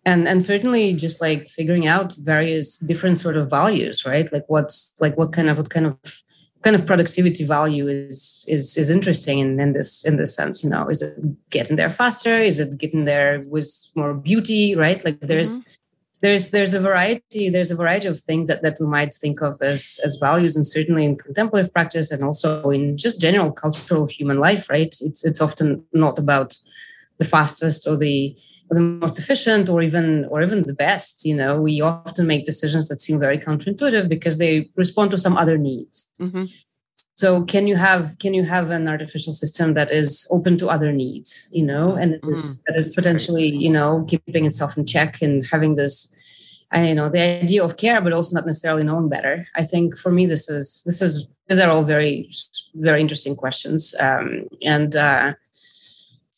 And 0.06 0.28
and 0.28 0.44
certainly 0.44 0.94
just 0.94 1.22
like 1.22 1.50
figuring 1.50 1.88
out 1.88 2.14
various 2.18 2.78
different 2.78 3.18
sort 3.18 3.36
of 3.36 3.50
values 3.50 4.06
right? 4.06 4.32
Like 4.32 4.46
what's 4.48 4.94
like 5.00 5.18
what 5.18 5.34
kind 5.34 5.50
of 5.50 5.58
what 5.58 5.72
kind 5.72 5.88
of 5.88 6.23
kind 6.64 6.76
of 6.76 6.86
productivity 6.86 7.44
value 7.46 7.88
is 7.88 8.46
is 8.48 8.78
is 8.78 8.90
interesting 8.90 9.40
in, 9.40 9.60
in 9.60 9.74
this 9.74 10.06
in 10.06 10.16
this 10.18 10.34
sense 10.34 10.64
you 10.64 10.70
know 10.70 10.88
is 10.88 11.02
it 11.02 11.14
getting 11.50 11.76
there 11.76 11.90
faster? 11.90 12.40
Is 12.40 12.60
it 12.60 12.78
getting 12.78 13.06
there 13.06 13.44
with 13.48 13.70
more 13.96 14.14
beauty 14.14 14.76
right? 14.76 15.04
Like 15.04 15.20
there's 15.20 15.60
mm-hmm. 15.60 15.72
there's 16.22 16.50
there's 16.52 16.74
a 16.74 16.80
variety 16.80 17.50
there's 17.50 17.72
a 17.72 17.76
variety 17.76 18.08
of 18.08 18.20
things 18.20 18.48
that, 18.50 18.62
that 18.64 18.78
we 18.80 18.88
might 18.88 19.14
think 19.14 19.42
of 19.42 19.62
as 19.62 20.00
as 20.06 20.16
values 20.16 20.56
and 20.56 20.66
certainly 20.66 21.06
in 21.06 21.18
contemplative 21.18 21.74
practice 21.74 22.12
and 22.12 22.24
also 22.24 22.70
in 22.70 22.98
just 22.98 23.20
general 23.20 23.52
cultural 23.52 24.06
human 24.08 24.40
life 24.40 24.70
right? 24.70 24.96
It's 25.02 25.26
it's 25.26 25.42
often 25.42 25.84
not 25.94 26.18
about 26.18 26.58
the 27.20 27.26
fastest 27.26 27.88
or 27.88 27.98
the 27.98 28.36
the 28.70 28.80
most 28.80 29.20
efficient 29.20 29.70
or 29.70 29.82
even 29.82 30.26
or 30.26 30.42
even 30.42 30.64
the 30.64 30.74
best 30.74 31.26
you 31.26 31.36
know 31.36 31.62
we 31.62 31.82
often 31.82 32.26
make 32.28 32.46
decisions 32.46 32.88
that 32.88 33.02
seem 33.02 33.20
very 33.20 33.38
counterintuitive 33.38 34.10
because 34.10 34.38
they 34.38 34.70
respond 34.76 35.12
to 35.12 35.18
some 35.18 35.38
other 35.38 35.58
needs 35.58 36.10
mm-hmm. 36.20 36.46
so 37.16 37.44
can 37.46 37.68
you 37.68 37.76
have 37.76 38.18
can 38.20 38.34
you 38.34 38.44
have 38.44 38.72
an 38.72 38.88
artificial 38.88 39.34
system 39.34 39.74
that 39.74 39.92
is 39.92 40.28
open 40.32 40.58
to 40.58 40.70
other 40.70 40.92
needs 40.92 41.48
you 41.52 41.64
know 41.64 41.94
and 41.94 42.14
mm-hmm. 42.16 42.30
is, 42.30 42.60
that 42.68 42.76
is 42.76 42.94
potentially 42.94 43.48
you 43.48 43.70
know 43.70 44.06
keeping 44.08 44.46
itself 44.46 44.78
in 44.78 44.86
check 44.86 45.22
and 45.22 45.46
having 45.46 45.76
this 45.76 46.16
I 46.74 46.90
you 46.90 46.96
know 46.96 47.08
the 47.08 47.22
idea 47.44 47.64
of 47.64 47.78
care, 47.78 48.02
but 48.02 48.14
also 48.14 48.36
not 48.36 48.46
necessarily 48.46 48.84
knowing 48.84 49.08
better. 49.08 49.48
I 49.56 49.64
think 49.64 49.96
for 49.96 50.12
me, 50.12 50.26
this 50.26 50.50
is 50.50 50.84
this 50.86 51.02
is 51.02 51.28
these 51.48 51.60
are 51.60 51.70
all 51.70 51.84
very 51.84 52.28
very 52.74 53.00
interesting 53.00 53.36
questions, 53.36 53.94
um, 54.00 54.48
and 54.64 54.96
uh, 54.96 55.34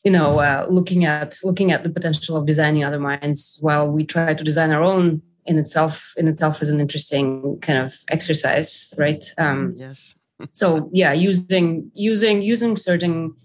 you 0.06 0.12
know 0.12 0.40
uh, 0.40 0.66
looking 0.70 1.04
at 1.04 1.38
looking 1.44 1.72
at 1.72 1.84
the 1.84 1.90
potential 1.90 2.38
of 2.38 2.46
designing 2.46 2.84
other 2.84 3.00
minds 3.00 3.58
while 3.62 3.92
we 3.92 4.06
try 4.06 4.34
to 4.34 4.44
design 4.44 4.72
our 4.72 4.84
own 4.84 5.22
in 5.46 5.58
itself 5.58 6.14
in 6.16 6.28
itself 6.28 6.62
is 6.62 6.70
an 6.70 6.80
interesting 6.80 7.60
kind 7.62 7.80
of 7.80 7.94
exercise 8.10 8.94
right? 8.98 9.26
Um, 9.38 9.74
yes. 9.76 10.16
so 10.54 10.90
yeah 10.94 11.12
using 11.12 11.92
using 11.94 12.42
using 12.42 12.78
certain 12.78 13.36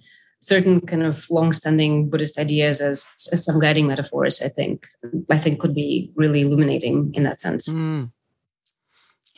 certain 0.43 0.81
kind 0.81 1.03
of 1.03 1.31
long-standing 1.31 2.09
buddhist 2.09 2.39
ideas 2.39 2.81
as, 2.81 3.09
as 3.31 3.45
some 3.45 3.61
guiding 3.61 3.87
metaphors 3.87 4.41
i 4.41 4.49
think 4.49 4.87
i 5.31 5.37
think 5.37 5.61
could 5.61 5.75
be 5.75 6.11
really 6.15 6.43
illuminating 6.43 7.13
in 7.15 7.25
that 7.25 7.41
sense. 7.41 7.69
Mm. 7.69 8.13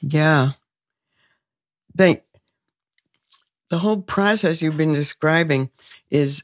yeah. 0.01 0.53
They 1.95 2.23
the 3.69 3.79
whole 3.79 4.03
process 4.03 4.63
you've 4.63 4.77
been 4.77 4.95
describing 4.95 5.71
is 6.11 6.43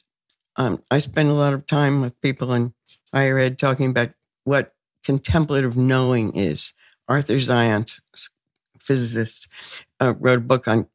um, 0.59 0.83
I 0.91 0.99
spend 0.99 1.31
a 1.31 1.35
lot 1.35 1.55
of 1.55 1.67
time 1.67 2.03
with 2.03 2.21
people 2.21 2.53
in 2.53 2.75
higher 3.15 3.39
ed 3.39 3.59
talking 3.59 3.91
about 3.91 4.11
what 4.45 4.75
contemplative 5.05 5.77
knowing 5.77 6.37
is. 6.37 6.73
Arthur 7.09 7.37
Zajonc, 7.37 8.01
physicist, 8.81 9.49
uh, 10.01 10.15
wrote 10.19 10.39
a 10.39 10.43
book 10.43 10.69
on 10.69 10.89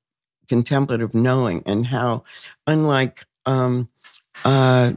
contemplative 0.47 1.15
knowing 1.15 1.63
and 1.65 1.87
how, 1.87 2.23
unlike 2.67 3.25
um, 3.45 3.89
uh, 4.43 4.93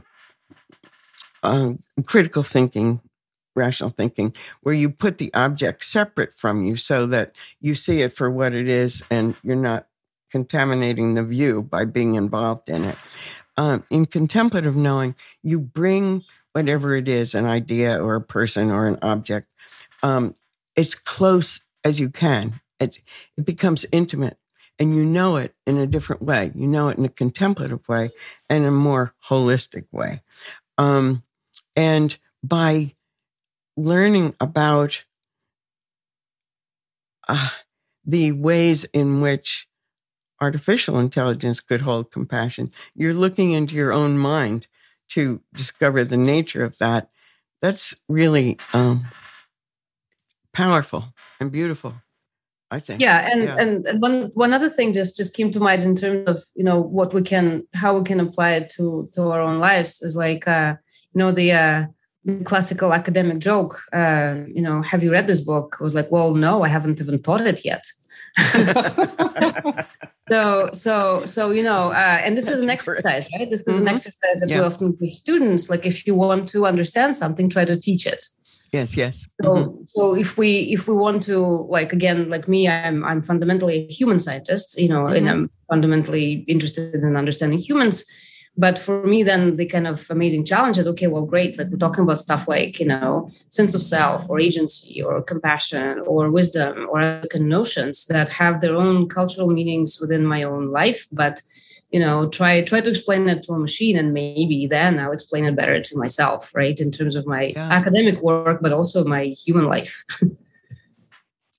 uh, 1.41 1.73
critical 2.05 2.43
thinking, 2.43 2.99
rational 3.55 3.89
thinking, 3.89 4.35
where 4.61 4.75
you 4.75 4.89
put 4.89 5.17
the 5.17 5.33
object 5.33 5.83
separate 5.85 6.33
from 6.37 6.65
you 6.65 6.75
so 6.75 7.07
that 7.07 7.33
you 7.61 7.73
see 7.73 8.01
it 8.01 8.13
for 8.13 8.29
what 8.29 8.53
it 8.53 8.67
is 8.67 9.01
and 9.09 9.35
you're 9.41 9.55
not 9.55 9.87
contaminating 10.29 11.15
the 11.15 11.23
view 11.23 11.61
by 11.63 11.85
being 11.85 12.15
involved 12.15 12.69
in 12.69 12.83
it 12.83 12.97
um, 13.57 13.83
in 13.89 14.05
contemplative 14.05 14.75
knowing, 14.75 15.15
you 15.43 15.59
bring 15.59 16.23
whatever 16.53 16.95
it 16.95 17.07
is 17.07 17.35
an 17.35 17.45
idea 17.45 18.01
or 18.01 18.15
a 18.15 18.21
person 18.21 18.71
or 18.71 18.87
an 18.87 18.97
object 19.01 19.47
um, 20.03 20.35
as 20.75 20.95
close 20.95 21.61
as 21.83 21.99
you 21.99 22.09
can. 22.09 22.61
It, 22.79 23.01
becomes 23.43 23.85
intimate 23.91 24.37
and 24.77 24.95
you 24.95 25.03
know 25.03 25.37
it 25.37 25.55
in 25.65 25.77
a 25.77 25.87
different 25.87 26.21
way. 26.21 26.51
You 26.53 26.67
know 26.67 26.89
it 26.89 26.97
in 26.97 27.05
a 27.05 27.09
contemplative 27.09 27.87
way 27.87 28.11
and 28.49 28.65
a 28.65 28.71
more 28.71 29.15
holistic 29.29 29.85
way. 29.91 30.21
Um, 30.77 31.23
and 31.75 32.15
by 32.43 32.93
learning 33.75 34.35
about 34.39 35.03
uh, 37.27 37.49
the 38.05 38.31
ways 38.31 38.83
in 38.85 39.21
which 39.21 39.66
artificial 40.39 40.99
intelligence 40.99 41.59
could 41.59 41.81
hold 41.81 42.11
compassion. 42.11 42.71
You're 42.95 43.13
looking 43.13 43.51
into 43.51 43.75
your 43.75 43.91
own 43.91 44.17
mind 44.17 44.67
to 45.09 45.41
discover 45.53 46.03
the 46.03 46.17
nature 46.17 46.63
of 46.63 46.77
that. 46.77 47.09
That's 47.61 47.95
really 48.07 48.57
um, 48.73 49.07
powerful 50.53 51.13
and 51.39 51.51
beautiful. 51.51 51.95
I 52.69 52.81
think. 52.81 52.99
Yeah, 52.99 53.29
and, 53.31 53.43
yeah. 53.43 53.55
and 53.57 54.01
one 54.01 54.31
one 54.33 54.53
other 54.53 54.67
thing 54.67 54.91
just 54.91 55.15
just 55.15 55.33
came 55.33 55.53
to 55.53 55.59
mind 55.59 55.83
in 55.83 55.95
terms 55.95 56.27
of 56.27 56.43
you 56.53 56.65
know 56.65 56.81
what 56.81 57.13
we 57.13 57.21
can 57.21 57.65
how 57.73 57.97
we 57.97 58.03
can 58.03 58.19
apply 58.19 58.55
it 58.55 58.69
to 58.71 59.09
to 59.13 59.31
our 59.31 59.39
own 59.39 59.59
lives 59.59 60.01
is 60.01 60.17
like 60.17 60.45
uh, 60.49 60.75
you 61.13 61.19
know 61.19 61.31
the 61.31 61.53
uh, 61.53 61.85
classical 62.43 62.93
academic 62.93 63.39
joke. 63.39 63.81
Uh, 63.93 64.35
you 64.53 64.61
know, 64.61 64.81
have 64.81 65.01
you 65.01 65.11
read 65.11 65.27
this 65.27 65.39
book? 65.39 65.77
I 65.79 65.83
was 65.83 65.95
like, 65.95 66.11
well, 66.11 66.33
no, 66.33 66.63
I 66.63 66.67
haven't 66.67 66.99
even 66.99 67.21
taught 67.21 67.41
it 67.41 67.63
yet. 67.63 67.85
so 70.29 70.69
so 70.73 71.25
so 71.25 71.51
you 71.51 71.63
know 71.63 71.91
uh, 71.91 72.21
and 72.23 72.37
this 72.37 72.45
That's 72.45 72.57
is 72.57 72.63
an 72.63 72.69
exercise 72.69 73.27
right 73.33 73.49
this 73.49 73.67
is 73.67 73.77
mm-hmm. 73.77 73.87
an 73.87 73.93
exercise 73.93 74.39
that 74.41 74.49
yeah. 74.49 74.59
we 74.59 74.63
often 74.65 74.91
give 74.93 75.11
students 75.11 75.69
like 75.69 75.85
if 75.85 76.05
you 76.05 76.15
want 76.15 76.47
to 76.49 76.65
understand 76.65 77.15
something 77.15 77.49
try 77.49 77.65
to 77.65 77.79
teach 77.79 78.05
it 78.05 78.25
yes 78.73 78.97
yes 78.97 79.25
so 79.41 79.49
mm-hmm. 79.49 79.83
so 79.85 80.15
if 80.15 80.37
we 80.37 80.59
if 80.73 80.87
we 80.87 80.93
want 80.93 81.23
to 81.23 81.37
like 81.69 81.93
again 81.93 82.29
like 82.29 82.47
me 82.47 82.67
i'm 82.67 83.03
i'm 83.05 83.21
fundamentally 83.21 83.87
a 83.89 83.93
human 83.93 84.19
scientist 84.19 84.79
you 84.79 84.89
know 84.89 85.03
mm-hmm. 85.03 85.15
and 85.15 85.29
i'm 85.29 85.49
fundamentally 85.69 86.45
interested 86.47 86.95
in 86.95 87.15
understanding 87.15 87.59
humans 87.59 88.05
but 88.57 88.79
for 88.79 89.05
me 89.05 89.23
then 89.23 89.55
the 89.55 89.65
kind 89.65 89.87
of 89.87 90.09
amazing 90.09 90.43
challenge 90.43 90.77
is 90.77 90.87
okay 90.87 91.07
well 91.07 91.25
great 91.25 91.57
like 91.57 91.67
we're 91.69 91.77
talking 91.77 92.03
about 92.03 92.17
stuff 92.17 92.47
like 92.47 92.79
you 92.79 92.85
know 92.85 93.29
sense 93.49 93.75
of 93.75 93.83
self 93.83 94.27
or 94.29 94.39
agency 94.39 95.01
or 95.01 95.21
compassion 95.21 95.99
or 96.07 96.31
wisdom 96.31 96.87
or 96.89 97.01
other 97.01 97.39
notions 97.39 98.05
that 98.07 98.29
have 98.29 98.61
their 98.61 98.75
own 98.75 99.07
cultural 99.07 99.49
meanings 99.49 99.99
within 100.01 100.25
my 100.25 100.43
own 100.43 100.71
life. 100.71 101.07
But 101.11 101.41
you 101.91 101.99
know 101.99 102.27
try 102.27 102.61
try 102.61 102.81
to 102.81 102.89
explain 102.89 103.29
it 103.29 103.43
to 103.43 103.53
a 103.53 103.59
machine 103.59 103.97
and 103.97 104.13
maybe 104.13 104.67
then 104.67 104.99
i'll 104.99 105.13
explain 105.13 105.45
it 105.45 105.55
better 105.55 105.81
to 105.81 105.97
myself 105.97 106.53
right 106.53 106.81
in 106.81 106.91
terms 106.91 107.15
of 107.15 107.25
my 107.25 107.53
yeah. 107.55 107.69
academic 107.69 108.21
work 108.21 108.59
but 108.61 108.73
also 108.73 109.05
my 109.05 109.23
human 109.45 109.65
life. 109.65 110.03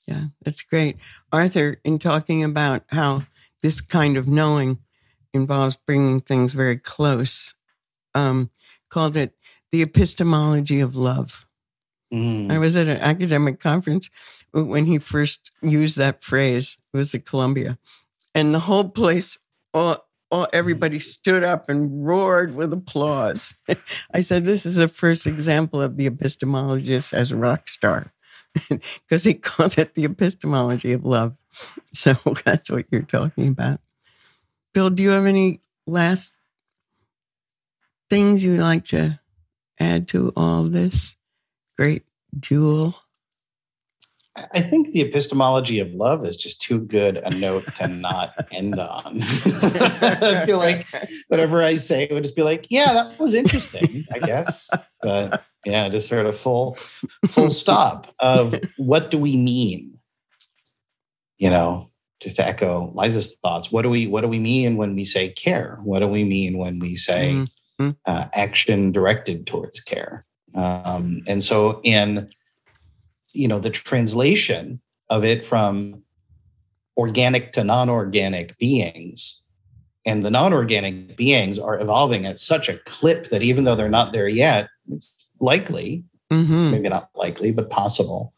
Yeah 0.09 0.29
that's 0.43 0.63
great. 0.63 0.97
Arthur 1.33 1.77
in 1.85 1.99
talking 1.99 2.43
about 2.43 2.83
how 2.89 3.25
this 3.61 3.83
kind 3.83 4.17
of 4.17 4.27
knowing 4.27 4.79
involves 5.33 5.77
bringing 5.77 6.21
things 6.21 6.53
very 6.53 6.77
close, 6.77 7.55
um, 8.15 8.51
called 8.89 9.17
it 9.17 9.35
the 9.71 9.83
epistemology 9.83 10.81
of 10.81 10.97
love. 10.97 11.47
Mm. 12.13 12.51
I 12.51 12.59
was 12.59 12.75
at 12.77 12.89
an 12.89 12.99
academic 12.99 13.61
conference 13.61 14.09
when 14.53 14.87
he 14.87 14.99
first 14.99 15.51
used 15.61 15.97
that 15.99 16.23
phrase. 16.23 16.79
It 16.93 16.97
was 16.97 17.15
at 17.15 17.27
Columbia, 17.27 17.79
and 18.35 18.55
the 18.55 18.61
whole 18.61 18.89
place, 18.89 19.37
all, 19.75 20.09
all 20.31 20.49
everybody 20.53 21.01
stood 21.01 21.45
up 21.45 21.69
and 21.69 22.07
roared 22.07 22.55
with 22.55 22.73
applause. 22.73 23.55
I 24.15 24.23
said, 24.23 24.47
"This 24.47 24.65
is 24.65 24.77
the 24.77 24.89
first 24.89 25.27
example 25.27 25.83
of 25.83 25.99
the 25.99 26.09
epistemologist 26.09 27.13
as 27.13 27.31
a 27.31 27.37
rock 27.37 27.69
star." 27.69 28.13
because 28.69 29.25
he 29.25 29.35
called 29.35 29.79
it 29.79 29.95
the 29.95 30.05
epistemology 30.05 30.93
of 30.93 31.05
love. 31.05 31.37
So 31.93 32.15
that's 32.45 32.71
what 32.71 32.85
you're 32.91 33.03
talking 33.03 33.49
about. 33.49 33.81
Bill, 34.75 34.91
do 34.91 35.03
you 35.03 35.11
have 35.11 35.27
any 35.27 35.61
last 35.87 36.33
things 38.11 38.45
you'd 38.45 38.61
like 38.61 38.85
to 38.87 39.21
add 39.79 40.09
to 40.09 40.33
all 40.37 40.65
this 40.65 41.17
great 41.77 42.05
jewel? 42.39 42.97
I 44.55 44.61
think 44.61 44.93
the 44.93 45.01
epistemology 45.01 45.81
of 45.81 45.93
love 45.93 46.25
is 46.25 46.37
just 46.37 46.63
too 46.63 46.81
good 46.81 47.17
a 47.17 47.31
note 47.31 47.75
to 47.77 47.89
not 47.89 48.35
end 48.53 48.79
on. 48.79 49.21
I 49.23 50.45
feel 50.47 50.59
like 50.59 50.87
whatever 51.29 51.63
I 51.63 51.75
say 51.75 52.05
it 52.05 52.13
would 52.13 52.23
just 52.23 52.37
be 52.37 52.43
like, 52.43 52.67
yeah, 52.71 52.93
that 52.93 53.19
was 53.19 53.35
interesting, 53.35 54.07
I 54.13 54.19
guess. 54.21 54.71
But 55.03 55.43
yeah, 55.65 55.89
just 55.89 56.09
sort 56.09 56.27
of 56.27 56.37
full 56.37 56.75
full 57.27 57.51
stop 57.51 58.15
of 58.21 58.55
what 58.77 59.11
do 59.11 59.19
we 59.19 59.37
mean? 59.37 59.99
You 61.37 61.51
know, 61.51 61.88
just 62.21 62.37
to 62.37 62.47
echo 62.47 62.93
Liza's 62.95 63.37
thoughts, 63.37 63.71
what 63.71 63.83
do 63.83 63.91
we 63.91 64.07
what 64.07 64.23
do 64.23 64.29
we 64.29 64.39
mean 64.39 64.77
when 64.77 64.95
we 64.95 65.05
say 65.05 65.31
care? 65.31 65.79
What 65.83 66.01
do 66.01 66.09
we 66.09 66.25
mean 66.25 66.59
when 66.59 66.79
we 66.79 66.97
say 66.97 67.47
mm-hmm. 67.81 67.91
uh, 68.07 68.27
action 68.35 68.93
directed 68.93 69.47
towards 69.47 69.81
care? 69.81 70.25
Um, 70.55 71.23
and 71.27 71.43
so, 71.43 71.81
in 71.85 72.29
you 73.33 73.47
know, 73.47 73.59
the 73.59 73.71
translation 73.71 74.81
of 75.11 75.25
it 75.25 75.45
from 75.45 76.03
organic 76.97 77.53
to 77.53 77.63
non-organic 77.63 78.59
beings, 78.59 79.41
and 80.05 80.25
the 80.25 80.31
non-organic 80.31 81.17
beings 81.17 81.59
are 81.59 81.81
evolving 81.81 82.27
at 82.27 82.41
such 82.41 82.69
a 82.69 82.79
clip 82.87 83.29
that 83.29 83.43
even 83.43 83.65
though 83.65 83.77
they're 83.77 83.89
not 83.89 84.13
there 84.13 84.29
yet, 84.29 84.69
it's 84.91 85.15
likely, 85.41 86.05
mm-hmm. 86.33 86.73
maybe 86.73 86.89
not 86.89 87.11
likely, 87.15 87.53
but 87.53 87.71
possible 87.71 88.33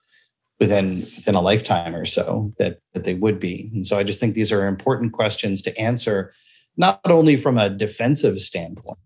within 0.60 1.00
within 1.00 1.34
a 1.34 1.40
lifetime 1.40 1.96
or 1.96 2.04
so 2.04 2.52
that 2.58 2.78
that 2.92 3.04
they 3.04 3.14
would 3.14 3.40
be. 3.40 3.70
And 3.74 3.86
so 3.86 3.98
I 3.98 4.04
just 4.04 4.20
think 4.20 4.34
these 4.34 4.52
are 4.52 4.66
important 4.66 5.12
questions 5.12 5.62
to 5.62 5.76
answer, 5.78 6.32
not 6.76 7.00
only 7.06 7.36
from 7.36 7.58
a 7.58 7.70
defensive 7.70 8.38
standpoint, 8.38 8.98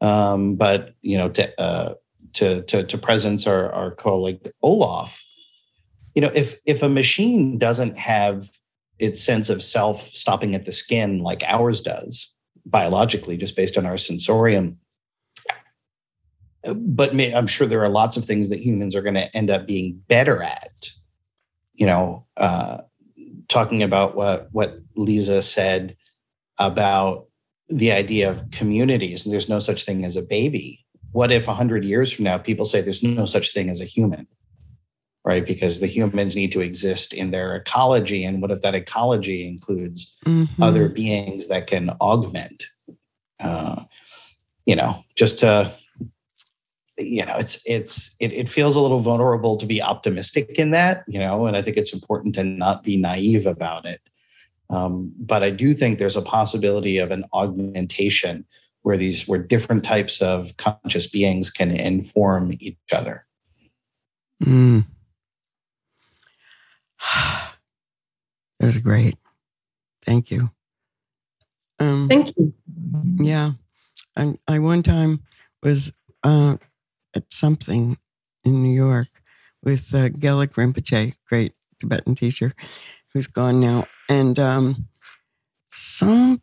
um, 0.00 0.56
but 0.56 0.94
you 1.00 1.16
know 1.16 1.30
to 1.30 1.60
uh, 1.60 1.94
to 2.34 2.62
to, 2.62 2.84
to 2.84 2.98
presence 2.98 3.46
our, 3.46 3.72
our 3.72 3.92
colleague 3.92 4.50
Olaf. 4.62 5.24
You 6.14 6.22
know, 6.22 6.32
if 6.34 6.58
if 6.66 6.82
a 6.82 6.88
machine 6.88 7.56
doesn't 7.56 7.96
have 7.96 8.50
its 8.98 9.22
sense 9.22 9.48
of 9.48 9.62
self 9.62 10.02
stopping 10.08 10.54
at 10.54 10.64
the 10.64 10.72
skin 10.72 11.20
like 11.20 11.42
ours 11.46 11.80
does 11.80 12.34
biologically, 12.66 13.36
just 13.36 13.56
based 13.56 13.78
on 13.78 13.86
our 13.86 13.96
sensorium, 13.96 14.78
but 16.74 17.14
may, 17.14 17.32
I'm 17.34 17.46
sure 17.46 17.66
there 17.66 17.84
are 17.84 17.88
lots 17.88 18.16
of 18.16 18.24
things 18.24 18.50
that 18.50 18.60
humans 18.60 18.94
are 18.94 19.02
going 19.02 19.14
to 19.14 19.34
end 19.36 19.50
up 19.50 19.66
being 19.66 20.02
better 20.08 20.42
at. 20.42 20.90
You 21.74 21.86
know, 21.86 22.26
uh, 22.36 22.78
talking 23.48 23.82
about 23.82 24.14
what 24.14 24.48
what 24.52 24.78
Liza 24.96 25.42
said 25.42 25.96
about 26.58 27.26
the 27.68 27.92
idea 27.92 28.28
of 28.28 28.50
communities, 28.50 29.24
and 29.24 29.32
there's 29.32 29.48
no 29.48 29.58
such 29.58 29.84
thing 29.84 30.04
as 30.04 30.16
a 30.16 30.22
baby. 30.22 30.84
What 31.12 31.32
if 31.32 31.46
100 31.46 31.84
years 31.84 32.12
from 32.12 32.24
now 32.24 32.38
people 32.38 32.64
say 32.64 32.80
there's 32.80 33.02
no 33.02 33.24
such 33.24 33.52
thing 33.52 33.70
as 33.70 33.80
a 33.80 33.84
human? 33.84 34.26
Right, 35.22 35.44
because 35.44 35.80
the 35.80 35.86
humans 35.86 36.34
need 36.34 36.50
to 36.52 36.62
exist 36.62 37.12
in 37.12 37.30
their 37.30 37.54
ecology, 37.54 38.24
and 38.24 38.40
what 38.40 38.50
if 38.50 38.62
that 38.62 38.74
ecology 38.74 39.46
includes 39.46 40.16
mm-hmm. 40.24 40.62
other 40.62 40.88
beings 40.88 41.48
that 41.48 41.66
can 41.66 41.90
augment? 42.00 42.64
Uh, 43.38 43.84
you 44.64 44.76
know, 44.76 44.96
just 45.16 45.40
to 45.40 45.72
you 47.00 47.24
know 47.24 47.36
it's 47.36 47.60
it's 47.66 48.14
it, 48.20 48.32
it 48.32 48.48
feels 48.48 48.76
a 48.76 48.80
little 48.80 49.00
vulnerable 49.00 49.56
to 49.56 49.66
be 49.66 49.82
optimistic 49.82 50.58
in 50.58 50.70
that 50.70 51.04
you 51.08 51.18
know 51.18 51.46
and 51.46 51.56
i 51.56 51.62
think 51.62 51.76
it's 51.76 51.92
important 51.92 52.34
to 52.34 52.44
not 52.44 52.82
be 52.82 52.96
naive 52.96 53.46
about 53.46 53.86
it. 53.86 54.00
Um, 54.68 55.12
but 55.18 55.42
i 55.42 55.50
do 55.50 55.74
think 55.74 55.98
there's 55.98 56.16
a 56.16 56.22
possibility 56.22 56.98
of 56.98 57.10
an 57.10 57.24
augmentation 57.32 58.44
where 58.82 58.96
these 58.96 59.28
where 59.28 59.38
different 59.38 59.84
types 59.84 60.22
of 60.22 60.56
conscious 60.56 61.06
beings 61.06 61.50
can 61.50 61.70
inform 61.70 62.54
each 62.60 62.76
other. 62.92 63.26
Mm. 64.42 64.86
that 68.58 68.66
was 68.66 68.78
great. 68.78 69.16
Thank 70.02 70.30
you. 70.30 70.50
Um, 71.78 72.08
thank 72.08 72.36
you. 72.36 72.54
yeah. 73.18 73.52
I, 74.16 74.34
I 74.48 74.58
one 74.58 74.82
time 74.82 75.22
was 75.62 75.92
uh, 76.22 76.56
at 77.14 77.32
something 77.32 77.98
in 78.44 78.62
New 78.62 78.74
York 78.74 79.08
with 79.62 79.94
uh, 79.94 80.08
Gelek 80.08 80.54
Rinpoche, 80.54 81.14
great 81.28 81.52
Tibetan 81.78 82.14
teacher, 82.14 82.54
who's 83.12 83.26
gone 83.26 83.60
now, 83.60 83.86
and 84.08 84.38
um, 84.38 84.88
some 85.68 86.42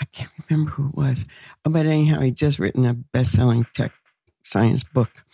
I 0.00 0.06
can't 0.06 0.30
remember 0.48 0.70
who 0.70 0.88
it 0.88 0.94
was, 0.94 1.26
but 1.62 1.84
anyhow, 1.84 2.20
he 2.20 2.30
just 2.30 2.58
written 2.58 2.86
a 2.86 2.94
best-selling 2.94 3.66
tech 3.74 3.92
science 4.42 4.82
book, 4.82 5.24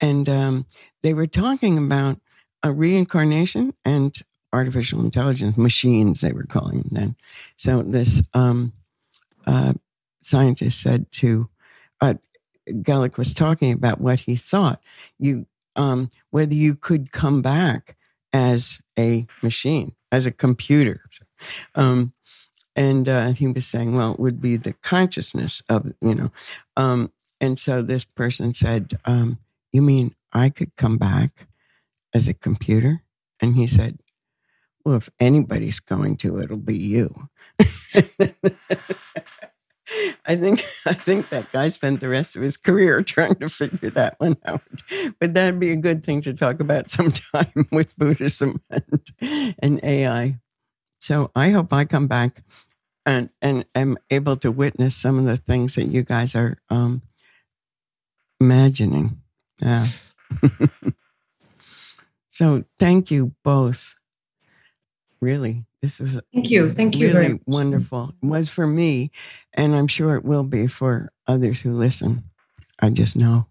and 0.00 0.28
um, 0.28 0.66
they 1.02 1.12
were 1.12 1.26
talking 1.26 1.76
about 1.76 2.20
a 2.62 2.70
reincarnation 2.72 3.74
and 3.84 4.14
artificial 4.52 5.00
intelligence 5.00 5.56
machines. 5.56 6.20
They 6.20 6.32
were 6.32 6.44
calling 6.44 6.82
them 6.82 6.88
then. 6.92 7.16
So 7.56 7.82
this 7.82 8.22
um, 8.34 8.72
uh, 9.46 9.72
scientist 10.22 10.80
said 10.80 11.10
to 11.12 11.48
Gelek 12.68 13.16
was 13.16 13.34
talking 13.34 13.72
about 13.72 14.00
what 14.00 14.20
he 14.20 14.36
thought 14.36 14.80
you 15.18 15.46
um, 15.76 16.10
whether 16.30 16.54
you 16.54 16.74
could 16.74 17.12
come 17.12 17.42
back 17.42 17.96
as 18.32 18.78
a 18.98 19.26
machine, 19.42 19.92
as 20.10 20.26
a 20.26 20.30
computer. 20.30 21.02
Um, 21.74 22.12
and 22.74 23.08
uh, 23.08 23.32
he 23.32 23.46
was 23.48 23.66
saying, 23.66 23.94
well, 23.94 24.14
it 24.14 24.20
would 24.20 24.40
be 24.40 24.56
the 24.56 24.72
consciousness 24.74 25.62
of, 25.68 25.92
you 26.00 26.14
know. 26.14 26.30
Um, 26.76 27.12
and 27.40 27.58
so 27.58 27.82
this 27.82 28.04
person 28.04 28.54
said, 28.54 28.94
um, 29.04 29.38
You 29.72 29.82
mean 29.82 30.14
I 30.32 30.48
could 30.48 30.76
come 30.76 30.96
back 30.96 31.48
as 32.14 32.28
a 32.28 32.34
computer? 32.34 33.02
And 33.40 33.56
he 33.56 33.66
said, 33.66 33.98
Well, 34.84 34.96
if 34.96 35.10
anybody's 35.20 35.80
going 35.80 36.16
to, 36.18 36.40
it'll 36.40 36.56
be 36.56 36.78
you. 36.78 37.28
I 40.26 40.36
think 40.36 40.64
I 40.86 40.92
think 40.92 41.30
that 41.30 41.52
guy 41.52 41.68
spent 41.68 42.00
the 42.00 42.08
rest 42.08 42.36
of 42.36 42.42
his 42.42 42.56
career 42.56 43.02
trying 43.02 43.36
to 43.36 43.48
figure 43.48 43.90
that 43.90 44.18
one 44.18 44.36
out. 44.44 44.62
But 45.18 45.34
that'd 45.34 45.60
be 45.60 45.70
a 45.70 45.76
good 45.76 46.04
thing 46.04 46.20
to 46.22 46.32
talk 46.32 46.60
about 46.60 46.90
sometime 46.90 47.68
with 47.70 47.96
Buddhism 47.96 48.62
and, 48.70 49.56
and 49.58 49.80
AI. 49.82 50.38
So 51.00 51.30
I 51.34 51.50
hope 51.50 51.72
I 51.72 51.84
come 51.84 52.06
back 52.06 52.42
and 53.04 53.30
and 53.40 53.64
am 53.74 53.98
able 54.10 54.36
to 54.38 54.50
witness 54.50 54.96
some 54.96 55.18
of 55.18 55.24
the 55.24 55.36
things 55.36 55.74
that 55.74 55.88
you 55.88 56.02
guys 56.02 56.34
are 56.34 56.58
um, 56.70 57.02
imagining. 58.40 59.20
Yeah. 59.60 59.88
so 62.28 62.64
thank 62.78 63.10
you 63.10 63.34
both. 63.42 63.94
Really. 65.22 65.64
This 65.80 66.00
was 66.00 66.20
thank 66.34 66.50
you, 66.50 66.68
thank 66.68 66.96
you, 66.96 67.14
really 67.14 67.40
wonderful. 67.46 68.12
It 68.20 68.26
was 68.26 68.48
for 68.48 68.66
me, 68.66 69.12
and 69.54 69.74
I'm 69.74 69.86
sure 69.86 70.16
it 70.16 70.24
will 70.24 70.42
be 70.42 70.66
for 70.66 71.12
others 71.28 71.60
who 71.60 71.74
listen. 71.74 72.24
I 72.80 72.90
just 72.90 73.14
know. 73.14 73.46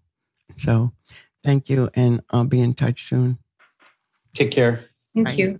So, 0.57 0.91
thank 1.45 1.69
you, 1.69 1.89
and 1.93 2.21
I'll 2.29 2.43
be 2.43 2.59
in 2.59 2.73
touch 2.73 3.07
soon. 3.07 3.37
Take 4.33 4.51
care. 4.51 4.83
Thank 5.15 5.27
Bye. 5.27 5.33
you. 5.35 5.59